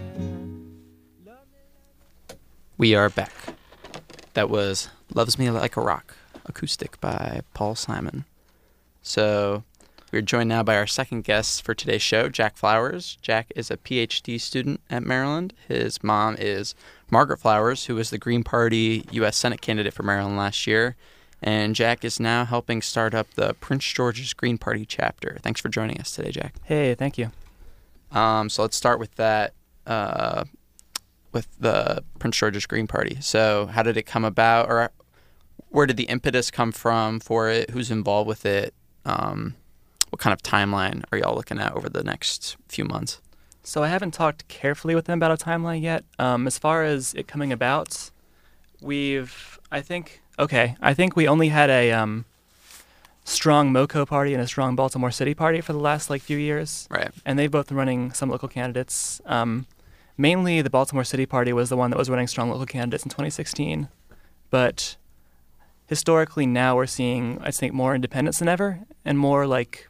We 2.78 2.94
are 2.96 3.10
back. 3.10 3.32
That 4.34 4.50
was 4.50 4.90
Loves 5.14 5.40
Me 5.40 5.50
Like 5.50 5.78
a 5.78 5.82
Rock, 5.82 6.18
acoustic 6.46 7.00
by 7.00 7.44
Paul 7.54 7.76
Simon. 7.76 8.26
So 9.02 9.64
we're 10.12 10.22
joined 10.22 10.50
now 10.50 10.64
by 10.64 10.76
our 10.76 10.86
second 10.86 11.24
guest 11.24 11.64
for 11.64 11.74
today's 11.74 12.02
show, 12.02 12.28
Jack 12.28 12.58
Flowers. 12.58 13.18
Jack 13.22 13.54
is 13.56 13.72
a 13.72 13.78
PhD 13.78 14.40
student 14.40 14.82
at 14.90 15.04
Maryland. 15.04 15.54
His 15.68 16.04
mom 16.04 16.36
is 16.38 16.76
Margaret 17.10 17.40
Flowers, 17.40 17.86
who 17.86 17.96
was 17.96 18.10
the 18.10 18.18
Green 18.18 18.44
Party 18.44 19.06
U.S. 19.12 19.38
Senate 19.38 19.62
candidate 19.62 19.94
for 19.94 20.04
Maryland 20.04 20.38
last 20.38 20.68
year. 20.68 20.96
And 21.42 21.76
Jack 21.76 22.04
is 22.04 22.20
now 22.20 22.46
helping 22.46 22.82
start 22.82 23.14
up 23.14 23.28
the 23.36 23.54
Prince 23.56 23.86
George's 23.86 24.34
Green 24.34 24.58
Party 24.58 24.86
chapter. 24.86 25.38
Thanks 25.44 25.62
for 25.62 25.70
joining 25.70 26.00
us 26.00 26.12
today, 26.12 26.32
Jack. 26.32 26.56
Hey, 26.64 26.96
thank 26.96 27.18
you. 27.18 27.32
Um, 28.12 28.50
so 28.50 28.64
let's 28.64 28.76
start 28.76 29.00
with 29.00 29.14
that, 29.16 29.54
uh, 29.86 30.46
with 31.32 31.48
the 31.60 32.04
Prince 32.20 32.38
George's 32.38 32.66
Green 32.66 32.88
Party. 32.88 33.18
So 33.22 33.68
how 33.68 33.84
did 33.84 33.98
it 33.98 34.04
come 34.04 34.26
about, 34.26 34.70
or 34.70 34.92
where 35.70 35.86
did 35.86 35.98
the 35.98 36.06
impetus 36.06 36.50
come 36.50 36.72
from 36.72 37.20
for 37.20 37.50
it? 37.50 37.70
Who's 37.70 37.92
involved 37.92 38.28
with 38.28 38.46
it? 38.46 38.74
Um, 39.06 39.56
what 40.10 40.20
kind 40.20 40.34
of 40.34 40.42
timeline 40.42 41.04
are 41.12 41.18
y'all 41.18 41.36
looking 41.36 41.60
at 41.60 41.74
over 41.74 41.90
the 41.90 42.04
next 42.04 42.58
few 42.68 42.86
months? 42.86 43.22
So 43.68 43.84
I 43.84 43.90
haven't 43.90 44.12
talked 44.12 44.48
carefully 44.48 44.96
with 44.96 45.08
them 45.08 45.20
about 45.20 45.32
a 45.32 45.44
timeline 45.44 45.82
yet. 45.82 46.06
Um, 46.18 46.48
as 46.48 46.58
far 46.58 46.86
as 46.86 47.14
it 47.16 47.28
coming 47.28 47.52
about, 47.52 48.12
we've 48.82 49.60
I 49.70 49.82
think 49.82 50.22
okay, 50.40 50.78
I 50.82 50.94
think 50.94 51.18
we 51.18 51.28
only 51.28 51.50
had 51.50 51.70
a 51.70 51.92
um, 51.92 52.24
strong 53.26 53.74
MoCo 53.74 54.08
party 54.08 54.34
and 54.34 54.42
a 54.42 54.48
strong 54.48 54.78
Baltimore 54.78 55.12
City 55.12 55.34
party 55.34 55.60
for 55.60 55.74
the 55.74 55.80
last 55.80 56.10
like 56.10 56.22
few 56.22 56.38
years, 56.38 56.88
Right. 56.90 57.12
and 57.26 57.38
they've 57.38 57.52
both 57.52 57.68
been 57.68 57.76
running 57.76 58.14
some 58.14 58.30
local 58.30 58.48
candidates. 58.48 59.20
Um, 59.26 59.66
mainly, 60.18 60.62
the 60.62 60.70
Baltimore 60.70 61.04
City 61.04 61.26
party 61.26 61.52
was 61.52 61.68
the 61.68 61.76
one 61.76 61.90
that 61.92 61.98
was 61.98 62.10
running 62.10 62.28
strong 62.28 62.50
local 62.50 62.66
candidates 62.68 63.04
in 63.04 63.10
2016, 63.10 63.90
but 64.50 64.96
historically 65.88 66.46
now 66.46 66.78
we're 66.78 66.86
seeing 66.88 67.38
I 67.42 67.52
think 67.52 67.74
more 67.74 67.94
independence 67.94 68.40
than 68.40 68.48
ever 68.48 68.80
and 69.04 69.20
more 69.20 69.46
like 69.46 69.90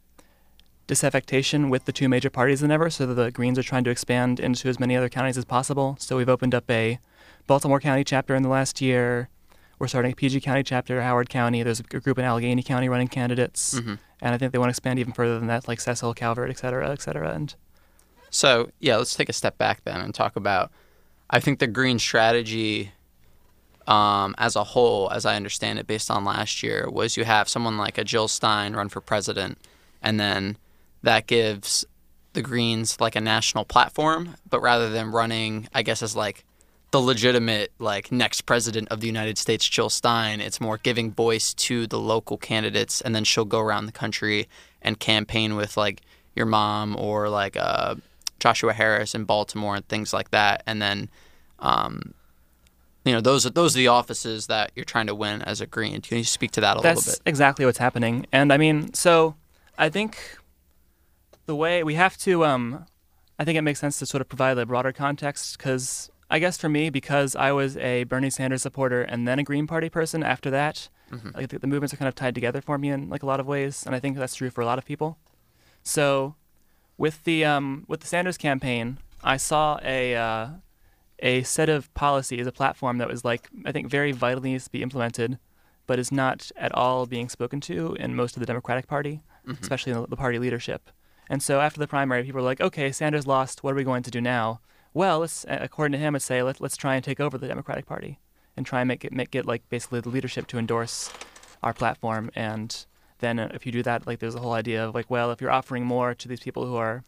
disaffectation 0.88 1.69
with 1.69 1.86
the 1.86 1.91
two 1.91 2.08
major 2.10 2.30
parties 2.30 2.62
than 2.62 2.71
ever. 2.71 2.89
So 2.89 3.06
the 3.06 3.32
Greens 3.32 3.60
are 3.60 3.63
trying 3.63 3.84
to 3.84 3.89
expand 3.89 4.39
into 4.39 4.69
as 4.69 4.80
many 4.80 4.95
other 4.95 5.10
counties 5.10 5.38
as 5.38 5.45
possible. 5.45 5.97
So 6.00 6.17
we've 6.17 6.30
opened 6.30 6.56
up 6.56 6.69
a 6.69 7.00
Baltimore 7.45 7.80
County 7.80 8.04
chapter 8.04 8.36
in 8.36 8.43
the 8.43 8.50
last 8.50 8.82
year. 8.82 9.30
We're 9.80 9.88
starting 9.88 10.14
a 10.14 10.16
PG 10.16 10.41
County 10.41 10.64
chapter, 10.64 11.01
Howard 11.01 11.30
County. 11.30 11.61
There's 11.61 11.80
a 11.80 11.84
group 11.84 12.18
in 12.18 12.26
Allegany 12.26 12.66
County 12.66 12.89
running 12.89 13.07
candidates, 13.09 13.76
Mhm. 13.76 13.99
and 14.22 14.34
I 14.34 14.38
think 14.38 14.51
they 14.51 14.57
want 14.57 14.70
to 14.70 14.72
expand 14.72 14.97
even 14.97 15.14
further 15.14 15.38
than 15.38 15.47
that, 15.47 15.68
like 15.68 15.80
Cecil, 15.80 16.14
Calvert, 16.16 16.49
et 16.49 16.57
cetera, 16.57 16.89
et 16.89 17.01
cetera. 17.01 17.32
And 17.32 17.53
So 18.30 18.72
yeah, 18.80 18.97
let's 18.97 19.16
take 19.16 19.30
a 19.30 19.34
step 19.34 19.57
back 19.57 19.84
then 19.84 20.01
and 20.01 20.14
talk 20.16 20.36
about. 20.36 20.72
I 21.30 21.39
think 21.39 21.59
the 21.59 21.68
green 21.68 21.99
strategy, 21.99 22.91
um, 23.86 24.34
as 24.38 24.55
a 24.55 24.64
whole, 24.64 25.09
as 25.11 25.26
I 25.26 25.36
understand 25.36 25.80
it, 25.80 25.88
based 25.88 26.09
on 26.09 26.26
last 26.26 26.64
year, 26.64 26.89
was 26.89 27.16
you 27.16 27.24
have 27.26 27.47
someone 27.47 27.78
like 27.78 27.97
a 27.97 28.03
Jill 28.03 28.28
Stein 28.28 28.74
run 28.74 28.89
for 28.89 28.99
president, 28.99 29.57
and 30.01 30.20
then 30.20 30.57
that 31.04 31.28
gives 31.28 31.86
the 32.34 32.41
Greens 32.41 33.00
like 33.00 33.16
a 33.16 33.22
national 33.22 33.66
platform, 33.66 34.36
but 34.50 34.62
rather 34.62 34.89
than 34.89 35.12
running, 35.12 35.68
I 35.74 35.82
guess, 35.82 36.04
as 36.04 36.16
like 36.16 36.45
the 36.91 37.00
legitimate 37.00 37.72
like 37.80 38.12
next 38.12 38.41
president 38.41 38.89
of 38.89 39.02
the 39.02 39.08
United 39.08 39.38
States, 39.38 39.68
Jill 39.68 39.89
Stein, 39.89 40.39
it's 40.39 40.62
more 40.62 40.78
giving 40.78 41.12
voice 41.12 41.54
to 41.56 41.88
the 41.88 42.00
local 42.00 42.38
candidates, 42.38 43.02
and 43.02 43.16
then 43.16 43.24
she'll 43.24 43.45
go 43.45 43.60
around 43.60 43.88
the 43.88 43.91
country 43.91 44.48
and 44.82 45.00
campaign 45.00 45.56
with 45.56 45.78
like 45.78 46.02
your 46.36 46.45
mom 46.45 46.95
or 46.95 47.30
like 47.30 47.58
uh, 47.58 47.95
Joshua 48.39 48.74
Harris 48.74 49.16
in 49.16 49.24
Baltimore 49.24 49.76
and 49.76 49.88
things 49.88 50.14
like 50.14 50.32
that, 50.32 50.64
and 50.66 50.82
then. 50.82 51.10
Um, 51.60 52.14
you 53.04 53.14
know, 53.14 53.22
those 53.22 53.45
are 53.45 53.50
those 53.50 53.74
are 53.74 53.80
the 53.80 53.88
offices 53.88 54.48
that 54.48 54.72
you're 54.76 54.84
trying 54.84 55.08
to 55.08 55.16
win 55.16 55.41
as 55.41 55.62
a 55.62 55.66
green. 55.66 56.02
Can 56.02 56.18
you 56.18 56.26
speak 56.26 56.52
to 56.52 56.62
that 56.62 56.76
a 56.76 56.82
That's 56.82 57.00
little 57.00 57.12
bit? 57.14 57.20
That's 57.20 57.22
exactly 57.26 57.66
what's 57.66 57.78
happening. 57.78 58.28
And 58.34 58.52
I 58.52 58.58
mean, 58.58 58.93
so 58.93 59.36
I 59.78 59.88
think 59.88 60.18
the 61.48 61.56
way 61.56 61.84
we 61.84 61.95
have 61.95 62.18
to, 62.20 62.45
um, 62.45 62.86
I 63.39 63.43
think 63.45 63.58
it 63.58 63.64
makes 63.64 63.80
sense 63.80 63.98
to 64.00 64.06
sort 64.06 64.22
of 64.22 64.30
provide 64.30 64.58
a 64.58 64.66
broader 64.66 64.91
context 64.91 65.58
because 65.58 66.12
I 66.30 66.39
guess 66.39 66.58
for 66.58 66.70
me, 66.70 66.89
because 66.89 67.36
I 67.36 67.52
was 67.54 67.78
a 67.78 68.04
Bernie 68.04 68.30
Sanders 68.30 68.62
supporter 68.62 69.02
and 69.02 69.28
then 69.28 69.39
a 69.39 69.43
Green 69.43 69.66
Party 69.66 69.89
person 69.89 70.22
after 70.24 70.50
that, 70.52 70.89
I 71.36 71.45
think 71.45 71.62
the 71.62 71.68
movements 71.68 71.93
are 71.93 71.98
kind 71.98 72.10
of 72.10 72.16
tied 72.16 72.36
together 72.36 72.60
for 72.62 72.78
me 72.78 72.89
in 72.89 73.10
like 73.10 73.24
a 73.24 73.26
lot 73.26 73.39
of 73.39 73.48
ways, 73.48 73.84
and 73.86 73.95
I 73.95 74.00
think 74.00 74.18
that's 74.18 74.36
true 74.36 74.50
for 74.50 74.60
a 74.62 74.66
lot 74.66 74.78
of 74.78 74.84
people. 74.86 75.18
So, 75.84 76.36
with 76.98 77.24
the 77.24 77.45
um, 77.45 77.86
with 77.88 78.02
the 78.02 78.08
Sanders 78.08 78.38
campaign, 78.38 78.98
I 79.24 79.38
saw 79.38 79.80
a 79.84 80.16
uh, 80.18 80.48
a 81.20 81.43
set 81.43 81.70
of 81.70 81.93
policies, 81.93 82.45
a 82.45 82.52
platform 82.52 82.98
that 82.98 83.08
was 83.08 83.24
like 83.24 83.48
I 83.66 83.72
think 83.72 83.88
very 83.89 84.12
vitally 84.12 84.52
needs 84.52 84.66
to 84.66 84.72
be 84.72 84.84
implemented, 84.84 85.39
but 85.86 85.98
is 85.98 86.12
not 86.12 86.52
at 86.58 86.76
all 86.76 87.06
being 87.06 87.30
spoken 87.30 87.62
to 87.62 87.95
in 87.98 88.14
most 88.14 88.36
of 88.36 88.41
the 88.41 88.45
Democratic 88.45 88.88
Party, 88.88 89.22
especially 89.62 89.93
in 89.93 90.02
the, 90.02 90.08
the 90.08 90.18
party 90.18 90.39
leadership. 90.39 90.89
And 91.30 91.43
so 91.43 91.59
after 91.61 91.80
the 91.80 91.88
primary, 91.88 92.23
people 92.23 92.39
were 92.41 92.45
like, 92.45 92.61
"Okay, 92.61 92.91
Sanders 92.91 93.28
lost. 93.28 93.63
What 93.63 93.73
are 93.73 93.75
we 93.78 93.84
going 93.84 94.03
to 94.03 94.11
do 94.11 94.21
now?" 94.21 94.59
Well, 94.93 95.19
let's, 95.19 95.45
according 95.47 95.91
to 95.93 95.97
him, 95.99 96.13
let's 96.13 96.25
say 96.25 96.41
let, 96.41 96.59
let's 96.59 96.78
try 96.78 96.95
and 96.95 97.03
take 97.03 97.19
over 97.19 97.38
the 97.38 97.47
Democratic 97.47 97.86
Party 97.86 98.19
and 98.55 98.65
try 98.65 98.82
and 98.82 98.88
make 98.88 99.05
it 99.05 99.13
make 99.13 99.32
get 99.32 99.45
like 99.45 99.67
basically 99.69 99.99
the 100.01 100.09
leadership 100.09 100.47
to 100.47 100.57
endorse 100.57 101.11
our 101.61 101.73
platform. 101.73 102.32
And 102.36 102.86
then 103.19 103.39
uh, 103.39 103.51
if 103.53 103.65
you 103.65 103.71
do 103.71 103.84
that, 103.84 104.07
like 104.07 104.19
there's 104.19 104.36
a 104.36 104.39
whole 104.39 104.53
idea 104.53 104.84
of 104.86 104.95
like, 104.95 105.09
well, 105.09 105.32
if 105.32 105.41
you're 105.41 105.51
offering 105.51 105.86
more 105.86 106.15
to 106.15 106.28
these 106.28 106.39
people 106.39 106.65
who 106.65 106.75
are 106.75 107.03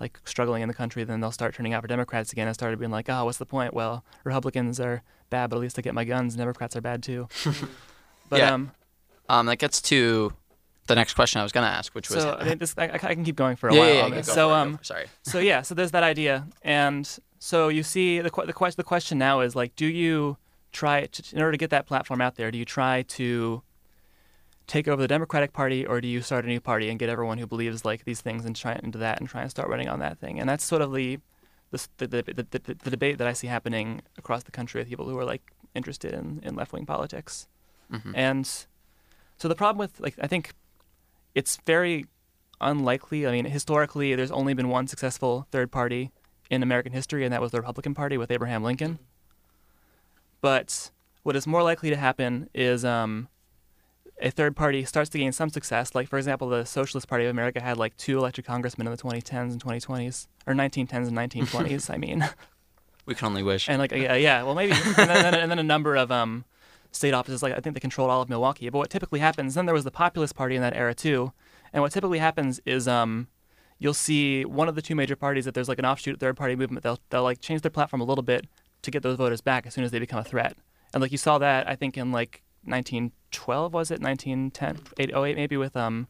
like 0.00 0.20
struggling 0.24 0.62
in 0.62 0.68
the 0.68 0.74
country, 0.74 1.04
then 1.04 1.20
they'll 1.20 1.30
start 1.32 1.54
turning 1.54 1.72
out 1.72 1.82
for 1.82 1.88
Democrats 1.88 2.32
again 2.32 2.46
and 2.48 2.54
started 2.54 2.78
being 2.78 2.90
like, 2.90 3.08
oh, 3.08 3.24
what's 3.24 3.38
the 3.38 3.46
point? 3.46 3.72
Well, 3.72 4.04
Republicans 4.24 4.78
are 4.80 5.02
bad, 5.30 5.50
but 5.50 5.56
at 5.56 5.62
least 5.62 5.78
I 5.78 5.82
get 5.82 5.94
my 5.94 6.04
guns. 6.04 6.34
and 6.34 6.38
Democrats 6.40 6.74
are 6.76 6.80
bad 6.80 7.02
too. 7.02 7.28
but 8.28 8.38
Yeah. 8.38 8.52
um, 8.54 8.72
Um, 9.28 9.46
that 9.46 9.56
gets 9.58 9.80
to 9.82 10.32
the 10.86 10.94
next 10.94 11.14
question 11.14 11.40
I 11.40 11.42
was 11.42 11.52
going 11.52 11.66
to 11.66 11.70
ask, 11.70 11.94
which 11.94 12.10
was 12.10 12.22
so 12.22 12.36
I, 12.38 12.54
this, 12.54 12.74
I, 12.76 12.84
I 12.84 12.98
can 12.98 13.24
keep 13.24 13.36
going 13.36 13.56
for 13.56 13.68
a 13.68 13.74
yeah, 13.74 13.80
while 13.80 13.94
yeah, 13.94 14.02
on 14.02 14.10
yeah, 14.10 14.16
this. 14.16 14.32
So 14.32 14.52
um, 14.52 14.74
it. 14.74 14.86
sorry. 14.86 15.06
so 15.22 15.38
yeah, 15.38 15.62
so 15.62 15.74
there's 15.74 15.90
that 15.92 16.02
idea, 16.02 16.46
and 16.62 17.18
so 17.38 17.68
you 17.68 17.82
see 17.82 18.18
the 18.18 18.30
the 18.44 18.52
question 18.52 18.76
the 18.76 18.84
question 18.84 19.18
now 19.18 19.40
is 19.40 19.56
like, 19.56 19.74
do 19.76 19.86
you 19.86 20.36
try 20.72 21.06
to, 21.06 21.36
in 21.36 21.40
order 21.40 21.52
to 21.52 21.58
get 21.58 21.70
that 21.70 21.86
platform 21.86 22.20
out 22.20 22.36
there? 22.36 22.50
Do 22.50 22.58
you 22.58 22.64
try 22.64 23.02
to 23.02 23.62
take 24.66 24.88
over 24.88 25.00
the 25.00 25.08
Democratic 25.08 25.52
Party, 25.52 25.86
or 25.86 26.00
do 26.00 26.08
you 26.08 26.20
start 26.20 26.44
a 26.44 26.48
new 26.48 26.60
party 26.60 26.88
and 26.88 26.98
get 26.98 27.08
everyone 27.08 27.38
who 27.38 27.46
believes 27.46 27.84
like 27.84 28.04
these 28.04 28.20
things 28.20 28.44
and 28.44 28.54
try 28.54 28.78
into 28.82 28.98
that 28.98 29.20
and 29.20 29.28
try 29.28 29.42
and 29.42 29.50
start 29.50 29.68
running 29.68 29.88
on 29.88 30.00
that 30.00 30.18
thing? 30.18 30.40
And 30.40 30.48
that's 30.48 30.64
sort 30.64 30.82
of 30.82 30.92
the 30.92 31.18
the 31.70 31.88
the, 31.98 32.06
the, 32.06 32.22
the, 32.22 32.46
the, 32.50 32.74
the 32.74 32.90
debate 32.90 33.18
that 33.18 33.26
I 33.26 33.32
see 33.32 33.46
happening 33.46 34.02
across 34.18 34.42
the 34.42 34.50
country 34.50 34.80
with 34.80 34.88
people 34.88 35.08
who 35.08 35.18
are 35.18 35.24
like 35.24 35.52
interested 35.74 36.12
in, 36.12 36.40
in 36.42 36.54
left 36.54 36.72
wing 36.72 36.86
politics. 36.86 37.48
Mm-hmm. 37.92 38.12
And 38.14 38.66
so 39.36 39.48
the 39.48 39.54
problem 39.54 39.78
with 39.78 40.00
like 40.00 40.14
I 40.20 40.26
think 40.26 40.54
it's 41.36 41.58
very 41.66 42.06
unlikely. 42.62 43.26
I 43.26 43.30
mean, 43.30 43.44
historically, 43.44 44.14
there's 44.14 44.30
only 44.30 44.54
been 44.54 44.68
one 44.70 44.86
successful 44.86 45.46
third 45.52 45.70
party 45.70 46.10
in 46.50 46.62
American 46.62 46.92
history, 46.92 47.24
and 47.24 47.32
that 47.32 47.42
was 47.42 47.52
the 47.52 47.58
Republican 47.60 47.94
Party 47.94 48.16
with 48.16 48.30
Abraham 48.30 48.62
Lincoln. 48.62 48.98
But 50.40 50.90
what 51.22 51.36
is 51.36 51.46
more 51.46 51.62
likely 51.62 51.90
to 51.90 51.96
happen 51.96 52.48
is 52.54 52.84
um, 52.84 53.28
a 54.20 54.30
third 54.30 54.56
party 54.56 54.84
starts 54.86 55.10
to 55.10 55.18
gain 55.18 55.32
some 55.32 55.50
success. 55.50 55.94
Like, 55.94 56.08
for 56.08 56.16
example, 56.16 56.48
the 56.48 56.64
Socialist 56.64 57.06
Party 57.06 57.24
of 57.26 57.30
America 57.30 57.60
had 57.60 57.76
like 57.76 57.96
two 57.98 58.16
elected 58.16 58.46
congressmen 58.46 58.86
in 58.86 58.92
the 58.92 58.98
2010s 59.02 59.52
and 59.52 59.62
2020s, 59.62 60.26
or 60.46 60.54
1910s 60.54 61.08
and 61.08 61.16
1920s. 61.16 61.92
I 61.92 61.98
mean, 61.98 62.26
We 63.06 63.14
can 63.14 63.26
only 63.28 63.42
wish. 63.44 63.68
and 63.68 63.78
like 63.78 63.92
yeah, 63.92 64.14
yeah 64.14 64.42
well 64.42 64.56
maybe 64.56 64.72
and 64.72 65.08
then, 65.08 65.34
and 65.34 65.48
then 65.50 65.60
a 65.60 65.62
number 65.62 65.94
of 65.94 66.10
um, 66.10 66.44
state 66.92 67.14
offices 67.14 67.42
like 67.42 67.52
I 67.52 67.60
think 67.60 67.74
they 67.74 67.80
controlled 67.80 68.10
all 68.10 68.22
of 68.22 68.28
Milwaukee. 68.28 68.68
But 68.68 68.78
what 68.78 68.90
typically 68.90 69.20
happens 69.20 69.54
then 69.54 69.66
there 69.66 69.74
was 69.74 69.84
the 69.84 69.90
Populist 69.90 70.34
Party 70.34 70.56
in 70.56 70.62
that 70.62 70.76
era 70.76 70.94
too, 70.94 71.32
and 71.72 71.82
what 71.82 71.92
typically 71.92 72.18
happens 72.18 72.60
is 72.64 72.88
um, 72.88 73.28
you'll 73.78 73.94
see 73.94 74.44
one 74.44 74.68
of 74.68 74.74
the 74.74 74.82
two 74.82 74.94
major 74.94 75.16
parties 75.16 75.44
that 75.44 75.54
there's 75.54 75.68
like 75.68 75.78
an 75.78 75.86
offshoot 75.86 76.20
third 76.20 76.36
party 76.36 76.56
movement 76.56 76.82
they'll 76.82 77.00
they'll 77.10 77.22
like 77.22 77.40
change 77.40 77.62
their 77.62 77.70
platform 77.70 78.00
a 78.00 78.04
little 78.04 78.22
bit 78.22 78.46
to 78.82 78.90
get 78.90 79.02
those 79.02 79.16
voters 79.16 79.40
back 79.40 79.66
as 79.66 79.74
soon 79.74 79.84
as 79.84 79.90
they 79.90 79.98
become 79.98 80.18
a 80.18 80.24
threat. 80.24 80.56
And 80.94 81.00
like 81.00 81.12
you 81.12 81.18
saw 81.18 81.38
that 81.38 81.68
I 81.68 81.76
think 81.76 81.96
in 81.96 82.12
like 82.12 82.42
1912 82.64 83.72
was 83.72 83.90
it 83.90 84.00
1910 84.00 84.78
8, 84.98 85.36
maybe 85.36 85.56
with 85.56 85.76
um 85.76 86.08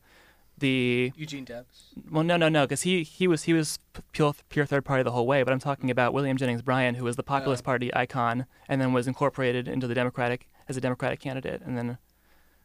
the 0.58 1.12
Eugene 1.16 1.44
Debs. 1.44 1.92
well, 2.10 2.24
no, 2.24 2.36
no, 2.36 2.48
no, 2.48 2.64
because 2.64 2.82
he 2.82 3.02
he 3.02 3.28
was 3.28 3.42
he 3.42 3.52
was 3.52 3.78
pure 4.12 4.34
pure 4.48 4.64
third 4.64 4.84
party 4.84 5.02
the 5.02 5.12
whole 5.12 5.26
way. 5.26 5.42
But 5.42 5.52
I'm 5.52 5.58
talking 5.58 5.90
about 5.90 6.14
William 6.14 6.36
Jennings 6.36 6.62
Bryan, 6.62 6.94
who 6.94 7.04
was 7.04 7.16
the 7.16 7.22
Populist 7.22 7.64
Party 7.64 7.94
icon, 7.94 8.46
and 8.68 8.80
then 8.80 8.92
was 8.92 9.06
incorporated 9.06 9.68
into 9.68 9.86
the 9.86 9.94
Democratic 9.94 10.48
as 10.68 10.76
a 10.76 10.80
Democratic 10.80 11.20
candidate, 11.20 11.62
and 11.64 11.76
then 11.76 11.98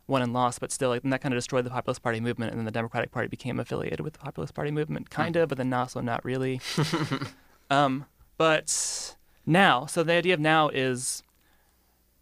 won 0.07 0.21
and 0.21 0.33
lost. 0.33 0.59
But 0.59 0.71
still, 0.71 0.89
like, 0.89 1.03
and 1.03 1.13
that 1.13 1.21
kind 1.21 1.33
of 1.33 1.37
destroyed 1.37 1.65
the 1.65 1.69
Populist 1.69 2.01
Party 2.01 2.19
movement, 2.19 2.51
and 2.51 2.59
then 2.59 2.65
the 2.65 2.71
Democratic 2.71 3.11
Party 3.11 3.27
became 3.27 3.59
affiliated 3.59 4.01
with 4.01 4.13
the 4.13 4.19
Populist 4.19 4.53
Party 4.53 4.71
movement, 4.71 5.09
kind 5.09 5.35
of, 5.35 5.49
but 5.49 5.57
then 5.57 5.73
also 5.73 6.01
not 6.01 6.23
really. 6.23 6.61
um, 7.69 8.05
but 8.37 9.15
now, 9.45 9.85
so 9.85 10.03
the 10.03 10.13
idea 10.13 10.33
of 10.33 10.39
now 10.39 10.69
is 10.69 11.23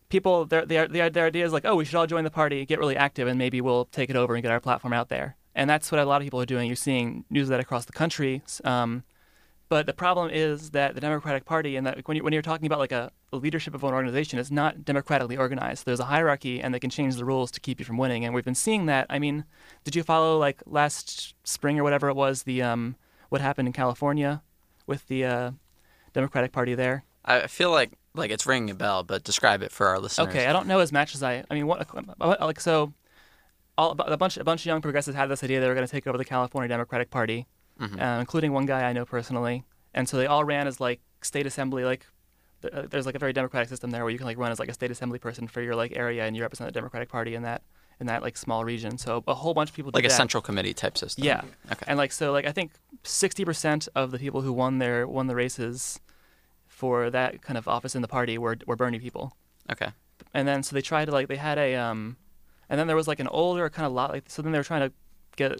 people 0.10 0.46
their, 0.46 0.66
their 0.66 0.88
their 0.88 1.10
their 1.10 1.28
idea 1.28 1.46
is 1.46 1.54
like, 1.54 1.66
oh, 1.66 1.76
we 1.76 1.86
should 1.86 1.96
all 1.96 2.08
join 2.08 2.24
the 2.24 2.32
party, 2.32 2.66
get 2.66 2.80
really 2.80 2.98
active, 2.98 3.28
and 3.28 3.38
maybe 3.38 3.62
we'll 3.62 3.86
take 3.86 4.10
it 4.10 4.16
over 4.16 4.36
and 4.36 4.44
get 4.44 4.52
our 4.52 4.60
platform 4.60 4.94
out 4.94 5.10
there. 5.10 5.36
And 5.56 5.70
that's 5.70 5.92
what 5.92 6.00
a 6.00 6.06
lot 6.06 6.22
of 6.22 6.26
people 6.26 6.40
are 6.42 6.46
doing. 6.46 6.68
You're 6.68 6.76
seeing 6.76 7.26
news 7.30 7.48
of 7.48 7.50
that 7.50 7.60
across 7.60 7.86
the 7.86 7.92
country. 7.92 8.42
Um, 8.64 9.04
but 9.68 9.86
the 9.86 9.94
problem 9.94 10.30
is 10.32 10.72
that 10.72 10.96
the 10.96 11.02
Democratic 11.02 11.46
Party, 11.46 11.76
and 11.76 11.86
that 11.86 12.08
when, 12.08 12.18
you, 12.18 12.24
when 12.24 12.34
you're 12.34 12.42
talking 12.42 12.66
about 12.66 12.80
like 12.80 12.92
a, 12.92 13.12
a 13.32 13.38
leadership 13.38 13.74
of 13.76 13.84
an 13.84 13.94
organization, 13.94 14.40
is 14.40 14.52
not 14.52 14.84
democratically 14.84 15.38
organized. 15.38 15.86
There's 15.86 16.00
a 16.00 16.06
hierarchy, 16.06 16.62
and 16.62 16.74
they 16.74 16.80
can 16.80 16.90
change 16.90 17.16
the 17.16 17.26
rules 17.26 17.52
to 17.52 17.60
keep 17.60 17.80
you 17.80 17.86
from 17.86 17.98
winning. 17.98 18.26
And 18.26 18.34
we've 18.34 18.46
been 18.46 18.56
seeing 18.56 18.86
that. 18.88 19.06
I 19.10 19.20
mean, 19.20 19.46
did 19.84 19.96
you 19.96 20.04
follow 20.04 20.38
like 20.38 20.62
last 20.66 21.36
spring 21.44 21.80
or 21.80 21.84
whatever 21.84 22.10
it 22.10 22.16
was 22.16 22.44
the 22.44 22.62
um, 22.64 22.96
what 23.30 23.42
happened 23.42 23.68
in 23.68 23.74
California 23.74 24.42
with 24.88 25.08
the 25.08 25.26
uh, 25.26 25.52
Democratic 26.14 26.52
Party 26.52 26.74
there? 26.76 27.04
I 27.26 27.48
feel 27.48 27.72
like 27.72 27.92
like 28.16 28.32
it's 28.32 28.48
ringing 28.48 28.72
a 28.72 28.76
bell, 28.76 29.04
but 29.04 29.24
describe 29.24 29.62
it 29.62 29.72
for 29.72 29.88
our 29.88 30.00
listeners. 30.00 30.30
Okay, 30.30 30.48
I 30.48 30.54
don't 30.54 30.68
know 30.68 30.80
as 30.80 30.92
much 30.92 31.14
as 31.14 31.22
I. 31.22 31.44
I 31.50 31.54
mean, 31.54 31.68
what 31.68 31.88
like 32.20 32.60
so, 32.60 32.94
all 33.78 33.92
a 33.92 34.18
bunch 34.18 34.38
a 34.38 34.44
bunch 34.44 34.62
of 34.62 34.66
young 34.66 34.82
progressives 34.82 35.16
had 35.16 35.28
this 35.30 35.44
idea 35.44 35.60
they 35.60 35.68
were 35.68 35.76
going 35.76 35.86
to 35.86 35.92
take 35.92 36.08
over 36.08 36.18
the 36.18 36.26
California 36.26 36.68
Democratic 36.68 37.12
Party, 37.12 37.46
Mhm. 37.80 38.02
uh, 38.02 38.20
including 38.20 38.52
one 38.54 38.66
guy 38.66 38.90
I 38.90 38.94
know 38.94 39.06
personally, 39.06 39.64
and 39.94 40.10
so 40.10 40.18
they 40.18 40.26
all 40.26 40.44
ran 40.44 40.66
as 40.68 40.80
like 40.80 41.00
state 41.22 41.46
assembly. 41.46 41.84
Like, 41.86 42.08
there's 42.62 43.06
like 43.06 43.16
a 43.16 43.20
very 43.20 43.34
democratic 43.34 43.70
system 43.70 43.92
there 43.92 44.04
where 44.04 44.12
you 44.12 44.18
can 44.18 44.28
like 44.28 44.38
run 44.38 44.52
as 44.52 44.60
like 44.60 44.70
a 44.70 44.74
state 44.74 44.92
assembly 44.92 45.20
person 45.20 45.48
for 45.48 45.62
your 45.62 45.76
like 45.76 45.94
area 45.96 46.26
and 46.26 46.36
you 46.36 46.42
represent 46.42 46.68
the 46.68 46.72
Democratic 46.72 47.10
Party 47.10 47.36
in 47.36 47.44
that 47.44 47.62
in 48.00 48.08
that 48.08 48.22
like 48.22 48.38
small 48.38 48.64
region. 48.66 48.98
So 48.98 49.24
a 49.28 49.34
whole 49.34 49.54
bunch 49.54 49.70
of 49.70 49.76
people 49.76 49.92
like 49.94 50.06
a 50.06 50.08
that. 50.08 50.14
central 50.14 50.42
committee 50.42 50.74
type 50.74 50.98
system. 50.98 51.26
Yeah. 51.26 51.42
Okay. 51.72 51.86
And 51.88 51.98
like 51.98 52.12
so 52.12 52.32
like 52.32 52.46
I 52.46 52.52
think 52.52 52.72
60% 53.04 53.88
of 53.96 54.12
the 54.12 54.20
people 54.20 54.42
who 54.42 54.54
won 54.54 54.80
their 54.80 55.08
won 55.08 55.28
the 55.28 55.36
races 55.36 56.00
for 56.80 57.10
that 57.10 57.42
kind 57.42 57.58
of 57.58 57.68
office 57.68 57.96
in 57.96 58.02
the 58.02 58.08
party 58.08 58.38
were 58.38 58.58
were 58.66 58.78
Bernie 58.78 59.00
people 59.00 59.36
okay. 59.70 59.90
and 60.34 60.48
then 60.48 60.64
so 60.64 60.74
they 60.74 60.82
tried 60.82 61.06
to 61.06 61.12
like 61.12 61.28
they 61.28 61.36
had 61.36 61.58
a 61.58 61.76
um 61.76 62.16
and 62.70 62.80
then 62.80 62.88
there 62.88 62.96
was 62.96 63.06
like 63.06 63.20
an 63.20 63.28
older 63.28 63.70
kind 63.70 63.86
of 63.86 63.92
lot 63.92 64.12
like 64.12 64.24
so 64.28 64.42
then 64.42 64.54
they 64.54 64.58
were 64.58 64.64
trying 64.64 64.88
to 64.88 64.94
get 65.36 65.60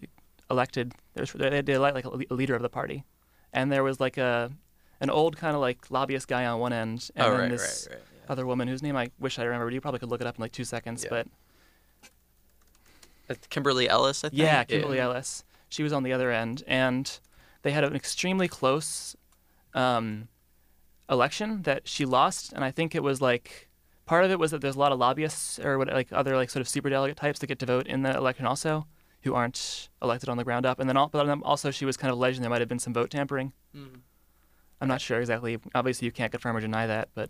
elected 0.50 0.94
there's 1.16 1.34
they 1.34 1.54
had 1.54 1.66
to 1.66 1.74
elect 1.74 1.94
like 1.94 2.06
a 2.06 2.34
leader 2.34 2.56
of 2.56 2.62
the 2.62 2.70
party 2.70 3.04
and 3.52 3.70
there 3.70 3.84
was 3.84 4.00
like 4.00 4.18
a 4.18 4.50
an 5.02 5.10
old 5.10 5.38
kind 5.38 5.56
of 5.56 5.62
like 5.62 5.90
lobbyist 5.90 6.28
guy 6.28 6.46
on 6.46 6.60
one 6.60 6.74
end 6.74 7.10
and 7.16 7.26
oh 7.28 7.32
then 7.32 7.40
right, 7.42 7.50
this 7.52 7.88
right, 7.90 7.96
right. 7.98 8.06
yeah. 8.26 8.32
other 8.32 8.46
woman 8.46 8.68
whose 8.68 8.84
name 8.84 8.96
I 8.96 9.12
wish 9.20 9.40
I 9.40 9.44
remembered 9.44 9.74
you 9.74 9.82
probably 9.82 10.00
could 10.00 10.10
look 10.10 10.22
it 10.22 10.28
up 10.28 10.36
in 10.38 10.42
like 10.42 10.52
two 10.52 10.64
seconds 10.66 11.04
Yeah. 11.04 11.10
but 11.10 11.28
Uh, 13.30 13.36
Kimberly 13.50 13.88
Ellis, 13.88 14.24
I 14.24 14.30
think. 14.30 14.42
yeah 14.42 14.64
Kimberly 14.64 15.00
Ellis 15.00 15.44
she 15.70 15.84
was 15.84 15.94
on 15.94 16.02
the 16.04 16.12
other 16.12 16.32
end 16.32 16.64
and 16.68 17.20
they 17.62 17.72
had 17.72 17.84
an 17.84 17.96
extremely 17.96 18.48
close 18.48 19.16
um 19.76 20.28
election 21.10 21.62
that 21.64 21.88
she 21.88 22.06
lost 22.06 22.54
and 22.54 22.64
I 22.64 22.72
think 22.72 22.96
it 22.96 23.04
was 23.04 23.22
like 23.22 23.70
part 24.08 24.26
of 24.26 24.32
it 24.32 24.40
was 24.40 24.50
that 24.52 24.62
there's 24.62 24.76
a 24.76 24.80
lot 24.80 24.92
of 24.92 24.98
lobbyists 25.00 25.60
or 25.60 25.78
what 25.78 25.88
like 25.90 26.12
other 26.12 26.36
like 26.36 26.50
sort 26.50 26.62
of 26.62 26.68
super 26.68 26.90
delegate 26.90 27.18
types 27.18 27.40
that 27.40 27.48
get 27.48 27.60
to 27.60 27.66
vote 27.68 27.86
in 27.88 28.02
the 28.02 28.16
election 28.16 28.46
also 28.48 28.88
who 29.24 29.36
aren't 29.36 29.90
elected 30.02 30.30
on 30.30 30.38
the 30.38 30.44
ground 30.44 30.66
up 30.66 30.80
and 30.80 30.90
then 30.90 30.98
al- 30.98 31.10
but 31.10 31.28
also 31.44 31.70
she 31.70 31.86
was 31.86 31.98
kind 31.98 32.12
of 32.12 32.18
alleging 32.18 32.42
there 32.42 32.50
might 32.50 32.62
have 32.62 32.70
been 32.70 32.80
some 32.80 32.94
vote 32.94 33.10
tampering 33.12 33.54
Mm. 33.76 34.00
I'm 34.82 34.88
not 34.88 35.02
sure 35.02 35.20
exactly. 35.20 35.60
Obviously 35.76 36.06
you 36.06 36.12
can't 36.12 36.32
confirm 36.32 36.56
or 36.56 36.62
deny 36.62 36.88
that 36.88 37.10
but. 37.14 37.30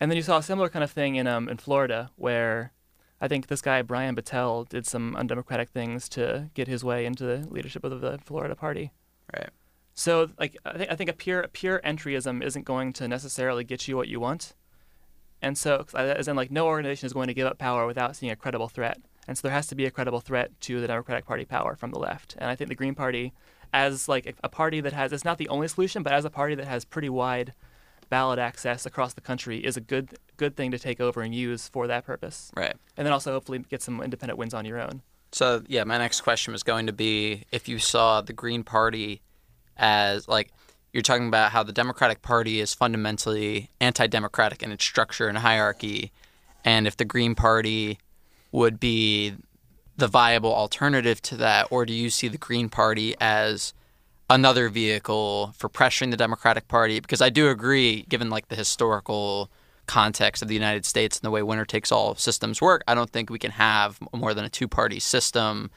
And 0.00 0.10
then 0.10 0.16
you 0.16 0.22
saw 0.22 0.38
a 0.38 0.42
similar 0.42 0.68
kind 0.68 0.84
of 0.84 0.90
thing 0.90 1.16
in 1.16 1.26
um 1.26 1.48
in 1.48 1.56
florida 1.56 2.10
where 2.16 2.72
i 3.20 3.26
think 3.26 3.48
this 3.48 3.60
guy 3.60 3.82
brian 3.82 4.14
Bittel 4.14 4.68
did 4.68 4.86
some 4.86 5.16
undemocratic 5.16 5.70
things 5.70 6.08
to 6.10 6.50
get 6.54 6.68
his 6.68 6.84
way 6.84 7.04
into 7.04 7.24
the 7.24 7.48
leadership 7.50 7.82
of 7.84 8.00
the 8.00 8.18
florida 8.18 8.54
party. 8.54 8.92
Right. 9.34 9.50
So, 9.98 10.30
like, 10.38 10.56
I 10.64 10.78
think 10.78 10.92
I 10.92 10.94
think 10.94 11.10
a 11.10 11.12
pure 11.12 11.40
a 11.40 11.48
pure 11.48 11.80
entryism 11.84 12.40
isn't 12.40 12.64
going 12.64 12.92
to 12.94 13.08
necessarily 13.08 13.64
get 13.64 13.88
you 13.88 13.96
what 13.96 14.06
you 14.06 14.20
want, 14.20 14.54
and 15.42 15.58
so 15.58 15.86
as 15.92 16.28
in 16.28 16.36
like 16.36 16.52
no 16.52 16.68
organization 16.68 17.06
is 17.06 17.12
going 17.12 17.26
to 17.26 17.34
give 17.34 17.48
up 17.48 17.58
power 17.58 17.84
without 17.84 18.14
seeing 18.14 18.30
a 18.30 18.36
credible 18.36 18.68
threat, 18.68 19.00
and 19.26 19.36
so 19.36 19.42
there 19.42 19.52
has 19.56 19.66
to 19.66 19.74
be 19.74 19.86
a 19.86 19.90
credible 19.90 20.20
threat 20.20 20.52
to 20.60 20.80
the 20.80 20.86
Democratic 20.86 21.26
Party 21.26 21.44
power 21.44 21.74
from 21.74 21.90
the 21.90 21.98
left, 21.98 22.36
and 22.38 22.48
I 22.48 22.54
think 22.54 22.68
the 22.68 22.76
Green 22.76 22.94
Party, 22.94 23.32
as 23.72 24.08
like 24.08 24.36
a 24.42 24.48
party 24.48 24.80
that 24.80 24.92
has 24.92 25.12
it's 25.12 25.24
not 25.24 25.38
the 25.38 25.48
only 25.48 25.68
solution, 25.68 26.02
but 26.02 26.12
as 26.12 26.24
a 26.24 26.30
party 26.30 26.54
that 26.54 26.66
has 26.66 26.84
pretty 26.84 27.08
wide 27.08 27.52
ballot 28.10 28.38
access 28.38 28.86
across 28.86 29.12
the 29.12 29.20
country, 29.20 29.58
is 29.64 29.76
a 29.76 29.80
good 29.80 30.14
good 30.36 30.56
thing 30.56 30.70
to 30.70 30.78
take 30.78 31.00
over 31.00 31.20
and 31.20 31.34
use 31.34 31.68
for 31.68 31.86
that 31.86 32.04
purpose, 32.06 32.50
Right. 32.56 32.74
and 32.96 33.06
then 33.06 33.12
also 33.12 33.32
hopefully 33.32 33.58
get 33.58 33.82
some 33.82 34.00
independent 34.02 34.38
wins 34.38 34.54
on 34.54 34.64
your 34.64 34.80
own. 34.80 35.02
So 35.32 35.62
yeah, 35.68 35.84
my 35.84 35.98
next 35.98 36.22
question 36.22 36.52
was 36.52 36.62
going 36.62 36.86
to 36.86 36.92
be 36.92 37.44
if 37.52 37.68
you 37.68 37.78
saw 37.78 38.22
the 38.22 38.32
Green 38.32 38.62
Party 38.64 39.20
as 39.76 40.26
like 40.28 40.50
you're 40.92 41.02
talking 41.02 41.28
about 41.28 41.52
how 41.52 41.62
the 41.62 41.72
Democratic 41.72 42.22
Party 42.22 42.60
is 42.60 42.72
fundamentally 42.72 43.68
anti-democratic 43.80 44.62
in 44.62 44.72
its 44.72 44.84
structure 44.84 45.28
and 45.28 45.38
hierarchy, 45.38 46.10
and 46.64 46.86
if 46.86 46.96
the 46.96 47.04
Green 47.04 47.34
Party 47.34 47.98
would 48.52 48.80
be 48.80 49.34
the 49.98 50.08
viable 50.08 50.54
alternative 50.54 51.20
to 51.20 51.36
that, 51.36 51.66
or 51.70 51.84
do 51.84 51.92
you 51.92 52.08
see 52.08 52.28
the 52.28 52.38
Green 52.38 52.68
Party 52.70 53.14
as 53.20 53.74
another 54.30 54.68
vehicle 54.68 55.52
for 55.56 55.68
pressuring 55.68 56.10
the 56.12 56.16
Democratic 56.16 56.68
Party? 56.68 57.00
Because 57.00 57.20
I 57.20 57.28
do 57.28 57.50
agree, 57.50 58.06
given 58.08 58.30
like 58.30 58.48
the 58.48 58.56
historical 58.56 59.50
context 59.86 60.40
of 60.40 60.48
the 60.48 60.54
United 60.54 60.86
States 60.86 61.18
and 61.18 61.24
the 61.24 61.30
way 61.30 61.42
winner 61.42 61.64
takes 61.64 61.90
all 61.90 62.14
systems 62.14 62.62
work, 62.62 62.84
I 62.86 62.94
don't 62.94 63.10
think 63.10 63.28
we 63.28 63.40
can 63.40 63.50
have 63.50 63.98
more 64.14 64.34
than 64.34 64.44
a 64.44 64.48
two 64.48 64.68
party 64.68 65.00
system 65.00 65.70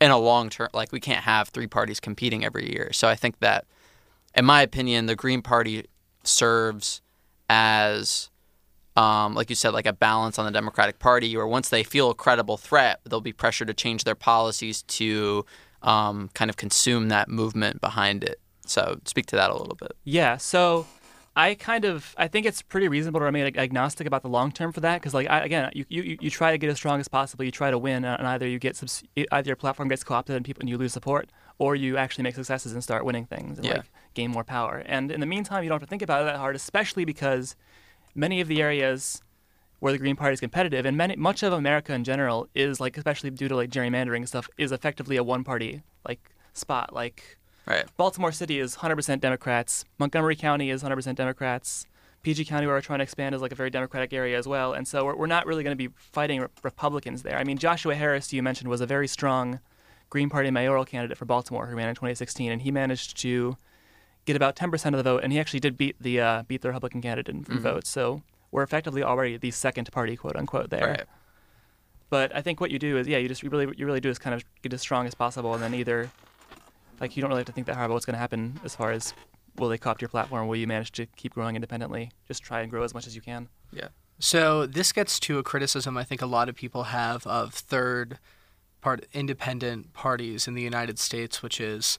in 0.00 0.10
a 0.10 0.18
long 0.18 0.50
term. 0.50 0.68
Like, 0.72 0.90
we 0.90 1.00
can't 1.00 1.24
have 1.24 1.48
three 1.48 1.66
parties 1.68 2.00
competing 2.00 2.44
every 2.44 2.72
year. 2.72 2.92
So 2.92 3.08
I 3.08 3.14
think 3.14 3.38
that, 3.38 3.64
in 4.34 4.44
my 4.44 4.62
opinion, 4.62 5.06
the 5.06 5.16
Green 5.16 5.42
Party 5.42 5.86
serves 6.24 7.00
as, 7.48 8.30
um, 8.98 9.34
like 9.34 9.48
you 9.50 9.56
said, 9.56 9.72
like 9.72 9.86
a 9.86 9.92
balance 9.92 10.38
on 10.38 10.44
the 10.46 10.50
Democratic 10.52 10.98
Party, 10.98 11.36
where 11.36 11.46
once 11.46 11.68
they 11.68 11.82
feel 11.84 12.10
a 12.10 12.14
credible 12.14 12.56
threat, 12.56 13.00
they'll 13.08 13.20
be 13.20 13.32
pressured 13.32 13.68
to 13.68 13.74
change 13.74 14.04
their 14.04 14.14
policies 14.14 14.82
to 14.98 15.44
um, 15.82 16.30
kind 16.34 16.48
of 16.50 16.56
consume 16.56 17.08
that 17.08 17.28
movement 17.28 17.80
behind 17.80 18.24
it. 18.24 18.40
So 18.66 18.98
speak 19.04 19.26
to 19.26 19.36
that 19.36 19.50
a 19.50 19.56
little 19.56 19.76
bit. 19.76 19.92
Yeah, 20.04 20.36
so 20.36 20.86
I 21.36 21.54
kind 21.54 21.84
of 21.84 22.14
I 22.18 22.26
think 22.28 22.46
it's 22.46 22.62
pretty 22.62 22.88
reasonable 22.88 23.20
to 23.20 23.24
remain 23.24 23.46
agnostic 23.56 24.06
about 24.06 24.22
the 24.22 24.28
long 24.28 24.50
term 24.50 24.72
for 24.72 24.80
that 24.80 24.96
because 25.00 25.14
like 25.14 25.28
I, 25.30 25.38
again 25.44 25.70
you, 25.72 25.84
you 25.88 26.18
you 26.20 26.30
try 26.30 26.50
to 26.50 26.58
get 26.58 26.68
as 26.68 26.76
strong 26.76 26.98
as 26.98 27.06
possible 27.06 27.44
you 27.44 27.52
try 27.52 27.70
to 27.70 27.78
win 27.78 28.04
and 28.04 28.26
either 28.26 28.46
you 28.48 28.58
get 28.58 28.74
subs- 28.76 29.04
either 29.16 29.46
your 29.48 29.54
platform 29.56 29.88
gets 29.88 30.02
co-opted 30.02 30.34
and 30.34 30.44
people 30.44 30.62
and 30.62 30.68
you 30.68 30.76
lose 30.76 30.92
support 30.92 31.30
or 31.58 31.76
you 31.76 31.96
actually 31.96 32.24
make 32.24 32.34
successes 32.34 32.72
and 32.72 32.82
start 32.82 33.04
winning 33.04 33.24
things 33.24 33.56
and 33.58 33.66
Yeah. 33.66 33.74
like 33.74 33.90
gain 34.14 34.32
more 34.32 34.42
power 34.42 34.82
and 34.84 35.12
in 35.12 35.20
the 35.20 35.26
meantime 35.26 35.62
you 35.62 35.68
don't 35.68 35.76
have 35.80 35.88
to 35.88 35.90
think 35.90 36.02
about 36.02 36.22
it 36.22 36.24
that 36.24 36.36
hard 36.38 36.56
especially 36.56 37.04
because 37.04 37.54
many 38.18 38.40
of 38.40 38.48
the 38.48 38.60
areas 38.60 39.22
where 39.78 39.92
the 39.92 39.98
Green 39.98 40.16
Party 40.16 40.34
is 40.34 40.40
competitive 40.40 40.84
and 40.84 40.96
many 40.96 41.14
much 41.16 41.42
of 41.42 41.52
America 41.52 41.92
in 41.94 42.02
general 42.04 42.48
is 42.54 42.80
like 42.80 42.96
especially 42.96 43.30
due 43.30 43.48
to 43.48 43.56
like 43.56 43.70
gerrymandering 43.70 44.16
and 44.16 44.28
stuff 44.28 44.48
is 44.58 44.72
effectively 44.72 45.16
a 45.16 45.22
one 45.22 45.44
party 45.44 45.82
like 46.06 46.34
spot 46.52 46.92
like 46.92 47.38
Right. 47.68 47.84
Baltimore 47.98 48.32
City 48.32 48.60
is 48.60 48.76
100% 48.76 49.20
Democrats. 49.20 49.84
Montgomery 49.98 50.36
County 50.36 50.70
is 50.70 50.82
100% 50.82 51.14
Democrats. 51.14 51.86
PG 52.22 52.46
County, 52.46 52.66
where 52.66 52.74
we're 52.74 52.80
trying 52.80 53.00
to 53.00 53.02
expand, 53.02 53.34
is 53.34 53.42
like 53.42 53.52
a 53.52 53.54
very 53.54 53.68
Democratic 53.68 54.14
area 54.14 54.38
as 54.38 54.48
well. 54.48 54.72
And 54.72 54.88
so 54.88 55.04
we're, 55.04 55.14
we're 55.14 55.26
not 55.26 55.46
really 55.46 55.62
going 55.62 55.76
to 55.76 55.88
be 55.88 55.92
fighting 55.94 56.40
re- 56.40 56.48
Republicans 56.62 57.22
there. 57.22 57.36
I 57.36 57.44
mean, 57.44 57.58
Joshua 57.58 57.94
Harris, 57.94 58.32
you 58.32 58.42
mentioned, 58.42 58.70
was 58.70 58.80
a 58.80 58.86
very 58.86 59.06
strong 59.06 59.60
Green 60.08 60.30
Party 60.30 60.50
mayoral 60.50 60.86
candidate 60.86 61.18
for 61.18 61.26
Baltimore 61.26 61.66
who 61.66 61.76
ran 61.76 61.90
in 61.90 61.94
2016, 61.94 62.50
and 62.50 62.62
he 62.62 62.70
managed 62.70 63.18
to 63.18 63.58
get 64.28 64.36
about 64.36 64.54
10% 64.56 64.86
of 64.86 64.92
the 64.92 65.02
vote, 65.02 65.24
and 65.24 65.32
he 65.32 65.40
actually 65.40 65.58
did 65.58 65.76
beat 65.76 65.96
the 66.00 66.20
uh, 66.20 66.42
beat 66.44 66.60
the 66.60 66.68
Republican 66.68 67.00
candidate 67.00 67.34
in, 67.34 67.46
in 67.50 67.60
votes. 67.60 67.88
So 67.88 68.22
we're 68.52 68.62
effectively 68.62 69.02
already 69.02 69.38
the 69.38 69.50
second 69.50 69.90
party, 69.90 70.16
quote 70.16 70.36
unquote, 70.36 70.70
there. 70.70 70.88
Right. 70.88 71.04
But 72.10 72.34
I 72.36 72.42
think 72.42 72.60
what 72.60 72.70
you 72.70 72.78
do 72.78 72.98
is, 72.98 73.08
yeah, 73.08 73.18
you 73.18 73.26
just 73.26 73.42
you 73.42 73.48
really 73.48 73.74
you 73.76 73.86
really 73.86 74.00
do 74.00 74.10
is 74.10 74.18
kind 74.18 74.34
of 74.34 74.44
get 74.62 74.72
as 74.72 74.82
strong 74.82 75.06
as 75.06 75.14
possible, 75.14 75.54
and 75.54 75.62
then 75.62 75.74
either 75.74 76.10
like 77.00 77.16
you 77.16 77.22
don't 77.22 77.30
really 77.30 77.40
have 77.40 77.46
to 77.46 77.52
think 77.52 77.66
that 77.66 77.74
hard 77.74 77.86
about 77.86 77.94
what's 77.94 78.06
going 78.06 78.14
to 78.14 78.20
happen 78.20 78.60
as 78.64 78.74
far 78.74 78.92
as 78.92 79.14
will 79.56 79.68
they 79.68 79.78
co-opt 79.78 80.02
your 80.02 80.08
platform, 80.08 80.46
will 80.46 80.56
you 80.56 80.66
manage 80.66 80.92
to 80.92 81.06
keep 81.16 81.34
growing 81.34 81.56
independently? 81.56 82.10
Just 82.26 82.42
try 82.42 82.60
and 82.60 82.70
grow 82.70 82.82
as 82.82 82.94
much 82.94 83.06
as 83.06 83.16
you 83.16 83.22
can. 83.22 83.48
Yeah. 83.72 83.88
So 84.18 84.66
this 84.66 84.92
gets 84.92 85.18
to 85.20 85.38
a 85.38 85.42
criticism 85.42 85.96
I 85.96 86.04
think 86.04 86.22
a 86.22 86.26
lot 86.26 86.48
of 86.48 86.54
people 86.54 86.84
have 86.84 87.26
of 87.26 87.54
third 87.54 88.18
part 88.80 89.06
independent 89.12 89.92
parties 89.94 90.46
in 90.46 90.54
the 90.54 90.62
United 90.62 90.98
States, 90.98 91.42
which 91.42 91.60
is 91.60 91.98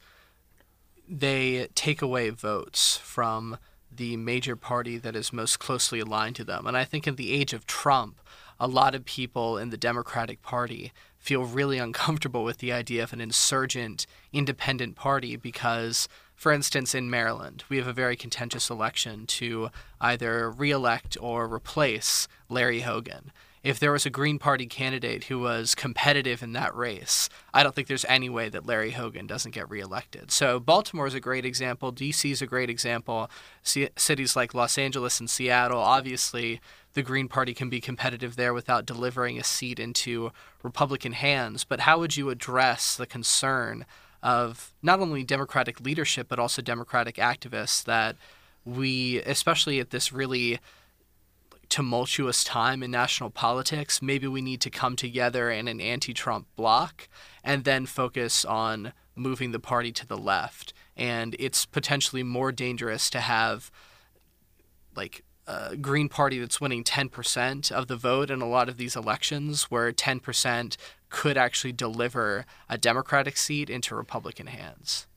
they 1.09 1.67
take 1.73 2.01
away 2.01 2.29
votes 2.29 2.97
from 2.97 3.57
the 3.91 4.15
major 4.15 4.55
party 4.55 4.97
that 4.97 5.15
is 5.15 5.33
most 5.33 5.59
closely 5.59 5.99
aligned 5.99 6.35
to 6.35 6.43
them. 6.43 6.67
And 6.67 6.77
I 6.77 6.85
think 6.85 7.07
in 7.07 7.15
the 7.15 7.33
age 7.33 7.51
of 7.53 7.65
Trump, 7.65 8.21
a 8.59 8.67
lot 8.67 8.93
of 8.93 9.05
people 9.05 9.57
in 9.57 9.71
the 9.71 9.77
Democratic 9.77 10.41
Party 10.41 10.93
feel 11.17 11.43
really 11.43 11.79
uncomfortable 11.79 12.43
with 12.43 12.59
the 12.59 12.71
idea 12.71 13.03
of 13.03 13.11
an 13.11 13.21
insurgent 13.21 14.05
independent 14.31 14.95
party 14.95 15.35
because 15.35 16.07
for 16.39 16.53
instance, 16.53 16.95
in 16.95 17.09
Maryland, 17.09 17.65
we 17.67 17.75
have 17.79 17.87
a 17.87 17.91
very 17.91 18.15
contentious 18.15 18.69
election 18.69 19.25
to 19.25 19.71
either 19.99 20.49
reelect 20.49 21.17
or 21.19 21.53
replace 21.53 22.29
Larry 22.47 22.79
Hogan. 22.79 23.33
If 23.61 23.79
there 23.79 23.91
was 23.91 24.05
a 24.05 24.09
Green 24.09 24.39
Party 24.39 24.65
candidate 24.65 25.25
who 25.25 25.39
was 25.39 25.75
competitive 25.75 26.41
in 26.41 26.53
that 26.53 26.73
race, 26.73 27.29
I 27.53 27.61
don't 27.61 27.75
think 27.75 27.87
there's 27.87 28.05
any 28.05 28.29
way 28.29 28.47
that 28.49 28.65
Larry 28.65 28.91
Hogan 28.91 29.27
doesn't 29.27 29.53
get 29.53 29.69
reelected. 29.69 30.31
So 30.31 30.59
Baltimore 30.59 31.07
is 31.07 31.13
a 31.13 31.19
great 31.19 31.45
example. 31.45 31.91
DC 31.91 32.31
is 32.31 32.41
a 32.41 32.47
great 32.47 32.69
example. 32.69 33.29
C- 33.61 33.89
cities 33.97 34.35
like 34.35 34.53
Los 34.53 34.77
Angeles 34.77 35.19
and 35.19 35.29
Seattle, 35.29 35.79
obviously, 35.79 36.61
the 36.93 37.03
Green 37.03 37.27
Party 37.27 37.53
can 37.53 37.69
be 37.69 37.81
competitive 37.81 38.37
there 38.37 38.53
without 38.53 38.85
delivering 38.85 39.37
a 39.37 39.43
seat 39.43 39.77
into 39.77 40.31
Republican 40.63 41.11
hands. 41.11 41.65
But 41.65 41.81
how 41.81 41.99
would 41.99 42.15
you 42.15 42.29
address 42.29 42.95
the 42.95 43.05
concern 43.05 43.85
of 44.23 44.73
not 44.81 44.99
only 44.99 45.23
Democratic 45.23 45.81
leadership, 45.81 46.27
but 46.29 46.39
also 46.39 46.61
Democratic 46.61 47.15
activists 47.15 47.83
that 47.83 48.15
we, 48.65 49.21
especially 49.21 49.79
at 49.79 49.89
this 49.89 50.11
really 50.11 50.59
tumultuous 51.69 52.43
time 52.43 52.83
in 52.83 52.91
national 52.91 53.29
politics, 53.29 54.01
maybe 54.01 54.27
we 54.27 54.41
need 54.41 54.61
to 54.61 54.69
come 54.69 54.95
together 54.95 55.49
in 55.51 55.67
an 55.67 55.79
anti 55.79 56.13
Trump 56.13 56.47
bloc 56.55 57.07
and 57.43 57.63
then 57.63 57.85
focus 57.85 58.43
on 58.43 58.93
moving 59.15 59.51
the 59.51 59.59
party 59.59 59.91
to 59.91 60.07
the 60.07 60.17
left. 60.17 60.73
And 60.97 61.35
it's 61.39 61.65
potentially 61.65 62.23
more 62.23 62.51
dangerous 62.51 63.09
to 63.11 63.19
have 63.19 63.71
like 64.95 65.23
a 65.47 65.75
Green 65.75 66.09
Party 66.09 66.39
that's 66.39 66.61
winning 66.61 66.83
10% 66.83 67.71
of 67.71 67.87
the 67.87 67.95
vote 67.95 68.29
in 68.29 68.41
a 68.41 68.47
lot 68.47 68.69
of 68.69 68.77
these 68.77 68.95
elections, 68.95 69.63
where 69.63 69.91
10% 69.91 70.77
could 71.09 71.37
actually 71.37 71.71
deliver 71.71 72.45
a 72.69 72.77
Democratic 72.77 73.35
seat 73.35 73.69
into 73.69 73.95
Republican 73.95 74.47
hands. 74.47 75.07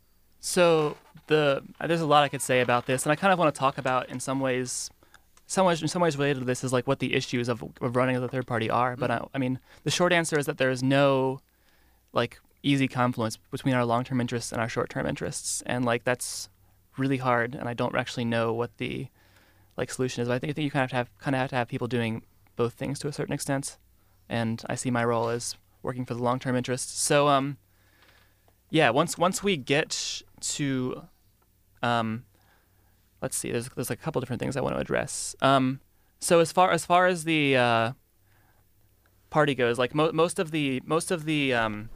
So 0.41 0.97
the 1.27 1.63
uh, 1.81 1.87
there's 1.87 2.01
a 2.01 2.07
lot 2.07 2.25
I 2.25 2.29
could 2.29 2.43
say 2.43 2.61
about 2.61 2.87
this, 2.87 3.05
and 3.05 3.13
I 3.13 3.17
kind 3.17 3.33
of 3.33 3.39
want 3.39 3.55
to 3.55 3.59
talk 3.59 3.79
about 3.79 4.09
in 4.09 4.19
some 4.19 4.41
ways, 4.41 4.91
some 5.53 5.67
ways 5.67 5.83
in 5.83 5.89
some 5.89 6.01
ways 6.01 6.17
related 6.17 6.41
to 6.41 6.47
this 6.47 6.65
is 6.65 6.73
like 6.73 6.87
what 6.87 6.99
the 6.99 7.15
issues 7.15 7.51
of, 7.51 7.63
of 7.83 7.95
running 7.95 8.17
as 8.17 8.23
a 8.23 8.29
third 8.29 8.47
party 8.47 8.71
are. 8.71 8.97
But 8.97 9.11
I, 9.11 9.21
I 9.35 9.39
mean, 9.39 9.59
the 9.85 9.91
short 9.91 10.11
answer 10.11 10.39
is 10.39 10.47
that 10.47 10.57
there 10.57 10.71
is 10.71 10.83
no 10.83 11.41
like 12.15 12.41
easy 12.63 12.89
confluence 12.89 13.37
between 13.51 13.75
our 13.75 13.85
long 13.85 14.03
term 14.03 14.19
interests 14.19 14.51
and 14.51 14.63
our 14.63 14.69
short 14.69 14.89
term 14.89 15.07
interests, 15.07 15.63
and 15.67 15.85
like 15.85 16.05
that's 16.05 16.49
really 16.97 17.19
hard. 17.19 17.55
And 17.55 17.69
I 17.69 17.75
don't 17.75 17.95
actually 17.95 18.25
know 18.25 18.55
what 18.55 18.79
the 18.79 19.09
like 19.77 19.91
solution 19.91 20.23
is. 20.23 20.29
But 20.29 20.35
I 20.35 20.39
think, 20.39 20.51
I 20.51 20.55
think 20.55 20.65
you 20.65 20.71
kind 20.71 20.85
of 20.85 20.91
have 20.93 21.07
to 21.07 21.13
have 21.13 21.19
kind 21.19 21.37
of 21.37 21.41
have 21.41 21.51
to 21.51 21.57
have 21.57 21.69
people 21.69 21.87
doing 21.87 22.23
both 22.57 22.73
things 22.73 22.99
to 23.01 23.09
a 23.09 23.13
certain 23.13 23.35
extent. 23.35 23.77
And 24.31 24.63
I 24.71 24.75
see 24.75 24.91
my 24.91 25.05
role 25.05 25.29
as 25.29 25.57
working 25.83 26.07
for 26.07 26.15
the 26.15 26.23
long 26.23 26.39
term 26.39 26.57
interests. 26.57 26.99
So 26.99 27.29
um, 27.29 27.59
yeah, 28.71 28.89
once 28.89 29.19
once 29.19 29.43
we 29.43 29.59
get 29.59 30.23
to 30.41 31.09
um, 31.83 32.25
let's 33.23 33.37
see, 33.37 33.53
there's 33.53 33.69
there's 33.71 33.91
a 33.91 33.97
couple 33.97 34.21
different 34.21 34.41
things 34.41 34.57
I 34.57 34.61
want 34.61 34.75
to 34.75 34.81
address. 34.81 35.35
Um, 35.41 35.81
so 36.19 36.41
as 36.41 36.53
far 36.53 36.71
as 36.71 36.85
far 36.85 37.07
as 37.07 37.25
the 37.25 37.57
uh, 37.57 37.93
party 39.31 39.55
goes, 39.55 39.79
like 39.79 39.95
mo- 39.95 40.13
most 40.13 40.39
of 40.39 40.51
the 40.51 40.83
most 40.85 41.11
of 41.11 41.25
the 41.25 41.55
um, 41.55 41.89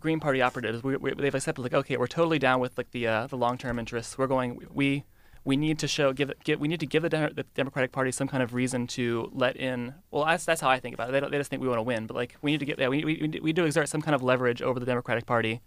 Green 0.00 0.18
Party 0.18 0.42
operatives, 0.42 0.82
we, 0.82 0.96
we, 0.96 1.14
they've 1.14 1.34
accepted 1.34 1.62
like 1.62 1.74
okay, 1.74 1.96
we're 1.96 2.06
totally 2.06 2.38
down 2.38 2.58
with 2.58 2.76
like 2.76 2.90
the 2.90 3.06
uh, 3.06 3.26
the 3.26 3.36
long 3.36 3.58
term 3.58 3.78
interests. 3.78 4.18
We're 4.18 4.26
going 4.26 4.60
we 4.72 5.04
we 5.44 5.56
need 5.56 5.78
to 5.78 5.86
show 5.86 6.12
give, 6.12 6.32
give 6.42 6.58
we 6.58 6.66
need 6.66 6.80
to 6.80 6.86
give 6.86 7.04
the, 7.04 7.08
De- 7.08 7.32
the 7.32 7.44
Democratic 7.54 7.92
Party 7.92 8.10
some 8.10 8.26
kind 8.26 8.42
of 8.42 8.52
reason 8.52 8.86
to 8.88 9.30
let 9.32 9.56
in. 9.56 9.94
Well, 10.10 10.24
that's 10.24 10.44
that's 10.44 10.60
how 10.60 10.70
I 10.70 10.80
think 10.80 10.94
about 10.94 11.10
it. 11.10 11.12
They, 11.12 11.20
they 11.20 11.38
just 11.38 11.50
think 11.50 11.62
we 11.62 11.68
want 11.68 11.78
to 11.78 11.84
win, 11.84 12.06
but 12.06 12.14
like 12.14 12.36
we 12.42 12.50
need 12.50 12.60
to 12.60 12.66
get 12.66 12.78
yeah 12.78 12.88
we 12.88 13.04
we 13.04 13.40
we 13.42 13.52
do 13.52 13.64
exert 13.64 13.88
some 13.88 14.02
kind 14.02 14.14
of 14.14 14.22
leverage 14.22 14.62
over 14.62 14.80
the 14.80 14.86
Democratic 14.86 15.26
Party 15.26 15.60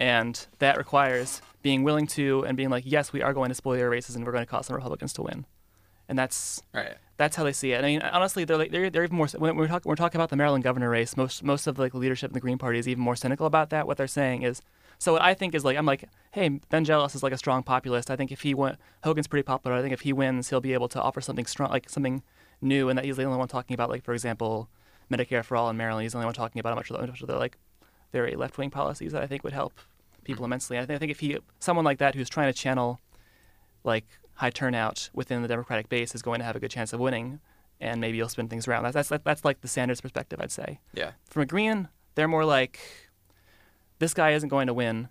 and 0.00 0.46
that 0.58 0.78
requires 0.78 1.42
being 1.62 1.82
willing 1.84 2.06
to 2.08 2.44
and 2.44 2.56
being 2.56 2.70
like, 2.70 2.84
yes, 2.86 3.12
we 3.12 3.22
are 3.22 3.32
going 3.34 3.48
to 3.50 3.54
spoil 3.54 3.76
your 3.76 3.90
races 3.90 4.16
and 4.16 4.24
we're 4.24 4.32
going 4.32 4.44
to 4.44 4.50
cause 4.50 4.66
some 4.66 4.76
Republicans 4.76 5.12
to 5.14 5.22
win, 5.22 5.44
and 6.08 6.18
that's 6.18 6.62
Right. 6.72 6.96
that's 7.16 7.36
how 7.36 7.44
they 7.44 7.52
see 7.52 7.72
it. 7.72 7.78
I 7.78 7.82
mean, 7.82 8.00
honestly, 8.02 8.44
they're 8.44 8.56
like 8.56 8.70
they're, 8.70 8.90
they're 8.90 9.04
even 9.04 9.16
more 9.16 9.28
when 9.38 9.56
we're 9.56 9.68
talking 9.68 9.88
we're 9.88 9.96
talking 9.96 10.18
about 10.18 10.30
the 10.30 10.36
Maryland 10.36 10.64
governor 10.64 10.88
race. 10.90 11.16
Most 11.16 11.42
most 11.44 11.66
of 11.66 11.78
like 11.78 11.92
the 11.92 11.98
leadership 11.98 12.30
in 12.30 12.34
the 12.34 12.40
Green 12.40 12.58
Party 12.58 12.78
is 12.78 12.88
even 12.88 13.02
more 13.02 13.16
cynical 13.16 13.46
about 13.46 13.70
that. 13.70 13.86
What 13.86 13.96
they're 13.98 14.06
saying 14.06 14.42
is, 14.42 14.62
So 14.98 15.12
what 15.14 15.22
I 15.22 15.34
think 15.34 15.54
is 15.54 15.64
like 15.64 15.76
I'm 15.76 15.86
like, 15.86 16.04
hey, 16.32 16.48
Ben 16.70 16.84
Jealous 16.84 17.14
is 17.14 17.22
like 17.22 17.32
a 17.32 17.38
strong 17.38 17.62
populist. 17.62 18.10
I 18.10 18.16
think 18.16 18.32
if 18.32 18.40
he 18.42 18.54
went, 18.54 18.78
Hogan's 19.04 19.26
pretty 19.28 19.42
popular. 19.44 19.76
I 19.76 19.82
think 19.82 19.92
if 19.92 20.00
he 20.00 20.12
wins, 20.12 20.48
he'll 20.50 20.60
be 20.60 20.72
able 20.74 20.88
to 20.88 21.00
offer 21.00 21.20
something 21.20 21.46
strong, 21.46 21.70
like 21.70 21.88
something 21.90 22.22
new, 22.60 22.88
and 22.88 22.98
that 22.98 23.04
he's 23.04 23.16
the 23.16 23.24
only 23.24 23.38
one 23.38 23.48
talking 23.48 23.74
about 23.74 23.88
like 23.90 24.02
for 24.04 24.12
example, 24.14 24.68
Medicare 25.10 25.44
for 25.44 25.56
all 25.56 25.68
in 25.70 25.76
Maryland. 25.76 26.04
He's 26.04 26.12
the 26.12 26.18
only 26.18 26.26
one 26.26 26.34
talking 26.34 26.60
about 26.60 26.72
a 26.72 26.76
much 26.76 26.90
of 26.90 27.00
the, 27.00 27.06
much 27.06 27.20
of 27.20 27.28
the 27.28 27.36
like 27.36 27.56
very 28.12 28.34
left 28.34 28.58
wing 28.58 28.70
policies 28.70 29.12
that 29.12 29.22
I 29.22 29.26
think 29.26 29.44
would 29.44 29.52
help 29.52 29.72
people 30.24 30.44
immensely. 30.44 30.78
I 30.78 30.86
think, 30.86 30.96
I 30.96 30.98
think 30.98 31.10
if 31.10 31.20
he 31.20 31.38
someone 31.58 31.84
like 31.84 31.98
that 31.98 32.14
who's 32.14 32.28
trying 32.28 32.52
to 32.52 32.58
channel 32.58 33.00
like 33.84 34.06
high 34.34 34.50
turnout 34.50 35.10
within 35.12 35.42
the 35.42 35.48
Democratic 35.48 35.88
base 35.88 36.14
is 36.14 36.22
going 36.22 36.38
to 36.38 36.44
have 36.44 36.56
a 36.56 36.60
good 36.60 36.70
chance 36.70 36.92
of 36.92 37.00
winning, 37.00 37.40
and 37.80 38.00
maybe 38.00 38.16
you'll 38.16 38.28
spin 38.28 38.48
things 38.48 38.66
around. 38.66 38.84
That's 38.84 39.08
that's 39.08 39.24
that's 39.24 39.44
like 39.44 39.60
the 39.60 39.68
Sanders 39.68 40.00
perspective, 40.00 40.40
I'd 40.40 40.52
say. 40.52 40.80
Yeah. 40.94 41.12
From 41.26 41.42
a 41.42 41.46
Green, 41.46 41.88
they're 42.14 42.28
more 42.28 42.44
like 42.44 42.80
this 43.98 44.14
guy 44.14 44.30
isn't 44.30 44.48
going 44.48 44.66
to 44.66 44.74
win. 44.74 45.08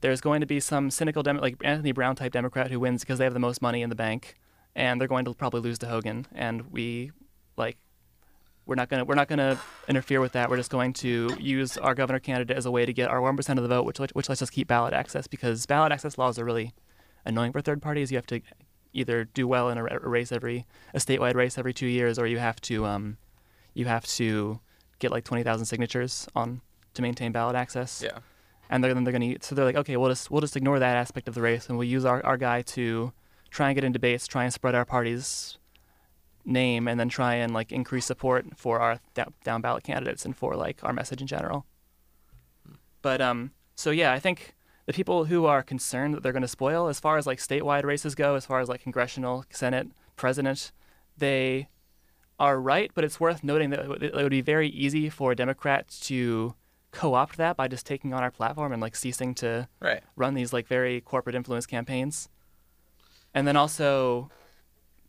There's 0.00 0.20
going 0.20 0.40
to 0.40 0.46
be 0.46 0.60
some 0.60 0.90
cynical, 0.90 1.22
Dem- 1.22 1.38
like 1.38 1.56
Anthony 1.64 1.92
Brown 1.92 2.14
type 2.14 2.32
Democrat 2.32 2.70
who 2.70 2.78
wins 2.78 3.00
because 3.00 3.18
they 3.18 3.24
have 3.24 3.32
the 3.32 3.40
most 3.40 3.62
money 3.62 3.80
in 3.80 3.88
the 3.88 3.96
bank, 3.96 4.36
and 4.74 5.00
they're 5.00 5.08
going 5.08 5.24
to 5.24 5.32
probably 5.32 5.62
lose 5.62 5.78
to 5.78 5.86
Hogan. 5.86 6.26
And 6.34 6.70
we, 6.70 7.12
like, 7.56 7.78
we're 8.66 8.74
not 8.74 8.88
gonna 8.88 9.04
we're 9.04 9.14
not 9.14 9.28
gonna 9.28 9.58
interfere 9.88 10.20
with 10.20 10.32
that. 10.32 10.48
We're 10.48 10.56
just 10.56 10.70
going 10.70 10.92
to 10.94 11.36
use 11.38 11.76
our 11.76 11.94
governor 11.94 12.18
candidate 12.18 12.56
as 12.56 12.66
a 12.66 12.70
way 12.70 12.86
to 12.86 12.92
get 12.92 13.10
our 13.10 13.20
one 13.20 13.36
percent 13.36 13.58
of 13.58 13.62
the 13.62 13.68
vote, 13.68 13.84
which 13.84 13.98
which 13.98 14.28
lets 14.28 14.42
us 14.42 14.50
keep 14.50 14.68
ballot 14.68 14.94
access 14.94 15.26
because 15.26 15.66
ballot 15.66 15.92
access 15.92 16.16
laws 16.18 16.38
are 16.38 16.44
really 16.44 16.72
annoying 17.24 17.52
for 17.52 17.60
third 17.60 17.82
parties. 17.82 18.10
You 18.10 18.16
have 18.16 18.26
to 18.26 18.40
either 18.92 19.24
do 19.24 19.46
well 19.46 19.68
in 19.68 19.78
a, 19.78 19.84
a 19.84 19.98
race 20.08 20.32
every 20.32 20.66
a 20.94 20.98
statewide 20.98 21.34
race 21.34 21.58
every 21.58 21.74
two 21.74 21.86
years, 21.86 22.18
or 22.18 22.26
you 22.26 22.38
have 22.38 22.60
to 22.62 22.86
um, 22.86 23.18
you 23.74 23.86
have 23.86 24.06
to 24.06 24.60
get 24.98 25.10
like 25.10 25.24
twenty 25.24 25.42
thousand 25.42 25.66
signatures 25.66 26.26
on 26.34 26.60
to 26.94 27.02
maintain 27.02 27.32
ballot 27.32 27.56
access. 27.56 28.02
Yeah. 28.02 28.18
And 28.70 28.82
they're, 28.82 28.94
then 28.94 29.04
they're 29.04 29.18
to 29.18 29.36
so 29.42 29.54
they're 29.54 29.64
like, 29.64 29.76
okay, 29.76 29.96
we'll 29.98 30.08
just 30.08 30.30
we'll 30.30 30.40
just 30.40 30.56
ignore 30.56 30.78
that 30.78 30.96
aspect 30.96 31.28
of 31.28 31.34
the 31.34 31.42
race, 31.42 31.68
and 31.68 31.76
we'll 31.76 31.86
use 31.86 32.04
our, 32.04 32.24
our 32.24 32.38
guy 32.38 32.62
to 32.62 33.12
try 33.50 33.68
and 33.68 33.74
get 33.74 33.84
in 33.84 33.92
debates, 33.92 34.26
try 34.26 34.44
and 34.44 34.52
spread 34.52 34.74
our 34.74 34.84
party's 34.86 35.58
name, 36.44 36.86
and 36.88 36.98
then 37.00 37.08
try 37.08 37.34
and 37.34 37.54
like 37.54 37.72
increase 37.72 38.06
support 38.06 38.46
for 38.56 38.80
our 38.80 39.00
down 39.44 39.60
ballot 39.60 39.84
candidates 39.84 40.24
and 40.24 40.36
for 40.36 40.56
like 40.56 40.82
our 40.82 40.92
message 40.92 41.20
in 41.20 41.26
general. 41.26 41.64
But 43.02 43.20
um, 43.20 43.52
so 43.74 43.90
yeah, 43.90 44.12
I 44.12 44.18
think 44.18 44.54
the 44.86 44.92
people 44.92 45.26
who 45.26 45.46
are 45.46 45.62
concerned 45.62 46.14
that 46.14 46.22
they're 46.22 46.32
going 46.32 46.42
to 46.42 46.48
spoil, 46.48 46.88
as 46.88 47.00
far 47.00 47.16
as 47.18 47.26
like 47.26 47.38
statewide 47.38 47.84
races 47.84 48.14
go, 48.14 48.34
as 48.34 48.46
far 48.46 48.60
as 48.60 48.68
like 48.68 48.82
congressional, 48.82 49.44
Senate, 49.50 49.88
president, 50.16 50.72
they 51.16 51.68
are 52.38 52.60
right. 52.60 52.90
But 52.94 53.04
it's 53.04 53.20
worth 53.20 53.44
noting 53.44 53.70
that 53.70 53.80
it 54.02 54.14
would 54.14 54.30
be 54.30 54.40
very 54.40 54.68
easy 54.68 55.08
for 55.08 55.34
Democrats 55.34 56.00
to 56.08 56.54
co-opt 56.90 57.36
that 57.38 57.56
by 57.56 57.66
just 57.66 57.86
taking 57.86 58.14
on 58.14 58.22
our 58.22 58.30
platform 58.30 58.72
and 58.72 58.80
like 58.80 58.94
ceasing 58.94 59.34
to 59.34 59.68
Right. 59.80 60.02
run 60.16 60.34
these 60.34 60.52
like 60.52 60.68
very 60.68 61.00
corporate 61.00 61.34
influence 61.34 61.66
campaigns. 61.66 62.28
And 63.34 63.48
then 63.48 63.56
also 63.56 64.30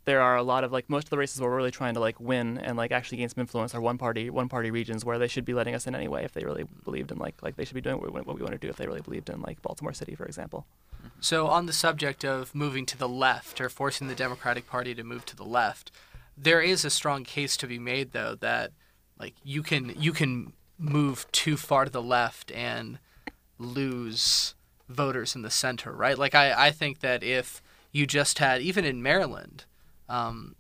there 0.06 0.22
are 0.22 0.36
a 0.36 0.44
lot 0.44 0.64
of 0.64 0.72
like 0.72 0.90
most 0.90 1.06
of 1.06 1.10
the 1.10 1.18
races 1.18 1.42
where 1.42 1.50
we're 1.50 1.58
really 1.58 1.72
trying 1.72 1.96
to 1.96 2.00
like 2.00 2.20
win 2.20 2.58
and 2.60 2.78
like 2.78 2.92
actually 2.92 3.18
gain 3.18 3.30
some 3.30 3.42
influence 3.42 3.76
are 3.76 3.82
one 3.82 3.98
party 3.98 4.30
one 4.30 4.48
party 4.48 4.72
regions 4.72 5.04
where 5.04 5.20
they 5.20 5.28
should 5.28 5.46
be 5.46 5.54
letting 5.54 5.76
us 5.76 5.88
in 5.88 5.96
anyway 5.96 6.24
if 6.24 6.34
they 6.34 6.44
really 6.44 6.66
believed 6.84 7.12
in 7.12 7.18
like 7.18 7.36
like 7.42 7.56
they 7.56 7.66
should 7.66 7.76
be 7.76 7.82
doing 7.82 7.98
what 7.98 8.14
we, 8.14 8.22
what 8.22 8.36
we 8.36 8.42
want 8.42 8.54
to 8.54 8.58
do 8.58 8.70
if 8.70 8.78
they 8.78 8.88
really 8.88 9.02
believed 9.02 9.30
in 9.30 9.42
like 9.42 9.62
Baltimore 9.62 9.94
City 9.94 10.16
for 10.16 10.26
example. 10.26 10.66
Mm-hmm. 11.06 11.08
So, 11.20 11.48
on 11.48 11.66
the 11.66 11.74
subject 11.74 12.24
of 12.24 12.54
moving 12.54 12.86
to 12.88 12.98
the 12.98 13.08
left 13.08 13.60
or 13.62 13.70
forcing 13.70 14.08
the 14.08 14.16
Democratic 14.16 14.68
Party 14.68 14.96
to 14.96 15.04
move 15.04 15.26
to 15.26 15.36
the 15.36 15.44
left, 15.44 15.92
there 16.38 16.62
is 16.62 16.84
a 16.84 16.90
strong 16.90 17.24
case 17.24 17.58
to 17.58 17.68
be 17.68 17.80
made, 17.80 18.12
though, 18.12 18.36
that 18.36 18.72
like 19.20 19.34
you 19.44 19.64
can 19.64 19.94
you 19.98 20.12
can 20.12 20.54
move 20.78 21.26
too 21.32 21.58
far 21.58 21.86
to 21.86 21.92
the 21.92 22.02
left 22.02 22.52
and 22.52 23.00
lose 23.58 24.56
voters 24.90 25.36
in 25.36 25.42
the 25.42 25.50
center, 25.50 25.92
right? 25.92 26.18
Like 26.18 26.36
I, 26.36 26.68
I 26.68 26.72
think 26.72 27.00
that 27.00 27.24
if 27.24 27.62
you 27.92 28.06
just 28.06 28.40
had 28.40 28.62
even 28.62 28.84
in 28.84 29.02
Maryland, 29.02 29.66
um, 30.10 30.56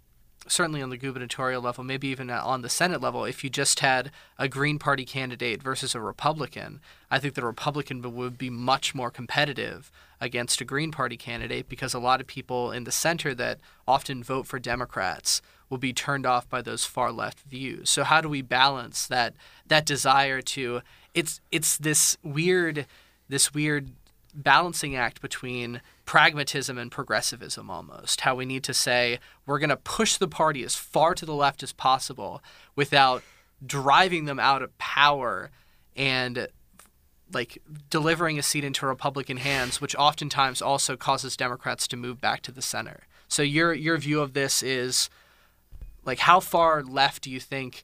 certainly 0.48 0.82
on 0.82 0.89
the 0.89 0.98
gubernatorial 0.98 1.62
level, 1.62 1.84
maybe 1.84 2.08
even 2.08 2.30
on 2.30 2.62
the 2.62 2.70
Senate 2.70 3.02
level, 3.02 3.26
if 3.26 3.43
you 3.43 3.50
just 3.50 3.80
had 3.80 4.12
a 4.38 4.48
Green 4.48 4.78
Party 4.80 5.06
candidate 5.06 5.62
versus 5.62 5.96
a 5.96 6.02
Republican, 6.02 6.82
I 7.10 7.20
think 7.20 7.34
the 7.34 7.46
Republican 7.46 8.02
would 8.02 8.38
be 8.38 8.50
much 8.50 8.93
more 8.93 9.10
competitive 9.10 9.91
against 10.22 10.62
a 10.62 10.66
Green 10.66 10.91
Party 10.91 11.18
candidate 11.18 11.68
because 11.68 11.93
a 11.93 12.00
lot 12.00 12.22
of 12.22 12.28
people 12.28 12.72
in 12.72 12.84
the 12.84 12.91
center 12.91 13.34
that 13.36 13.60
often 13.88 14.24
vote 14.24 14.48
for 14.48 14.60
Democrats 14.60 15.41
will 15.70 15.78
be 15.78 15.93
turned 15.93 16.26
off 16.26 16.48
by 16.50 16.62
those 16.62 16.86
far 16.86 17.12
left 17.12 17.41
views. 17.41 17.89
So 17.89 18.04
how 18.04 18.22
do 18.22 18.30
we 18.30 18.41
balance 18.41 19.08
that 19.08 19.34
that 19.68 19.86
desire 19.86 20.41
to 20.41 20.82
it's 21.14 21.41
it's 21.52 21.78
this 21.78 22.18
weird 22.24 22.86
this 23.28 23.54
weird 23.54 23.91
balancing 24.36 24.96
act 24.96 25.22
between 25.22 25.82
pragmatism 26.06 26.78
and 26.78 26.92
progressivism 26.92 27.70
almost. 27.70 28.22
How 28.22 28.36
we 28.36 28.46
need 28.46 28.64
to 28.66 28.74
say 28.74 29.20
we're 29.46 29.60
going 29.60 29.70
to 29.70 29.78
push 29.78 30.18
the 30.18 30.28
party 30.28 30.64
as 30.64 30.76
far 30.76 31.16
to 31.16 31.26
the 31.26 31.34
left 31.34 31.64
as 31.64 31.72
possible 31.72 32.44
without 32.76 33.24
driving 33.66 34.26
them 34.26 34.40
out 34.40 34.62
of 34.62 34.78
power 34.78 35.50
and 35.96 36.50
like 37.34 37.58
delivering 37.90 38.38
a 38.38 38.44
seat 38.44 38.64
into 38.64 38.86
republican 38.86 39.38
hands 39.38 39.82
which 39.82 39.96
oftentimes 39.96 40.62
also 40.62 40.96
causes 40.96 41.36
democrats 41.36 41.88
to 41.88 41.98
move 41.98 42.20
back 42.20 42.42
to 42.42 42.52
the 42.52 42.62
center. 42.62 43.04
So 43.28 43.42
your 43.42 43.74
your 43.74 43.98
view 43.98 44.22
of 44.22 44.34
this 44.34 44.62
is 44.62 45.10
like 46.04 46.20
how 46.20 46.40
far 46.40 46.84
left 46.84 47.24
do 47.24 47.32
you 47.32 47.40
think 47.40 47.84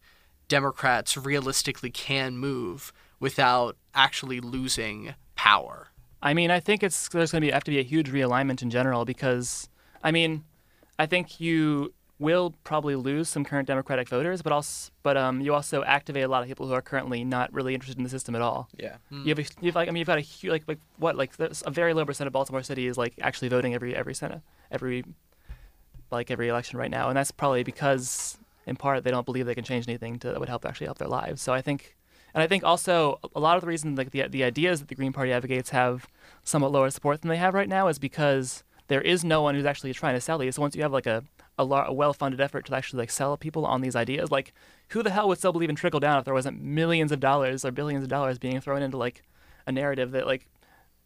democrats 0.50 1.16
realistically 1.16 1.90
can 1.90 2.38
move 2.38 2.92
without 3.20 3.78
actually 3.96 4.42
losing 4.42 5.16
power 5.36 5.91
I 6.22 6.34
mean, 6.34 6.52
I 6.52 6.60
think 6.60 6.84
it's 6.84 7.10
there's 7.10 7.32
going 7.32 7.42
to 7.42 7.48
be 7.48 7.52
have 7.52 7.64
to 7.64 7.72
be 7.72 7.80
a 7.80 7.84
huge 7.84 8.12
realignment 8.12 8.62
in 8.62 8.70
general 8.70 9.06
because, 9.06 9.70
I 10.04 10.12
mean, 10.12 10.44
I 11.00 11.06
think 11.06 11.40
you 11.40 11.94
will 12.20 12.54
probably 12.64 12.96
lose 12.96 13.28
some 13.28 13.44
current 13.44 13.68
Democratic 13.68 14.08
voters, 14.08 14.44
but 14.44 14.54
also, 14.54 14.92
but 15.02 15.18
um, 15.18 15.42
you 15.42 15.56
also 15.56 15.84
activate 15.84 16.24
a 16.24 16.28
lot 16.28 16.44
of 16.44 16.48
people 16.48 16.68
who 16.68 16.74
are 16.74 16.82
currently 16.82 17.24
not 17.24 17.52
really 17.52 17.74
interested 17.74 17.98
in 17.98 18.04
the 18.04 18.10
system 18.12 18.36
at 18.36 18.44
all. 18.44 18.70
Yeah. 18.78 18.98
You 19.10 19.30
have, 19.30 19.40
a, 19.40 19.42
you 19.60 19.66
have 19.70 19.76
like, 19.76 19.88
I 19.88 19.92
mean, 19.92 20.02
you've 20.02 20.08
got 20.08 20.20
a 20.20 20.22
huge, 20.22 20.52
like, 20.52 20.64
like 20.68 20.78
what, 20.98 21.16
like, 21.16 21.36
there's 21.38 21.64
a 21.66 21.72
very 21.72 21.96
low 21.96 22.06
percent 22.06 22.28
of 22.28 22.34
Baltimore 22.34 22.62
City 22.62 22.86
is 22.86 22.96
like 22.96 23.16
actually 23.22 23.50
voting 23.50 23.74
every 23.74 23.96
every 23.96 24.14
Senate, 24.14 24.42
every, 24.70 25.04
like 26.12 26.30
every 26.30 26.48
election 26.50 26.78
right 26.78 26.92
now, 26.92 27.08
and 27.08 27.18
that's 27.18 27.32
probably 27.32 27.64
because, 27.64 28.38
in 28.68 28.76
part, 28.76 29.04
they 29.04 29.10
don't 29.10 29.26
believe 29.26 29.48
they 29.48 29.56
can 29.56 29.64
change 29.64 29.88
anything 29.88 30.20
to, 30.20 30.28
that 30.28 30.40
would 30.40 30.50
help 30.50 30.64
actually 30.64 30.86
help 30.86 31.00
their 31.00 31.08
lives. 31.08 31.42
So 31.42 31.54
I 31.54 31.62
think, 31.64 31.98
and 32.34 32.42
I 32.44 32.48
think 32.48 32.64
also 32.64 33.20
a 33.36 33.40
lot 33.40 33.56
of 33.58 33.62
the 33.62 33.68
reason 33.68 33.96
like 33.96 34.12
the 34.12 34.28
the 34.28 34.44
ideas 34.44 34.80
that 34.80 34.90
the 34.90 34.96
Green 34.96 35.14
Party 35.14 35.32
advocates 35.32 35.72
have 35.72 36.08
somewhat 36.44 36.72
lower 36.72 36.90
support 36.90 37.22
than 37.22 37.30
they 37.30 37.38
have 37.38 37.54
right 37.54 37.70
now 37.70 37.88
is 37.88 38.00
because 38.00 38.64
there 38.88 39.02
is 39.02 39.24
no 39.24 39.42
one 39.42 39.56
who's 39.56 39.66
actually 39.66 39.94
trying 39.94 40.16
to 40.16 40.22
sell 40.22 40.38
these. 40.38 40.56
So 40.56 40.62
once 40.62 40.76
you 40.76 40.82
have 40.82 40.94
like 40.94 41.08
a 41.08 41.24
a, 41.58 41.66
lar- 41.66 41.86
a 41.86 41.94
well-funded 41.94 42.42
effort 42.42 42.66
to 42.66 42.76
actually 42.76 43.00
like 43.00 43.12
sell 43.12 43.38
people 43.38 43.66
on 43.66 43.82
these 43.82 43.96
ideas, 43.96 44.32
like 44.32 44.54
who 44.90 45.04
the 45.04 45.12
hell 45.12 45.28
would 45.28 45.38
still 45.38 45.52
believe 45.52 45.70
in 45.70 45.76
trickle 45.76 46.00
down 46.00 46.18
if 46.18 46.26
there 46.26 46.34
wasn't 46.34 46.62
millions 46.62 47.12
of 47.12 47.20
dollars 47.20 47.64
or 47.64 47.72
billions 47.72 48.04
of 48.04 48.10
dollars 48.10 48.40
being 48.40 48.60
thrown 48.60 48.82
into 48.82 48.98
like 48.98 49.24
a 49.68 49.72
narrative 49.72 50.12
that 50.12 50.26
like 50.26 50.48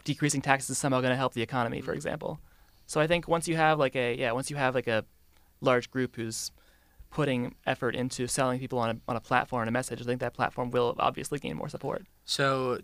decreasing 0.04 0.42
taxes 0.42 0.72
is 0.72 0.78
somehow 0.78 1.02
going 1.02 1.12
to 1.12 1.18
help 1.18 1.34
the 1.34 1.42
economy, 1.42 1.82
for 1.82 1.92
mm-hmm. 1.92 1.98
example. 1.98 2.40
So 2.88 3.02
I 3.02 3.08
think 3.08 3.28
once 3.28 3.48
you 3.48 3.56
have 3.56 3.80
like 3.80 3.96
a 3.96 4.16
yeah, 4.16 4.32
once 4.32 4.50
you 4.50 4.56
have 4.56 4.76
like 4.76 4.88
a 4.88 5.04
large 5.62 5.90
group 5.92 6.16
who's 6.16 6.52
putting 7.16 7.56
effort 7.66 7.96
into 7.96 8.28
selling 8.28 8.60
people 8.60 8.78
on 8.78 8.90
a, 8.90 8.98
on 9.08 9.16
a 9.16 9.22
platform 9.22 9.62
and 9.62 9.70
a 9.70 9.72
message, 9.72 10.02
I 10.02 10.04
think 10.04 10.20
that 10.20 10.34
platform 10.34 10.70
will 10.70 10.98
obviously 11.00 11.40
gain 11.40 11.56
more 11.56 11.70
support. 11.70 12.06
So, 12.26 12.80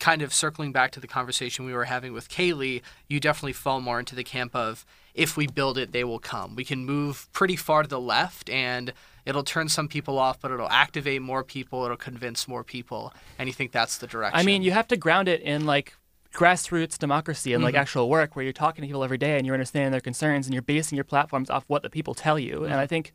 kind 0.00 0.20
of 0.20 0.34
circling 0.34 0.72
back 0.72 0.90
to 0.92 1.00
the 1.00 1.06
conversation 1.06 1.64
we 1.64 1.72
were 1.72 1.84
having 1.84 2.12
with 2.12 2.28
Cayli, 2.28 2.82
you 3.06 3.20
definitely 3.20 3.52
fall 3.52 3.80
more 3.80 4.00
into 4.00 4.16
the 4.16 4.24
camp 4.24 4.56
of 4.56 4.84
if 5.14 5.36
we 5.36 5.46
build 5.46 5.78
it, 5.78 5.92
they 5.92 6.02
will 6.02 6.18
come. 6.18 6.56
We 6.56 6.64
can 6.64 6.86
move 6.86 7.28
pretty 7.32 7.54
far 7.54 7.84
to 7.84 7.88
the 7.88 8.00
left 8.00 8.50
and 8.50 8.92
it'll 9.24 9.44
turn 9.44 9.68
some 9.68 9.86
people 9.86 10.18
off, 10.18 10.40
but 10.40 10.50
it'll 10.50 10.68
activate 10.70 11.22
more 11.22 11.44
people, 11.44 11.84
it'll 11.84 11.96
convince 11.96 12.48
more 12.48 12.64
people. 12.64 13.12
And 13.38 13.48
you 13.48 13.52
think 13.52 13.70
that's 13.70 13.98
the 13.98 14.08
direction? 14.08 14.40
I 14.40 14.42
mean, 14.42 14.62
you 14.62 14.72
have 14.72 14.88
to 14.88 14.96
ground 14.96 15.28
it 15.28 15.40
in 15.42 15.66
like 15.66 15.94
grassroots 16.34 16.98
democracy 16.98 17.52
and 17.54 17.62
like 17.62 17.74
mm-hmm. 17.74 17.82
actual 17.82 18.08
work 18.08 18.34
where 18.34 18.42
you're 18.42 18.52
talking 18.52 18.82
to 18.82 18.88
people 18.88 19.04
every 19.04 19.18
day 19.18 19.36
and 19.36 19.46
you're 19.46 19.54
understanding 19.54 19.92
their 19.92 20.00
concerns 20.00 20.46
and 20.46 20.54
you're 20.54 20.62
basing 20.62 20.96
your 20.96 21.04
platforms 21.04 21.48
off 21.48 21.64
what 21.68 21.84
the 21.84 21.90
people 21.90 22.14
tell 22.14 22.40
you. 22.40 22.64
And 22.64 22.74
I 22.74 22.88
think 22.88 23.12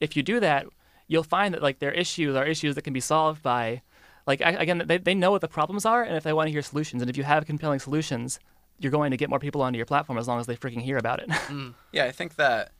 if 0.00 0.16
you 0.16 0.22
do 0.22 0.40
that, 0.40 0.66
you'll 1.06 1.22
find 1.22 1.54
that 1.54 1.62
like 1.62 1.78
their 1.78 1.92
issues 1.92 2.34
are 2.36 2.46
issues 2.46 2.74
that 2.74 2.82
can 2.82 2.92
be 2.92 3.00
solved 3.00 3.42
by 3.42 3.82
like 4.26 4.40
again 4.40 4.82
they, 4.86 4.98
they 4.98 5.14
know 5.14 5.30
what 5.30 5.40
the 5.40 5.48
problems 5.48 5.84
are 5.84 6.02
and 6.02 6.16
if 6.16 6.22
they 6.22 6.32
want 6.32 6.46
to 6.46 6.52
hear 6.52 6.62
solutions 6.62 7.02
and 7.02 7.10
if 7.10 7.16
you 7.16 7.24
have 7.24 7.44
compelling 7.46 7.80
solutions 7.80 8.38
you're 8.78 8.92
going 8.92 9.10
to 9.10 9.16
get 9.16 9.28
more 9.28 9.38
people 9.38 9.60
onto 9.60 9.76
your 9.76 9.86
platform 9.86 10.18
as 10.18 10.26
long 10.26 10.40
as 10.40 10.46
they 10.46 10.56
freaking 10.56 10.80
hear 10.80 10.96
about 10.96 11.20
it. 11.20 11.30
Yeah, 11.92 12.04
I 12.04 12.12
think 12.12 12.36
that 12.36 12.70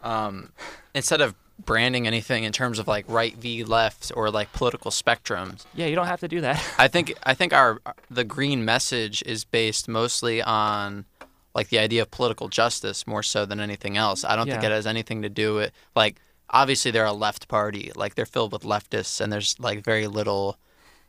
um, 0.00 0.52
instead 0.94 1.20
of 1.20 1.34
branding 1.64 2.06
anything 2.06 2.44
in 2.44 2.52
terms 2.52 2.78
of 2.78 2.86
like 2.86 3.04
right 3.08 3.36
v 3.36 3.64
left 3.64 4.12
or 4.14 4.30
like 4.30 4.52
political 4.52 4.90
spectrums, 4.90 5.64
yeah 5.74 5.86
you 5.86 5.94
don't 5.94 6.06
have 6.06 6.20
to 6.20 6.28
do 6.28 6.40
that. 6.42 6.62
I 6.78 6.88
think 6.88 7.14
I 7.22 7.34
think 7.34 7.52
our 7.52 7.80
the 8.10 8.24
green 8.24 8.64
message 8.64 9.22
is 9.26 9.44
based 9.44 9.88
mostly 9.88 10.42
on 10.42 11.06
like 11.54 11.68
the 11.68 11.78
idea 11.78 12.02
of 12.02 12.10
political 12.10 12.48
justice 12.48 13.06
more 13.06 13.22
so 13.22 13.44
than 13.46 13.60
anything 13.60 13.96
else. 13.96 14.24
I 14.24 14.36
don't 14.36 14.46
think 14.46 14.62
it 14.64 14.70
has 14.70 14.86
anything 14.86 15.22
to 15.22 15.28
do 15.28 15.54
with 15.54 15.72
like 15.96 16.20
obviously 16.52 16.90
they're 16.90 17.04
a 17.04 17.12
left 17.12 17.48
party, 17.48 17.90
like 17.96 18.14
they're 18.14 18.26
filled 18.26 18.52
with 18.52 18.62
leftists 18.62 19.20
and 19.20 19.32
there's 19.32 19.58
like 19.58 19.84
very 19.84 20.06
little 20.06 20.58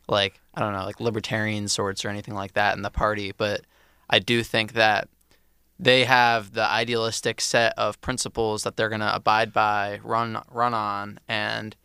like 0.08 0.40
I 0.54 0.62
don't 0.62 0.74
know, 0.74 0.86
like 0.86 1.00
libertarian 1.00 1.68
sorts 1.68 2.04
or 2.04 2.10
anything 2.10 2.34
like 2.34 2.54
that 2.54 2.76
in 2.76 2.82
the 2.82 2.90
party, 2.90 3.32
but 3.36 3.62
I 4.10 4.20
do 4.20 4.44
think 4.44 4.74
that 4.74 5.08
they 5.80 6.06
have 6.06 6.54
the 6.54 6.70
idealistic 6.70 7.42
set 7.42 7.74
of 7.78 8.00
principles 8.02 8.64
that 8.64 8.78
they're 8.78 8.90
going 8.90 9.02
to 9.02 9.16
abide 9.16 9.52
by, 9.52 10.00
run 10.04 10.42
run 10.52 10.74
on, 10.74 11.20
and 11.28 11.76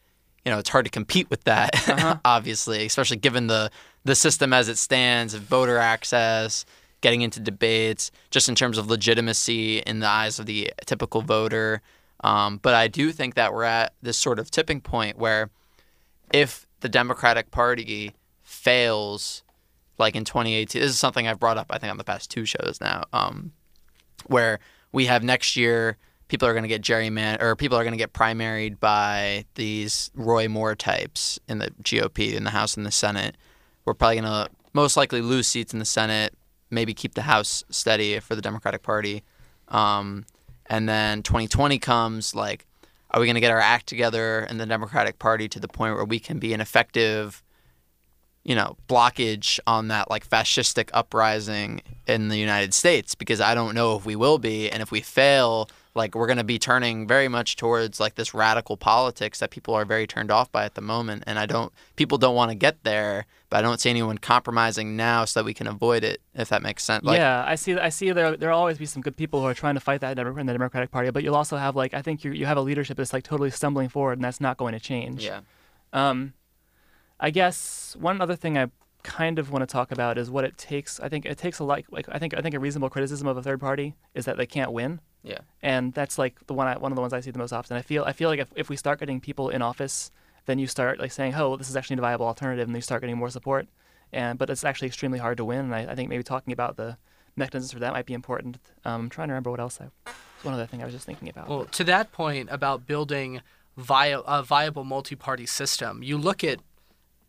you 0.44 0.52
know 0.52 0.58
it's 0.58 0.68
hard 0.68 0.84
to 0.84 0.90
compete 0.90 1.30
with 1.30 1.44
that, 1.44 1.88
uh-huh. 1.88 2.18
obviously, 2.24 2.86
especially 2.86 3.16
given 3.16 3.46
the 3.46 3.70
the 4.04 4.14
system 4.14 4.52
as 4.52 4.68
it 4.68 4.78
stands 4.78 5.34
of 5.34 5.42
voter 5.42 5.78
access, 5.78 6.64
getting 7.00 7.22
into 7.22 7.40
debates, 7.40 8.10
just 8.30 8.48
in 8.48 8.54
terms 8.54 8.78
of 8.78 8.88
legitimacy 8.88 9.78
in 9.78 10.00
the 10.00 10.06
eyes 10.06 10.38
of 10.38 10.46
the 10.46 10.72
typical 10.86 11.22
voter. 11.22 11.82
Um, 12.24 12.58
but 12.58 12.74
I 12.74 12.88
do 12.88 13.12
think 13.12 13.34
that 13.34 13.52
we're 13.52 13.64
at 13.64 13.94
this 14.02 14.16
sort 14.16 14.38
of 14.38 14.50
tipping 14.50 14.80
point 14.80 15.18
where 15.18 15.50
if 16.32 16.66
the 16.80 16.88
Democratic 16.88 17.50
Party 17.50 18.14
fails, 18.42 19.42
like 19.98 20.16
in 20.16 20.24
2018, 20.24 20.80
this 20.80 20.90
is 20.90 20.98
something 20.98 21.26
I've 21.26 21.38
brought 21.38 21.58
up, 21.58 21.66
I 21.70 21.78
think, 21.78 21.90
on 21.90 21.98
the 21.98 22.04
past 22.04 22.30
two 22.30 22.44
shows 22.44 22.78
now, 22.80 23.04
um, 23.12 23.52
where 24.26 24.58
we 24.92 25.06
have 25.06 25.22
next 25.22 25.56
year 25.56 25.96
people 26.28 26.46
are 26.46 26.52
going 26.52 26.62
to 26.62 26.68
get 26.68 26.82
gerrymandered 26.82 27.42
or 27.42 27.56
people 27.56 27.76
are 27.76 27.82
going 27.82 27.92
to 27.92 27.98
get 27.98 28.12
primaried 28.12 28.78
by 28.78 29.44
these 29.54 30.10
Roy 30.14 30.46
Moore 30.46 30.74
types 30.74 31.40
in 31.48 31.58
the 31.58 31.70
GOP 31.82 32.34
in 32.34 32.44
the 32.44 32.50
House 32.50 32.76
and 32.76 32.86
the 32.86 32.90
Senate. 32.90 33.36
We're 33.84 33.94
probably 33.94 34.20
going 34.20 34.24
to 34.24 34.50
most 34.74 34.96
likely 34.96 35.22
lose 35.22 35.46
seats 35.46 35.72
in 35.72 35.78
the 35.78 35.84
Senate, 35.84 36.34
maybe 36.70 36.92
keep 36.94 37.14
the 37.14 37.22
House 37.22 37.64
steady 37.70 38.20
for 38.20 38.34
the 38.34 38.42
Democratic 38.42 38.82
Party. 38.82 39.24
Um, 39.68 40.26
and 40.68 40.88
then 40.88 41.22
2020 41.22 41.78
comes, 41.78 42.34
like, 42.34 42.66
are 43.10 43.20
we 43.20 43.26
going 43.26 43.34
to 43.34 43.40
get 43.40 43.50
our 43.50 43.60
act 43.60 43.86
together 43.86 44.46
in 44.50 44.58
the 44.58 44.66
Democratic 44.66 45.18
Party 45.18 45.48
to 45.48 45.60
the 45.60 45.68
point 45.68 45.94
where 45.94 46.04
we 46.04 46.20
can 46.20 46.38
be 46.38 46.52
an 46.52 46.60
effective 46.60 47.42
you 48.48 48.54
know, 48.54 48.78
blockage 48.88 49.60
on 49.66 49.88
that 49.88 50.08
like 50.08 50.26
fascistic 50.26 50.88
uprising 50.94 51.82
in 52.06 52.28
the 52.28 52.38
United 52.38 52.72
States? 52.72 53.14
Because 53.14 53.42
I 53.42 53.54
don't 53.54 53.74
know 53.74 53.94
if 53.94 54.06
we 54.06 54.16
will 54.16 54.38
be 54.38 54.70
and 54.70 54.80
if 54.80 54.90
we 54.90 55.02
fail 55.02 55.68
like 55.94 56.14
we're 56.14 56.26
going 56.26 56.38
to 56.38 56.44
be 56.44 56.58
turning 56.58 57.06
very 57.06 57.28
much 57.28 57.56
towards 57.56 57.98
like 58.00 58.14
this 58.14 58.34
radical 58.34 58.76
politics 58.76 59.40
that 59.40 59.50
people 59.50 59.74
are 59.74 59.84
very 59.84 60.06
turned 60.06 60.30
off 60.30 60.50
by 60.52 60.64
at 60.64 60.74
the 60.74 60.80
moment 60.80 61.24
and 61.26 61.38
I 61.38 61.46
don't 61.46 61.72
people 61.96 62.18
don't 62.18 62.34
want 62.34 62.50
to 62.50 62.54
get 62.54 62.84
there 62.84 63.26
but 63.50 63.58
I 63.58 63.62
don't 63.62 63.80
see 63.80 63.90
anyone 63.90 64.18
compromising 64.18 64.96
now 64.96 65.24
so 65.24 65.40
that 65.40 65.44
we 65.44 65.54
can 65.54 65.66
avoid 65.66 66.04
it 66.04 66.20
if 66.34 66.50
that 66.50 66.62
makes 66.62 66.84
sense. 66.84 67.04
Like, 67.04 67.18
yeah 67.18 67.44
I 67.46 67.54
see 67.54 67.74
I 67.74 67.88
see 67.88 68.12
there 68.12 68.36
there'll 68.36 68.58
always 68.58 68.78
be 68.78 68.86
some 68.86 69.02
good 69.02 69.16
people 69.16 69.40
who 69.40 69.46
are 69.46 69.54
trying 69.54 69.74
to 69.74 69.80
fight 69.80 70.00
that 70.00 70.18
in 70.18 70.46
the 70.46 70.52
Democratic 70.52 70.90
Party 70.90 71.10
but 71.10 71.22
you'll 71.22 71.36
also 71.36 71.56
have 71.56 71.76
like 71.76 71.94
I 71.94 72.02
think 72.02 72.24
you 72.24 72.32
you 72.32 72.46
have 72.46 72.56
a 72.56 72.62
leadership 72.62 72.96
that's 72.96 73.12
like 73.12 73.24
totally 73.24 73.50
stumbling 73.50 73.88
forward 73.88 74.18
and 74.18 74.24
that's 74.24 74.40
not 74.40 74.56
going 74.56 74.72
to 74.72 74.80
change. 74.80 75.24
Yeah. 75.24 75.40
Um 75.92 76.34
I 77.20 77.30
guess 77.30 77.96
one 77.98 78.20
other 78.20 78.36
thing 78.36 78.56
I 78.56 78.68
kind 79.02 79.38
of 79.38 79.50
want 79.50 79.62
to 79.62 79.66
talk 79.66 79.92
about 79.92 80.18
is 80.18 80.30
what 80.30 80.44
it 80.44 80.58
takes. 80.58 81.00
I 81.00 81.08
think 81.08 81.24
it 81.24 81.38
takes 81.38 81.58
a 81.58 81.64
lot. 81.64 81.84
Like 81.90 82.06
I 82.08 82.18
think 82.18 82.36
I 82.36 82.40
think 82.40 82.54
a 82.54 82.60
reasonable 82.60 82.90
criticism 82.90 83.26
of 83.26 83.36
a 83.36 83.42
third 83.42 83.60
party 83.60 83.94
is 84.14 84.24
that 84.24 84.36
they 84.36 84.46
can't 84.46 84.72
win. 84.72 85.00
Yeah. 85.22 85.38
And 85.62 85.92
that's 85.92 86.18
like 86.18 86.46
the 86.46 86.54
one 86.54 86.66
I, 86.66 86.76
one 86.78 86.92
of 86.92 86.96
the 86.96 87.02
ones 87.02 87.12
I 87.12 87.20
see 87.20 87.30
the 87.30 87.38
most 87.38 87.52
often. 87.52 87.76
I 87.76 87.82
feel 87.82 88.04
I 88.04 88.12
feel 88.12 88.28
like 88.28 88.40
if, 88.40 88.48
if 88.54 88.68
we 88.68 88.76
start 88.76 89.00
getting 89.00 89.20
people 89.20 89.48
in 89.48 89.62
office, 89.62 90.10
then 90.46 90.58
you 90.58 90.66
start 90.66 90.98
like 90.98 91.12
saying, 91.12 91.34
oh, 91.34 91.56
this 91.56 91.68
is 91.68 91.76
actually 91.76 91.98
a 91.98 92.00
viable 92.00 92.26
alternative, 92.26 92.66
and 92.66 92.76
you 92.76 92.82
start 92.82 93.00
getting 93.00 93.18
more 93.18 93.30
support. 93.30 93.68
And 94.12 94.38
but 94.38 94.50
it's 94.50 94.64
actually 94.64 94.88
extremely 94.88 95.18
hard 95.18 95.36
to 95.38 95.44
win. 95.44 95.60
And 95.60 95.74
I, 95.74 95.92
I 95.92 95.94
think 95.94 96.08
maybe 96.08 96.22
talking 96.22 96.52
about 96.52 96.76
the 96.76 96.96
mechanisms 97.36 97.72
for 97.72 97.78
that 97.78 97.92
might 97.92 98.06
be 98.06 98.14
important. 98.14 98.58
Um, 98.84 99.02
I'm 99.02 99.08
trying 99.10 99.28
to 99.28 99.32
remember 99.32 99.50
what 99.50 99.60
else 99.60 99.80
I. 99.80 100.10
one 100.42 100.54
other 100.54 100.66
thing 100.66 100.82
I 100.82 100.84
was 100.84 100.94
just 100.94 101.06
thinking 101.06 101.28
about. 101.28 101.48
Well, 101.48 101.64
to 101.66 101.84
that 101.84 102.12
point 102.12 102.48
about 102.50 102.86
building 102.86 103.40
via 103.76 104.20
a 104.20 104.42
viable 104.42 104.84
multi-party 104.84 105.46
system, 105.46 106.02
you 106.02 106.18
look 106.18 106.42
at 106.42 106.60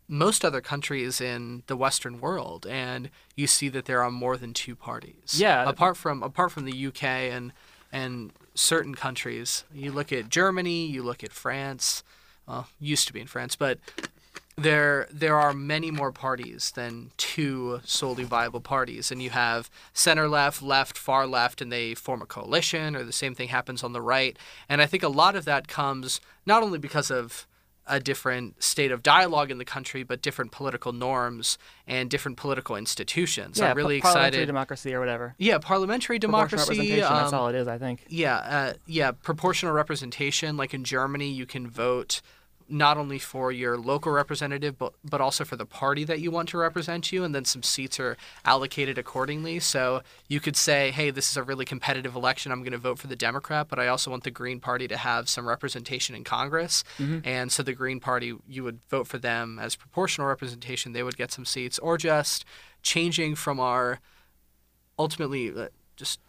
most 0.10 0.44
other 0.44 0.60
countries 0.60 1.22
in 1.22 1.62
the 1.68 1.78
Western 1.78 2.20
world, 2.20 2.66
and 2.66 3.12
you 3.36 3.48
see 3.48 3.70
that 3.70 3.86
there 3.86 4.04
are 4.04 4.10
more 4.12 4.36
than 4.36 4.54
two 4.54 4.76
parties. 4.76 5.36
Yeah. 5.38 5.70
Apart 5.70 5.96
from 5.96 6.24
apart 6.24 6.52
from 6.52 6.66
the 6.66 6.88
UK 6.88 7.04
and 7.04 7.54
and 7.92 8.34
certain 8.56 8.96
countries, 8.96 9.64
you 9.74 9.92
look 9.92 10.12
at 10.12 10.30
Germany, 10.30 10.86
you 10.86 11.04
look 11.04 11.24
at 11.24 11.32
France. 11.32 12.04
Well, 12.48 12.68
used 12.80 13.06
to 13.08 13.14
be 13.14 13.22
in 13.22 13.28
France, 13.28 13.56
but 13.56 13.78
there 14.58 15.08
there 15.12 15.36
are 15.36 15.54
many 15.54 15.92
more 15.92 16.12
parties 16.12 16.72
than 16.72 17.12
two 17.18 17.80
solely 17.84 18.24
viable 18.24 18.62
parties, 18.62 19.12
and 19.12 19.22
you 19.22 19.30
have 19.30 19.70
center 19.94 20.28
left, 20.28 20.64
left, 20.64 20.98
far 20.98 21.28
left, 21.28 21.62
and 21.62 21.72
they 21.72 21.94
form 21.94 22.24
a 22.24 22.26
coalition, 22.26 22.96
or 22.96 23.04
the 23.04 23.14
same 23.14 23.36
thing 23.36 23.50
happens 23.50 23.84
on 23.84 23.94
the 23.94 24.02
right. 24.02 24.38
And 24.68 24.82
I 24.82 24.88
think 24.88 25.04
a 25.04 25.08
lot 25.08 25.36
of 25.36 25.46
that 25.46 25.68
comes 25.68 26.20
not 26.48 26.64
only 26.64 26.80
because 26.80 27.12
of 27.12 27.46
a 27.90 28.00
different 28.00 28.62
state 28.64 28.92
of 28.92 29.04
dialogue 29.04 29.52
in 29.52 29.58
the 29.58 29.66
country, 29.66 30.04
but 30.04 30.22
different 30.22 30.52
political 30.52 30.94
norms 30.94 31.58
and 31.88 32.10
different 32.10 32.38
political 32.38 32.76
institutions. 32.76 33.60
Yeah, 33.60 33.72
I'm 33.72 33.78
really 33.78 34.00
par- 34.00 34.12
excited. 34.12 34.46
democracy 34.46 34.94
or 34.94 35.00
whatever. 35.00 35.36
Yeah, 35.38 35.58
parliamentary 35.58 36.20
democracy. 36.20 37.02
Um, 37.02 37.14
that's 37.14 37.34
all 37.34 37.48
it 37.50 37.56
is, 37.56 37.68
I 37.68 37.78
think. 37.78 38.06
Yeah, 38.08 38.38
uh, 38.38 38.74
yeah, 38.86 39.12
proportional 39.12 39.74
representation. 39.74 40.56
Like 40.56 40.74
in 40.74 40.84
Germany, 40.84 41.30
you 41.30 41.46
can 41.46 41.68
vote 41.68 42.22
not 42.70 42.98
only 42.98 43.20
for 43.20 43.52
your 43.52 43.78
local 43.78 44.12
representative, 44.12 44.78
but 44.78 44.94
but 45.04 45.22
also 45.22 45.44
for 45.44 45.56
the 45.56 45.66
party 45.66 46.04
that 46.04 46.20
you 46.20 46.32
want 46.32 46.50
to 46.50 46.58
represent 46.58 47.12
you, 47.12 47.24
and 47.24 47.34
then 47.34 47.46
some 47.46 47.64
seats 47.64 48.00
are 48.00 48.18
allocated 48.46 48.98
accordingly. 48.98 49.60
So 49.60 50.02
you 50.28 50.40
could 50.40 50.56
say, 50.56 50.92
hey, 50.92 51.10
this 51.10 51.30
is 51.32 51.38
a 51.38 51.44
really 51.44 51.66
competitive 51.66 52.16
election. 52.16 52.52
I'm 52.52 52.62
going 52.62 52.72
to 52.72 52.78
vote 52.78 53.00
for 53.00 53.08
the 53.08 53.16
Democrat, 53.16 53.68
but 53.70 53.80
I 53.80 53.88
also 53.88 54.12
want 54.12 54.24
the 54.24 54.32
Green 54.32 54.60
Party 54.60 54.88
to 54.88 54.98
have 54.98 55.30
some 55.30 55.48
representation 55.48 56.16
in 56.16 56.24
Congress, 56.24 56.84
mm-hmm. 56.98 57.20
and 57.24 57.52
so 57.52 57.64
the 57.64 57.74
Green 57.74 58.00
Party, 58.00 58.36
you 58.48 58.64
would 58.64 58.80
vote 58.90 59.08
for 59.08 59.18
them 59.18 59.60
as 59.60 59.76
proportional 59.76 60.28
representation. 60.28 60.94
They 60.94 61.04
would 61.04 61.18
get 61.18 61.32
some 61.32 61.46
seats, 61.46 61.80
or 61.80 61.98
just 61.98 62.46
changing 62.82 63.36
from 63.36 63.60
our 63.60 64.00
ultimately 64.98 65.54
uh, 65.56 65.68
just 65.96 66.20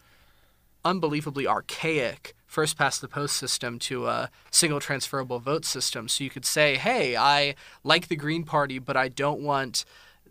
unbelievably 0.84 1.46
archaic 1.46 2.34
first 2.50 2.76
past 2.76 3.00
the 3.00 3.06
post 3.06 3.36
system 3.36 3.78
to 3.78 4.08
a 4.08 4.28
single 4.50 4.80
transferable 4.80 5.38
vote 5.38 5.64
system. 5.64 6.08
So 6.08 6.24
you 6.24 6.30
could 6.30 6.44
say, 6.44 6.76
hey, 6.76 7.16
I 7.16 7.54
like 7.84 8.08
the 8.08 8.16
Green 8.16 8.42
Party, 8.42 8.80
but 8.80 8.96
I 8.96 9.06
don't 9.06 9.40
want 9.40 9.84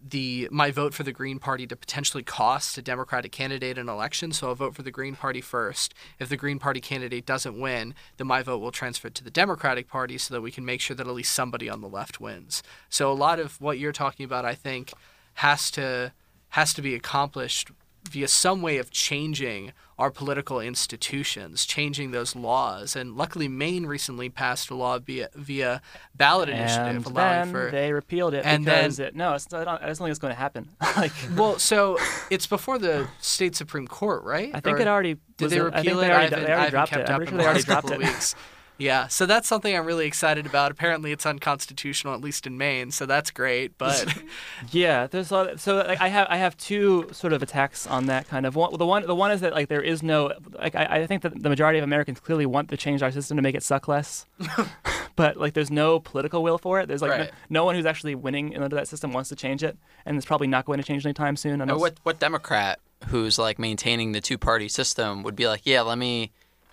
the 0.05 0.49
my 0.51 0.69
vote 0.69 0.93
for 0.93 1.03
the 1.03 1.13
Green 1.13 1.39
Party 1.39 1.65
to 1.67 1.77
potentially 1.77 2.21
cost 2.21 2.77
a 2.77 2.81
Democratic 2.81 3.31
candidate 3.31 3.77
an 3.77 3.87
election, 3.87 4.33
so 4.33 4.49
I'll 4.49 4.55
vote 4.55 4.75
for 4.75 4.81
the 4.81 4.91
Green 4.91 5.15
Party 5.15 5.39
first. 5.39 5.93
If 6.19 6.27
the 6.27 6.35
Green 6.35 6.59
Party 6.59 6.81
candidate 6.81 7.25
doesn't 7.25 7.57
win, 7.57 7.95
then 8.17 8.27
my 8.27 8.43
vote 8.43 8.59
will 8.59 8.71
transfer 8.71 9.09
to 9.09 9.23
the 9.23 9.31
Democratic 9.31 9.87
Party 9.87 10.17
so 10.17 10.33
that 10.33 10.41
we 10.41 10.51
can 10.51 10.65
make 10.65 10.81
sure 10.81 10.97
that 10.97 11.07
at 11.07 11.13
least 11.13 11.33
somebody 11.33 11.69
on 11.69 11.79
the 11.79 11.87
left 11.87 12.19
wins. 12.19 12.61
So 12.89 13.09
a 13.09 13.13
lot 13.13 13.39
of 13.39 13.59
what 13.61 13.79
you're 13.79 13.93
talking 13.93 14.25
about, 14.25 14.43
I 14.43 14.55
think, 14.55 14.91
has 15.35 15.71
to 15.71 16.11
has 16.49 16.73
to 16.73 16.81
be 16.81 16.95
accomplished 16.95 17.71
via 18.09 18.27
some 18.27 18.61
way 18.61 18.77
of 18.77 18.91
changing 18.91 19.73
our 19.97 20.09
political 20.09 20.61
institutions, 20.61 21.65
changing 21.65 22.11
those 22.11 22.35
laws. 22.35 22.95
And 22.95 23.17
luckily, 23.17 23.49
Maine 23.49 23.85
recently 23.85 24.29
passed 24.29 24.69
a 24.69 24.75
law 24.75 24.97
via, 24.97 25.29
via 25.35 25.81
ballot 26.15 26.47
initiative 26.47 26.95
and 26.95 27.05
allowing 27.05 27.45
then 27.45 27.51
for. 27.51 27.71
they 27.71 27.91
repealed 27.91 28.33
it 28.33 28.45
and 28.45 28.63
because 28.63 28.97
then, 28.97 29.07
it, 29.07 29.15
no, 29.15 29.33
it's 29.33 29.51
not, 29.51 29.67
I 29.67 29.85
don't 29.85 29.95
think 29.95 30.09
it's 30.09 30.19
going 30.19 30.33
to 30.33 30.39
happen. 30.39 30.69
like, 30.95 31.11
well, 31.35 31.59
so 31.59 31.97
it's 32.29 32.47
before 32.47 32.79
the 32.79 33.09
state 33.19 33.55
supreme 33.55 33.87
court, 33.87 34.23
right? 34.23 34.51
I 34.53 34.61
think 34.61 34.77
or 34.77 34.81
it 34.81 34.87
already 34.87 35.17
did 35.35 35.49
they 35.49 35.59
repeal 35.59 35.73
it. 35.73 35.75
I 35.75 35.83
think 35.83 35.97
they 35.97 36.11
already, 36.11 36.35
they 36.35 36.53
I 36.53 36.55
haven't, 36.55 36.71
dropped 36.71 36.93
it. 36.93 37.09
I'm 37.09 37.15
pretty 37.17 37.29
sure 37.31 37.37
they 37.37 37.45
already 37.45 37.63
dropped 37.63 37.91
it. 37.91 37.99
weeks. 37.99 38.35
Yeah, 38.79 39.07
so 39.07 39.25
that's 39.25 39.47
something 39.47 39.75
I'm 39.75 39.85
really 39.85 40.07
excited 40.07 40.45
about. 40.45 40.71
Apparently, 40.71 41.11
it's 41.11 41.25
unconstitutional, 41.25 42.13
at 42.13 42.21
least 42.21 42.47
in 42.47 42.57
Maine, 42.57 42.91
so 42.91 43.05
that's 43.05 43.29
great. 43.29 43.77
But 43.77 44.15
yeah, 44.71 45.05
there's 45.05 45.29
a 45.31 45.33
lot, 45.33 45.59
so 45.59 45.75
like, 45.75 45.99
I 45.99 46.07
have 46.07 46.27
I 46.29 46.37
have 46.37 46.55
two 46.57 47.09
sort 47.11 47.33
of 47.33 47.43
attacks 47.43 47.85
on 47.85 48.05
that 48.05 48.27
kind 48.29 48.45
of 48.45 48.55
one. 48.55 48.75
The 48.77 48.85
one 48.85 49.05
the 49.05 49.15
one 49.15 49.31
is 49.31 49.41
that 49.41 49.53
like 49.53 49.67
there 49.67 49.81
is 49.81 50.01
no 50.01 50.31
like 50.53 50.75
I, 50.75 51.01
I 51.01 51.07
think 51.07 51.23
that 51.23 51.43
the 51.43 51.49
majority 51.49 51.77
of 51.77 51.83
Americans 51.83 52.19
clearly 52.21 52.45
want 52.45 52.69
to 52.69 52.77
change 52.77 53.03
our 53.03 53.11
system 53.11 53.35
to 53.37 53.43
make 53.43 53.55
it 53.55 53.63
suck 53.63 53.87
less, 53.87 54.25
but 55.15 55.37
like 55.37 55.53
there's 55.53 55.71
no 55.71 55.99
political 55.99 56.41
will 56.41 56.57
for 56.57 56.79
it. 56.79 56.87
There's 56.87 57.01
like 57.01 57.11
Right. 57.11 57.31
no, 57.49 57.61
no 57.61 57.65
one 57.65 57.75
who's 57.75 57.85
actually 57.85 58.15
winning 58.15 58.55
under 58.55 58.75
that 58.77 58.87
system 58.87 59.11
wants 59.11 59.29
to 59.29 59.35
change 59.35 59.63
it, 59.63 59.77
and 60.05 60.15
it's 60.15 60.25
probably 60.25 60.47
not 60.47 60.65
going 60.65 60.77
to 60.79 60.83
change 60.85 61.05
anytime 61.05 61.35
soon. 61.35 61.57
Now, 61.57 61.63
Unless, 61.63 61.79
what 61.79 61.93
what 62.03 62.19
Democrat 62.19 62.79
who's 63.07 63.37
like 63.39 63.59
maintaining 63.59 64.11
the 64.11 64.21
two 64.21 64.37
party 64.37 64.67
system 64.69 65.23
would 65.23 65.35
be 65.35 65.47
like, 65.47 65.61
yeah, 65.65 65.81
let 65.81 65.97
me 65.97 66.31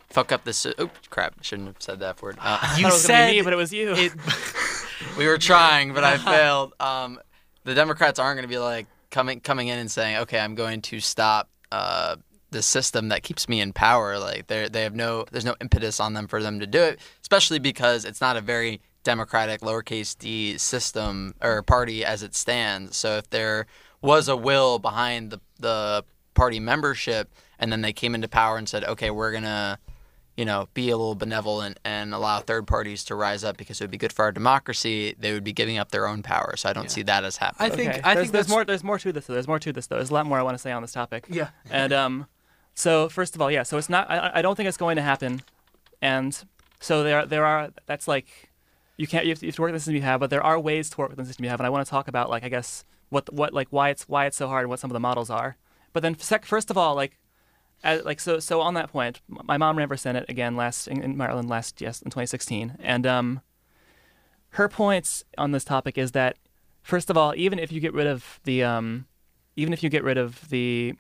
fuck 0.09 0.33
up 0.33 0.45
this. 0.45 0.67
Oh 0.79 0.91
crap! 1.11 1.43
Shouldn't 1.43 1.69
have 1.69 1.77
said 1.79 2.01
that 2.01 2.21
word. 2.23 2.37
Uh, 2.39 2.59
I 2.63 2.77
you 2.79 2.87
it 2.87 2.93
was 2.93 3.07
gonna 3.07 3.27
be 3.27 3.29
said 3.29 3.37
me, 3.37 3.43
but 3.43 3.53
it 3.53 3.57
was 3.57 3.73
you. 3.73 3.93
it, 3.95 4.13
we 5.19 5.27
were 5.27 5.39
trying, 5.39 5.93
but 5.93 6.05
I 6.05 6.19
failed. 6.37 6.75
Um, 6.81 7.21
the 7.65 7.75
Democrats 7.75 8.19
aren't 8.19 8.37
going 8.37 8.49
to 8.49 8.53
be 8.53 8.59
like 8.59 8.87
coming 9.11 9.41
coming 9.41 9.69
in 9.69 9.79
and 9.79 9.91
saying, 9.91 10.19
okay, 10.19 10.39
I'm 10.39 10.55
going 10.55 10.83
to 10.83 11.01
stop. 11.01 11.51
Uh, 11.73 12.17
the 12.51 12.63
system 12.63 13.09
that 13.09 13.25
keeps 13.25 13.49
me 13.49 13.61
in 13.61 13.73
power 13.73 14.19
like 14.21 14.47
they 14.47 14.69
they 14.69 14.83
have 14.83 14.95
no 14.95 15.27
there's 15.33 15.45
no 15.45 15.57
impetus 15.61 15.99
on 15.99 16.15
them 16.15 16.29
for 16.29 16.41
them 16.41 16.61
to 16.61 16.67
do 16.67 16.81
it 16.81 17.01
especially 17.21 17.59
because 17.59 18.05
it's 18.05 18.21
not 18.21 18.37
a 18.37 18.41
very 18.41 18.81
democratic 19.03 19.61
lowercase 19.63 20.17
d 20.17 20.57
system 20.57 21.35
or 21.43 21.61
party 21.63 22.05
as 22.05 22.23
it 22.23 22.37
stands 22.37 22.97
so 22.97 23.17
if 23.17 23.29
there 23.31 23.67
was 24.01 24.29
a 24.29 24.37
will 24.37 24.79
behind 24.79 25.31
the 25.31 25.41
the 25.59 26.05
party 26.35 26.61
membership 26.61 27.35
and 27.59 27.73
then 27.73 27.83
they 27.83 27.93
came 27.93 28.15
into 28.15 28.29
power 28.29 28.57
and 28.57 28.69
said 28.69 28.85
okay 28.85 29.11
we're 29.11 29.33
going 29.33 29.43
to 29.43 29.77
you 30.37 30.45
know, 30.45 30.69
be 30.75 30.91
a 30.91 30.97
little 30.97 31.15
benevolent 31.15 31.81
and 31.85 32.13
allow 32.13 32.41
third 32.41 32.67
parties 32.67 33.05
to 33.05 33.15
rise 33.15 33.43
up 33.43 33.57
because 33.57 33.81
it 33.81 33.85
would 33.85 33.91
be 33.91 33.97
good 33.97 34.13
for 34.13 34.25
our 34.27 34.33
democracy, 34.33 35.15
they 35.19 35.33
would 35.33 35.45
be 35.45 35.53
giving 35.53 35.79
up 35.79 35.91
their 35.91 36.07
own 36.07 36.23
power. 36.23 36.57
So 36.57 36.69
I 36.69 36.75
don't 36.75 36.91
see 36.91 37.03
that 37.05 37.25
as 37.25 37.39
happening. 37.39 37.73
I 37.73 37.75
think 37.75 37.91
Okay. 37.91 38.01
I 38.05 38.15
there's, 38.15 38.25
think 38.27 38.33
there's 38.33 38.49
more. 38.49 38.65
There's 38.65 38.85
more 38.85 38.99
to 38.99 39.13
this. 39.13 39.27
Though. 39.27 39.33
There's 39.33 39.49
more 39.49 39.59
to 39.59 39.73
this. 39.73 39.87
Though. 39.87 39.97
There's 39.97 40.11
a 40.11 40.15
lot 40.15 40.27
more 40.27 40.39
I 40.39 40.43
want 40.43 40.55
to 40.55 40.59
say 40.59 40.73
on 40.73 40.83
this 40.83 40.93
topic. 40.93 41.25
Yeah. 41.31 41.49
And 41.71 41.93
um, 41.93 42.27
so 42.75 43.09
first 43.09 43.35
of 43.35 43.41
all, 43.41 43.51
yeah. 43.51 43.63
So 43.63 43.79
it's 43.79 43.89
not. 43.89 44.11
I, 44.11 44.31
I 44.35 44.43
don't 44.43 44.57
think 44.57 44.69
it's 44.69 44.77
going 44.77 44.97
to 44.97 45.03
happen. 45.03 45.43
And 46.03 46.39
so 46.81 47.03
there 47.03 47.25
there 47.25 47.47
are. 47.47 47.71
That's 47.87 48.07
like, 48.07 48.51
you 48.99 49.07
can't. 49.07 49.25
You 49.25 49.31
have 49.31 49.39
to, 49.39 49.47
you 49.47 49.51
have 49.51 49.57
to 49.57 49.63
work 49.63 49.69
with 49.73 49.77
the 49.77 49.81
system 49.81 49.95
you 49.95 50.03
have, 50.03 50.21
but 50.21 50.29
there 50.29 50.43
are 50.43 50.61
ways 50.61 50.91
to 50.91 50.99
work 50.99 51.09
with 51.09 51.19
the 51.19 51.25
system 51.25 51.45
you 51.45 51.51
have. 51.51 51.61
And 51.61 51.67
I 51.67 51.71
want 51.71 51.87
to 51.87 51.91
talk 51.91 52.09
about 52.09 52.29
like 52.29 52.45
I 52.45 52.51
guess 52.51 52.85
what 53.09 53.33
what 53.33 53.55
like 53.55 53.69
why 53.71 53.89
it's 53.89 54.07
why 54.07 54.27
it's 54.27 54.37
so 54.37 54.49
hard 54.49 54.65
and 54.65 54.71
what 54.71 54.81
some 54.81 54.91
of 54.91 54.95
the 54.95 55.01
models 55.01 55.31
are. 55.31 55.57
But 55.95 56.03
then 56.03 56.19
sec- 56.19 56.45
first 56.45 56.71
of 56.71 56.77
all, 56.77 56.95
like. 56.95 57.17
As, 57.87 58.05
like 58.05 58.19
so, 58.21 58.41
so 58.41 58.61
on 58.61 58.75
that 58.75 58.91
point, 58.91 59.21
my 59.29 59.57
mom 59.57 59.79
ran 59.79 59.87
for 59.89 59.97
senate 59.97 60.27
again 60.29 60.57
last 60.57 60.89
in, 60.89 61.03
in 61.03 61.17
Maryland 61.17 61.49
last 61.49 61.81
yes 61.81 62.03
in 62.03 62.11
2016, 62.11 62.77
and 62.81 63.07
um, 63.07 63.41
her 64.51 64.69
points 64.69 65.25
on 65.39 65.53
this 65.53 65.65
topic 65.65 65.97
is 65.97 66.13
that 66.13 66.37
first 66.83 67.11
of 67.11 67.17
all, 67.17 67.33
even 67.37 67.59
if 67.59 67.71
you 67.71 67.81
get 67.81 67.95
rid 67.95 68.07
of 68.07 68.41
the 68.45 68.63
um, 68.65 69.07
even 69.55 69.73
if 69.73 69.83
you 69.83 69.89
get 69.89 70.03
rid 70.03 70.19
of 70.19 70.49
the 70.49 70.95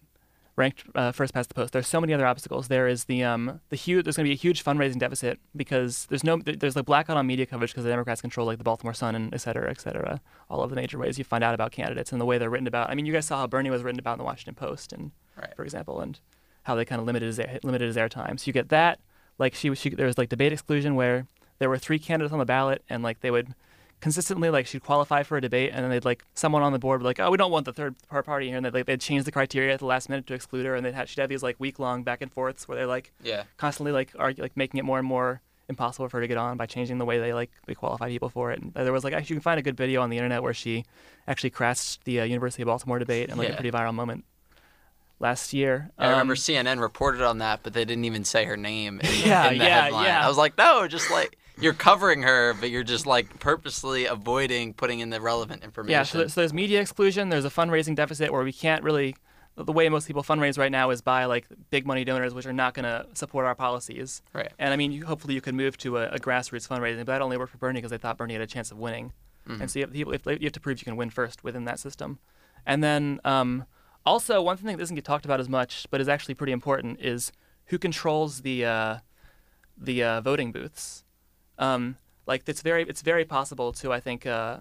ranked 0.55 0.85
uh, 0.95 1.13
first 1.13 1.35
past 1.35 1.49
the 1.49 1.55
post, 1.55 1.73
there's 1.73 1.87
so 1.89 2.01
many 2.01 2.15
other 2.15 2.25
obstacles. 2.27 2.69
There 2.69 2.87
is 2.87 3.05
the 3.05 3.25
um, 3.25 3.61
the 3.69 3.77
huge 3.77 4.05
there's 4.05 4.17
going 4.17 4.25
to 4.25 4.29
be 4.29 4.35
a 4.35 4.37
huge 4.37 4.63
fundraising 4.65 4.99
deficit 4.99 5.39
because 5.55 6.07
there's 6.09 6.25
no 6.25 6.39
there's 6.39 6.77
like 6.77 6.87
blackout 6.87 7.17
on 7.17 7.27
media 7.27 7.47
coverage 7.47 7.73
because 7.73 7.85
the 7.85 7.91
Democrats 7.91 8.21
control 8.21 8.47
like 8.47 8.59
the 8.59 8.65
Baltimore 8.65 8.95
Sun 8.95 9.15
and 9.15 9.35
et 9.35 9.41
cetera, 9.41 9.71
et 9.71 9.81
cetera, 9.81 10.21
all 10.49 10.63
of 10.63 10.71
the 10.71 10.77
major 10.77 10.99
ways 10.99 11.19
you 11.19 11.25
find 11.25 11.43
out 11.43 11.53
about 11.55 11.73
candidates 11.73 12.13
and 12.13 12.21
the 12.21 12.25
way 12.25 12.39
they're 12.39 12.51
written 12.51 12.67
about. 12.69 12.91
I 12.91 12.95
mean, 12.95 13.07
you 13.07 13.13
guys 13.13 13.27
saw 13.27 13.39
how 13.39 13.47
Bernie 13.47 13.71
was 13.71 13.83
written 13.83 13.99
about 13.99 14.13
in 14.13 14.19
the 14.19 14.25
Washington 14.25 14.55
Post 14.55 14.93
and 14.93 15.11
Right. 15.37 15.55
for 15.55 15.65
example, 15.65 16.01
and 16.01 16.19
how 16.67 16.75
they 16.75 16.85
kind 16.85 17.01
of 17.01 17.07
limited 17.07 17.27
his 17.27 17.39
air, 17.41 17.59
limited 17.63 17.87
his 17.87 17.97
airtime. 17.97 18.39
So 18.39 18.45
you 18.47 18.53
get 18.53 18.69
that. 18.69 18.99
Like 19.39 19.55
she, 19.55 19.71
was- 19.71 19.79
she 19.79 19.91
there 19.91 20.07
was 20.07 20.19
like 20.19 20.29
debate 20.29 20.53
exclusion 20.53 20.95
where 20.95 21.27
there 21.59 21.69
were 21.69 21.79
three 21.79 21.99
candidates 21.99 22.33
on 22.33 22.39
the 22.39 22.45
ballot 22.45 22.83
and 22.89 23.03
like 23.03 23.21
they 23.21 23.31
would 23.31 23.55
consistently 24.01 24.51
like 24.51 24.67
she'd 24.67 24.83
qualify 24.83 25.23
for 25.23 25.37
a 25.39 25.41
debate 25.41 25.71
and 25.73 25.83
then 25.83 25.91
they'd 25.91 26.05
like 26.05 26.23
someone 26.35 26.63
on 26.63 26.73
the 26.73 26.79
board 26.79 27.01
would 27.01 27.07
like 27.07 27.19
oh 27.19 27.31
we 27.31 27.39
don't 27.39 27.51
want 27.51 27.65
the 27.65 27.73
third 27.73 27.95
party 28.09 28.49
here 28.49 28.57
and 28.59 28.67
they'd, 28.67 28.75
like, 28.75 28.85
they'd 28.87 29.01
change 29.01 29.25
the 29.25 29.33
criteria 29.33 29.73
at 29.73 29.79
the 29.81 29.87
last 29.87 30.11
minute 30.11 30.27
to 30.27 30.35
exclude 30.35 30.67
her 30.67 30.75
and 30.75 30.85
they'd 30.85 30.93
have, 30.95 31.09
she'd 31.09 31.21
have 31.21 31.31
these 31.31 31.43
like 31.43 31.59
week 31.59 31.79
long 31.79 32.03
back 32.03 32.21
and 32.21 32.31
forths 32.31 32.69
where 32.69 32.77
they're 32.77 32.87
like 32.87 33.11
Yeah. 33.23 33.45
constantly 33.57 33.93
like 33.93 34.11
argue, 34.19 34.43
like 34.43 34.55
making 34.57 34.79
it 34.79 34.85
more 34.85 34.99
and 34.99 35.09
more 35.09 35.41
impossible 35.69 36.09
for 36.11 36.19
her 36.19 36.21
to 36.21 36.29
get 36.29 36.37
on 36.37 36.57
by 36.59 36.67
changing 36.67 36.99
the 36.99 37.05
way 37.07 37.19
they 37.19 37.33
like 37.33 37.51
they 37.67 37.75
qualify 37.75 38.09
people 38.09 38.29
for 38.29 38.53
it. 38.53 38.61
And 38.61 38.73
there 38.75 38.93
was 38.93 39.03
like 39.03 39.15
actually 39.15 39.35
you 39.35 39.41
can 39.41 39.43
find 39.45 39.59
a 39.59 39.63
good 39.63 39.77
video 39.79 40.03
on 40.03 40.11
the 40.11 40.19
internet 40.19 40.43
where 40.43 40.55
she 40.55 40.85
actually 41.27 41.51
crashed 41.51 42.05
the 42.05 42.21
uh, 42.21 42.25
University 42.25 42.63
of 42.63 42.67
Baltimore 42.67 42.99
debate 42.99 43.31
and 43.31 43.39
like 43.39 43.49
Yeah. 43.49 43.55
a 43.55 43.57
pretty 43.57 43.71
viral 43.77 43.95
moment 43.95 44.25
last 45.19 45.53
year. 45.53 45.91
I 45.99 46.09
remember 46.11 46.33
Um, 46.33 46.37
CNN 46.37 46.81
reported 46.81 47.23
on 47.23 47.39
that, 47.39 47.61
but 47.63 47.73
they 47.73 47.85
didn't 47.85 48.05
even 48.05 48.25
say 48.25 48.45
her 48.45 48.57
name 48.57 49.01
in, 49.01 49.11
Yeah, 49.25 49.49
in 49.51 49.59
the 49.59 49.65
yeah, 49.65 49.83
headline. 49.85 50.05
yeah. 50.05 50.25
I 50.25 50.29
was 50.29 50.37
like, 50.37 50.57
no, 50.59 50.87
just 50.89 51.11
like 51.11 51.39
you're 51.59 51.73
covering 51.73 52.23
her, 52.23 52.55
but 52.61 52.69
you're 52.71 52.83
just 52.85 53.07
like 53.07 53.39
purposely 53.41 54.05
avoiding 54.07 54.75
putting 54.75 55.01
in 55.01 55.11
the 55.11 55.21
relevant 55.21 55.65
information. 55.65 55.91
Yeah, 55.93 56.03
so, 56.03 56.27
so 56.27 56.41
there's 56.43 56.53
media 56.53 56.81
exclusion. 56.81 57.31
There's 57.31 57.47
a 57.47 57.51
fundraising 57.51 57.95
deficit 57.97 58.33
where 58.33 58.45
we 58.45 58.53
can't 58.53 58.83
really. 58.83 59.17
The 59.59 59.73
way 59.73 59.89
most 59.89 60.07
people 60.07 60.23
fundraise 60.23 60.59
right 60.59 60.71
now 60.71 60.91
is 60.91 61.01
by 61.01 61.25
like 61.25 61.47
big 61.71 61.87
money 61.87 62.05
donors, 62.05 62.35
which 62.35 62.45
are 62.45 62.53
not 62.53 62.75
going 62.75 62.85
to 62.85 63.07
support 63.15 63.47
our 63.47 63.55
policies. 63.55 64.21
Right. 64.35 64.53
And 64.59 64.71
I 64.71 64.77
mean, 64.77 64.93
you, 64.93 65.07
hopefully 65.07 65.33
you 65.33 65.41
could 65.41 65.55
move 65.55 65.79
to 65.79 65.97
a, 65.97 66.09
a 66.09 66.19
grassroots 66.19 66.69
fundraising, 66.69 66.99
but 66.99 67.07
that 67.07 67.23
only 67.23 67.39
worked 67.39 67.53
for 67.53 67.57
Bernie 67.57 67.79
because 67.79 67.91
they 67.91 67.97
thought 67.97 68.19
Bernie 68.19 68.35
had 68.35 68.43
a 68.43 68.47
chance 68.47 68.71
of 68.71 68.77
winning. 68.77 69.15
And 69.49 69.71
so 69.71 69.79
you 69.79 69.87
have, 69.87 69.95
if, 69.97 70.27
you 70.27 70.45
have 70.45 70.53
to 70.53 70.61
prove 70.61 70.79
you 70.79 70.85
can 70.85 70.97
win 70.97 71.09
first 71.09 71.43
within 71.43 71.65
that 71.65 71.79
system. 71.79 72.19
And 72.67 72.85
then 72.85 73.19
um, 73.25 73.65
also 74.07 74.41
one 74.41 74.57
thing 74.57 74.67
that 74.69 74.79
doesn't 74.79 74.95
get 74.95 75.05
talked 75.05 75.25
about 75.25 75.41
as 75.41 75.49
much, 75.49 75.87
but 75.91 76.01
is 76.01 76.09
actually 76.09 76.35
pretty 76.35 76.53
important, 76.53 77.01
is 77.01 77.33
who 77.67 77.79
controls 77.79 78.43
the 78.43 78.65
uh, 78.65 78.97
the 79.77 80.03
uh, 80.03 80.21
voting 80.21 80.53
booths. 80.53 81.05
Um, 81.59 81.97
like 82.27 82.49
it's 82.49 82.63
very 82.63 82.85
it's 82.85 83.03
very 83.03 83.25
possible 83.25 83.73
to 83.75 83.93
I 83.93 84.01
think 84.01 84.27
uh, 84.27 84.59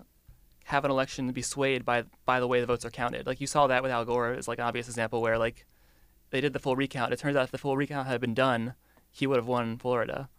have 0.65 0.83
an 0.85 0.91
election 0.91 1.31
be 1.31 1.41
swayed 1.41 1.85
by 1.85 2.03
by 2.25 2.39
the 2.39 2.47
way 2.47 2.59
the 2.59 2.65
votes 2.65 2.85
are 2.85 2.91
counted. 2.91 3.25
Like 3.27 3.39
you 3.39 3.47
saw 3.47 3.67
that 3.67 3.83
with 3.83 3.91
Al 3.91 4.05
Gore 4.05 4.33
is 4.33 4.47
like 4.47 4.59
an 4.59 4.65
obvious 4.65 4.87
example 4.87 5.21
where 5.21 5.37
like 5.37 5.65
they 6.31 6.41
did 6.41 6.53
the 6.53 6.59
full 6.59 6.75
recount. 6.75 7.13
It 7.13 7.19
turns 7.19 7.35
out 7.35 7.43
if 7.43 7.51
the 7.51 7.57
full 7.57 7.77
recount 7.77 8.07
had 8.07 8.19
been 8.19 8.33
done, 8.33 8.73
he 9.11 9.27
would 9.27 9.37
have 9.37 9.47
won 9.47 9.77
Florida. 9.77 10.29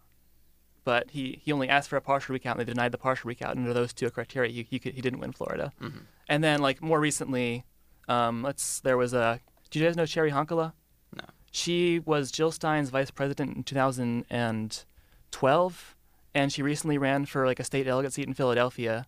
But 0.83 1.11
he, 1.11 1.41
he 1.43 1.51
only 1.51 1.67
asked 1.67 1.89
for 1.89 1.97
a 1.97 2.01
partial 2.01 2.31
recount. 2.31 2.59
and 2.59 2.67
They 2.67 2.71
denied 2.71 2.93
the 2.93 2.97
partial 2.97 3.27
recount. 3.27 3.57
Under 3.57 3.73
those 3.73 3.91
two 3.91 4.09
criteria, 4.09 4.51
he 4.51 4.63
he, 4.69 4.79
could, 4.79 4.93
he 4.93 5.01
didn't 5.01 5.19
win 5.19 5.33
Florida. 5.33 5.73
And 6.29 6.43
then 6.43 6.61
like 6.61 6.81
more 6.81 6.99
recently, 6.99 7.65
um, 8.07 8.43
let's 8.43 8.79
there 8.81 8.97
was 8.97 9.13
a. 9.13 9.39
Do 9.69 9.79
you 9.79 9.85
guys 9.85 9.97
know 9.97 10.03
Cheri 10.03 10.31
Honkala? 10.31 10.73
No. 11.15 11.23
She 11.51 11.99
was 11.99 12.31
Jill 12.31 12.51
Stein's 12.51 12.89
vice 12.89 13.11
president 13.11 13.57
in 13.57 13.63
2012, 13.63 15.95
and 16.33 16.53
she 16.53 16.61
recently 16.61 16.97
ran 16.97 17.25
for 17.25 17.45
like 17.45 17.59
a 17.59 17.63
state 17.63 17.83
delegate 17.83 18.13
seat 18.13 18.27
in 18.27 18.33
Philadelphia, 18.33 19.05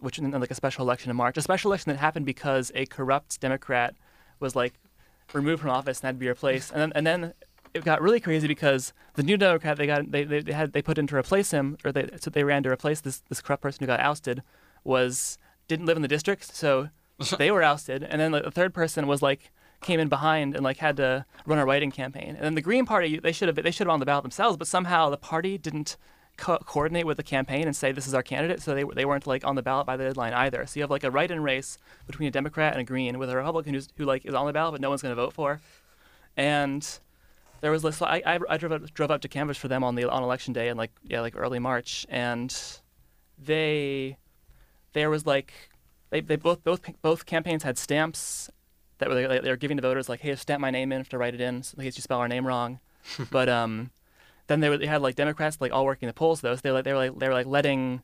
which 0.00 0.18
in 0.18 0.30
like 0.30 0.50
a 0.50 0.54
special 0.54 0.84
election 0.84 1.10
in 1.10 1.16
March. 1.16 1.36
A 1.36 1.42
special 1.42 1.70
election 1.70 1.92
that 1.92 1.98
happened 1.98 2.26
because 2.26 2.72
a 2.74 2.86
corrupt 2.86 3.40
Democrat 3.40 3.94
was 4.38 4.56
like 4.56 4.74
removed 5.32 5.60
from 5.60 5.70
office 5.70 6.00
and 6.00 6.06
had 6.06 6.16
to 6.16 6.20
be 6.20 6.28
replaced. 6.28 6.72
And 6.72 6.80
then 6.80 6.92
and 6.94 7.06
then 7.06 7.34
it 7.74 7.84
got 7.84 8.02
really 8.02 8.20
crazy 8.20 8.48
because 8.48 8.92
the 9.14 9.22
new 9.22 9.36
Democrat 9.36 9.76
they 9.76 9.86
got 9.86 10.10
they, 10.10 10.24
they, 10.24 10.40
they 10.40 10.52
had 10.52 10.72
they 10.72 10.82
put 10.82 10.98
in 10.98 11.06
to 11.08 11.16
replace 11.16 11.50
him 11.50 11.76
or 11.84 11.92
they 11.92 12.08
so 12.20 12.30
they 12.30 12.44
ran 12.44 12.62
to 12.62 12.70
replace 12.70 13.00
this 13.00 13.22
this 13.28 13.40
corrupt 13.40 13.62
person 13.62 13.80
who 13.80 13.86
got 13.86 14.00
ousted 14.00 14.42
was 14.82 15.38
didn't 15.68 15.86
live 15.86 15.96
in 15.96 16.02
the 16.02 16.08
district 16.08 16.54
so 16.54 16.88
they 17.38 17.50
were 17.50 17.62
ousted. 17.62 18.02
And 18.02 18.20
then 18.20 18.32
the 18.32 18.50
third 18.50 18.74
person 18.74 19.06
was 19.06 19.22
like 19.22 19.50
came 19.80 20.00
in 20.00 20.08
behind 20.08 20.54
and 20.54 20.62
like 20.62 20.78
had 20.78 20.96
to 20.98 21.24
run 21.46 21.58
a 21.58 21.64
writing 21.64 21.90
campaign. 21.90 22.30
And 22.30 22.40
then 22.40 22.54
the 22.54 22.62
Green 22.62 22.86
Party 22.86 23.18
they 23.18 23.32
should 23.32 23.48
have 23.48 23.56
they 23.62 23.70
should 23.70 23.86
have 23.86 23.92
on 23.92 24.00
the 24.00 24.06
ballot 24.06 24.22
themselves 24.22 24.56
but 24.56 24.66
somehow 24.66 25.10
the 25.10 25.16
party 25.16 25.58
didn't 25.58 25.96
co- 26.36 26.58
coordinate 26.58 27.06
with 27.06 27.16
the 27.16 27.22
campaign 27.22 27.66
and 27.66 27.76
say 27.76 27.92
this 27.92 28.06
is 28.06 28.14
our 28.14 28.22
candidate. 28.22 28.60
So 28.62 28.74
they 28.74 28.84
they 28.84 29.04
weren't 29.04 29.26
like 29.26 29.44
on 29.44 29.54
the 29.54 29.62
ballot 29.62 29.86
by 29.86 29.96
the 29.96 30.04
deadline 30.04 30.32
either. 30.32 30.66
So 30.66 30.78
you 30.78 30.82
have 30.82 30.90
like 30.90 31.04
a 31.04 31.10
write-in 31.10 31.42
race 31.42 31.78
between 32.06 32.28
a 32.28 32.32
Democrat 32.32 32.72
and 32.72 32.80
a 32.80 32.84
Green 32.84 33.18
with 33.18 33.30
a 33.30 33.36
Republican 33.36 33.74
who's, 33.74 33.88
who 33.96 34.04
like 34.04 34.24
is 34.24 34.34
on 34.34 34.46
the 34.46 34.52
ballot 34.52 34.72
but 34.72 34.80
no 34.80 34.88
one's 34.88 35.02
going 35.02 35.14
to 35.14 35.22
vote 35.22 35.32
for. 35.32 35.60
And 36.36 36.86
there 37.60 37.70
was 37.70 37.82
this. 37.82 38.00
I, 38.00 38.22
I, 38.48 38.56
drove 38.56 38.72
up, 38.72 38.94
drove 38.94 39.10
up 39.10 39.20
to 39.20 39.28
canvass 39.28 39.58
for 39.58 39.68
them 39.68 39.84
on 39.84 39.94
the 39.94 40.08
on 40.08 40.22
election 40.22 40.52
day 40.52 40.68
in 40.68 40.76
like 40.76 40.92
yeah 41.02 41.20
like 41.20 41.34
early 41.36 41.58
March, 41.58 42.06
and 42.08 42.54
they 43.38 44.16
there 44.92 45.10
was 45.10 45.26
like 45.26 45.52
they, 46.10 46.20
they 46.20 46.36
both 46.36 46.62
both 46.64 46.80
both 47.02 47.26
campaigns 47.26 47.62
had 47.62 47.78
stamps 47.78 48.50
that 48.98 49.08
were 49.08 49.14
they, 49.14 49.38
they 49.40 49.50
were 49.50 49.56
giving 49.56 49.76
to 49.76 49.82
voters 49.82 50.08
like 50.08 50.20
hey 50.20 50.34
stamp 50.34 50.60
my 50.60 50.70
name 50.70 50.92
in 50.92 51.00
if 51.00 51.08
to 51.08 51.18
write 51.18 51.34
it 51.34 51.40
in 51.40 51.62
so 51.62 51.76
in 51.78 51.84
case 51.84 51.96
you 51.96 52.02
spell 52.02 52.18
our 52.18 52.28
name 52.28 52.46
wrong, 52.46 52.80
but 53.30 53.48
um 53.48 53.90
then 54.46 54.58
they, 54.58 54.68
were, 54.68 54.76
they 54.76 54.86
had 54.86 55.00
like 55.00 55.14
Democrats 55.14 55.58
like 55.60 55.72
all 55.72 55.84
working 55.84 56.06
the 56.08 56.12
polls 56.12 56.40
though 56.40 56.54
so 56.54 56.60
they 56.62 56.70
were, 56.70 56.74
like 56.74 56.84
they 56.84 56.92
were 56.92 56.98
like 56.98 57.18
they 57.18 57.28
were 57.28 57.34
like 57.34 57.46
letting 57.46 58.02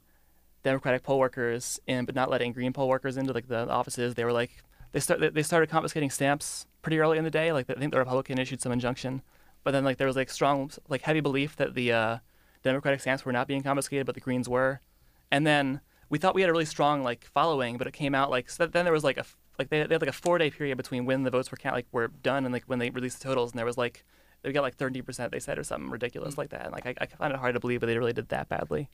Democratic 0.62 1.02
poll 1.02 1.18
workers 1.18 1.78
in 1.86 2.04
but 2.04 2.14
not 2.14 2.30
letting 2.30 2.52
Green 2.52 2.72
poll 2.72 2.88
workers 2.88 3.16
into 3.16 3.32
like 3.32 3.48
the 3.48 3.68
offices. 3.68 4.14
They 4.14 4.24
were 4.24 4.32
like 4.32 4.50
they 4.92 5.00
start 5.00 5.20
they- 5.20 5.28
they 5.30 5.42
started 5.42 5.68
confiscating 5.68 6.10
stamps 6.10 6.66
pretty 6.82 6.98
early 6.98 7.18
in 7.18 7.24
the 7.24 7.30
day. 7.30 7.52
Like 7.52 7.68
I 7.68 7.74
think 7.74 7.92
the 7.92 7.98
Republican 7.98 8.38
issued 8.38 8.60
some 8.60 8.72
injunction 8.72 9.22
but 9.66 9.72
then 9.72 9.82
like 9.82 9.96
there 9.96 10.06
was 10.06 10.14
like 10.14 10.30
strong 10.30 10.70
like 10.88 11.02
heavy 11.02 11.18
belief 11.18 11.56
that 11.56 11.74
the 11.74 11.90
uh, 11.90 12.18
Democratic 12.62 13.00
stamps 13.00 13.24
were 13.24 13.32
not 13.32 13.48
being 13.48 13.64
confiscated, 13.64 14.06
but 14.06 14.14
the 14.14 14.20
Greens 14.20 14.48
were, 14.48 14.80
and 15.28 15.44
then 15.44 15.80
we 16.08 16.18
thought 16.18 16.34
we 16.34 16.40
had 16.42 16.50
a 16.50 16.52
really 16.52 16.64
strong 16.64 17.02
like 17.02 17.24
following, 17.24 17.78
but 17.78 17.86
it 17.86 17.92
came 17.92 18.14
out 18.14 18.30
like 18.30 18.48
so 18.50 18.66
then 18.66 18.84
there 18.84 18.92
was 18.92 19.04
like 19.04 19.18
a 19.18 19.24
like 19.58 19.70
they, 19.70 19.82
they 19.84 19.94
had 19.94 20.02
like 20.02 20.10
a 20.10 20.12
four 20.12 20.38
day 20.38 20.50
period 20.50 20.76
between 20.76 21.06
when 21.06 21.22
the 21.22 21.30
votes 21.30 21.50
were 21.50 21.56
count 21.56 21.74
like 21.74 21.86
were 21.92 22.08
done 22.08 22.44
and 22.44 22.52
like 22.52 22.64
when 22.66 22.78
they 22.78 22.90
released 22.90 23.20
the 23.20 23.24
totals, 23.24 23.52
and 23.52 23.58
there 23.58 23.66
was 23.66 23.78
like 23.78 24.04
they 24.42 24.52
got 24.52 24.62
like 24.62 24.76
thirty 24.76 25.02
percent 25.02 25.32
they 25.32 25.40
said 25.40 25.58
or 25.58 25.64
something 25.64 25.90
ridiculous 25.90 26.38
like 26.38 26.50
that, 26.50 26.64
and 26.64 26.72
like 26.72 26.86
I, 26.86 26.94
I 26.98 27.06
find 27.06 27.32
it 27.32 27.38
hard 27.38 27.54
to 27.54 27.60
believe, 27.60 27.80
but 27.80 27.86
they 27.86 27.98
really 27.98 28.12
did 28.12 28.28
that 28.28 28.48
badly. 28.48 28.88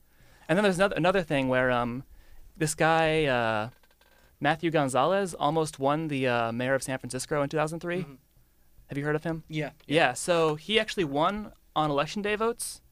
And 0.48 0.56
then 0.56 0.62
there's 0.62 0.76
another 0.78 0.96
another 0.96 1.22
thing 1.22 1.48
where 1.48 1.70
um 1.70 2.04
this 2.56 2.74
guy 2.74 3.24
uh, 3.24 3.70
Matthew 4.40 4.70
Gonzalez 4.70 5.34
almost 5.34 5.78
won 5.78 6.08
the 6.08 6.26
uh, 6.28 6.52
mayor 6.52 6.74
of 6.74 6.82
San 6.82 6.98
Francisco 6.98 7.42
in 7.42 7.48
2003. 7.48 8.04
Have 8.86 8.98
you 8.98 9.04
heard 9.04 9.16
of 9.16 9.24
him? 9.24 9.44
Yeah. 9.48 9.70
Yeah, 9.86 10.12
so 10.12 10.56
he 10.56 10.78
actually 10.78 11.04
won 11.04 11.52
on 11.74 11.90
election 11.90 12.20
day 12.22 12.36
votes, 12.36 12.82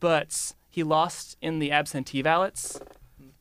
but 0.00 0.54
he 0.72 0.82
lost 0.82 1.36
in 1.42 1.58
the 1.60 1.70
absentee 1.70 2.22
ballots. 2.22 2.80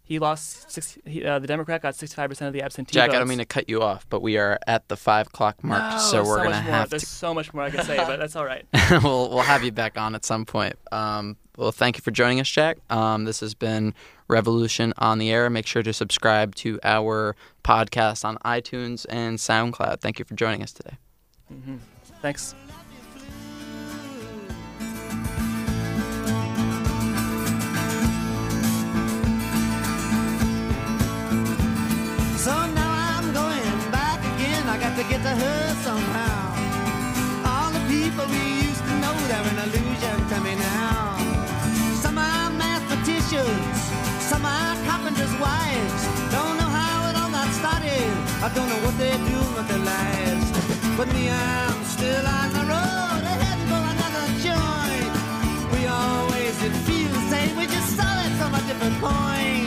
He 0.04 0.20
lost 0.20 0.70
six. 0.70 0.98
He, 1.06 1.24
uh, 1.24 1.40
the 1.40 1.48
Democrat 1.48 1.82
got 1.82 1.94
65% 1.94 2.46
of 2.46 2.52
the 2.52 2.62
absentee 2.62 2.92
ballots. 2.92 2.94
Jack, 2.94 3.08
votes. 3.12 3.16
I 3.16 3.20
don't 3.20 3.30
mean 3.30 3.38
to 3.38 3.46
cut 3.46 3.70
you 3.70 3.82
off, 3.82 4.06
but 4.10 4.22
we 4.22 4.38
are 4.38 4.60
at 4.68 4.90
the 4.90 4.98
five 4.98 5.28
o'clock 5.28 5.64
mark, 5.64 5.94
No, 5.94 5.98
so 6.00 6.18
we're 6.26 6.38
so 6.40 6.44
gonna 6.44 6.50
much 6.50 6.64
more. 6.66 6.74
have 6.74 6.90
There's 6.90 7.04
to. 7.04 7.08
so 7.10 7.34
much 7.34 7.54
more 7.54 7.64
I 7.64 7.70
could 7.70 7.86
say, 7.86 7.96
but 7.96 8.18
that's 8.20 8.36
all 8.36 8.44
right. 8.44 8.66
we'll 9.04 9.30
we'll 9.30 9.40
have 9.40 9.64
you 9.64 9.72
back 9.72 9.98
on 9.98 10.14
at 10.14 10.26
some 10.26 10.44
point. 10.46 10.76
Um, 10.92 11.38
well, 11.58 11.72
thank 11.72 11.96
you 11.98 12.02
for 12.02 12.12
joining 12.12 12.42
us, 12.42 12.50
Jack. 12.50 12.80
Um, 12.90 13.24
this 13.24 13.40
has 13.40 13.54
been 13.56 13.94
Revolution 14.28 14.94
on 14.98 15.18
the 15.18 15.32
Air. 15.32 15.50
Make 15.50 15.66
sure 15.68 15.84
to 15.84 15.94
subscribe 15.94 16.56
to 16.56 16.78
our 16.84 17.36
podcast 17.64 18.26
on 18.26 18.38
iTunes 18.44 19.06
and 19.08 19.38
SoundCloud. 19.38 20.02
Thank 20.02 20.20
you 20.20 20.26
for 20.26 20.34
joining 20.36 20.62
us 20.62 20.74
today. 20.74 20.98
Thanks. 22.22 22.54
don't 48.56 48.70
know 48.70 48.82
what 48.86 48.98
they're 48.98 49.18
doing, 49.18 49.54
with 49.56 49.68
their 49.68 49.86
lives. 49.96 50.48
But 50.98 51.08
me, 51.14 51.30
I'm 51.30 51.84
still 51.86 52.26
on 52.26 52.50
the 52.58 52.64
road, 52.74 53.24
heading 53.44 53.68
for 53.72 53.84
another 53.94 54.26
joint. 54.48 55.12
We 55.74 55.88
always, 55.88 56.54
feel 56.88 57.10
the 57.10 57.24
same, 57.30 57.56
we 57.56 57.66
just 57.66 57.96
saw 57.96 58.12
it 58.26 58.34
from 58.40 58.54
a 58.56 58.62
different 58.68 58.98
point. 59.00 59.61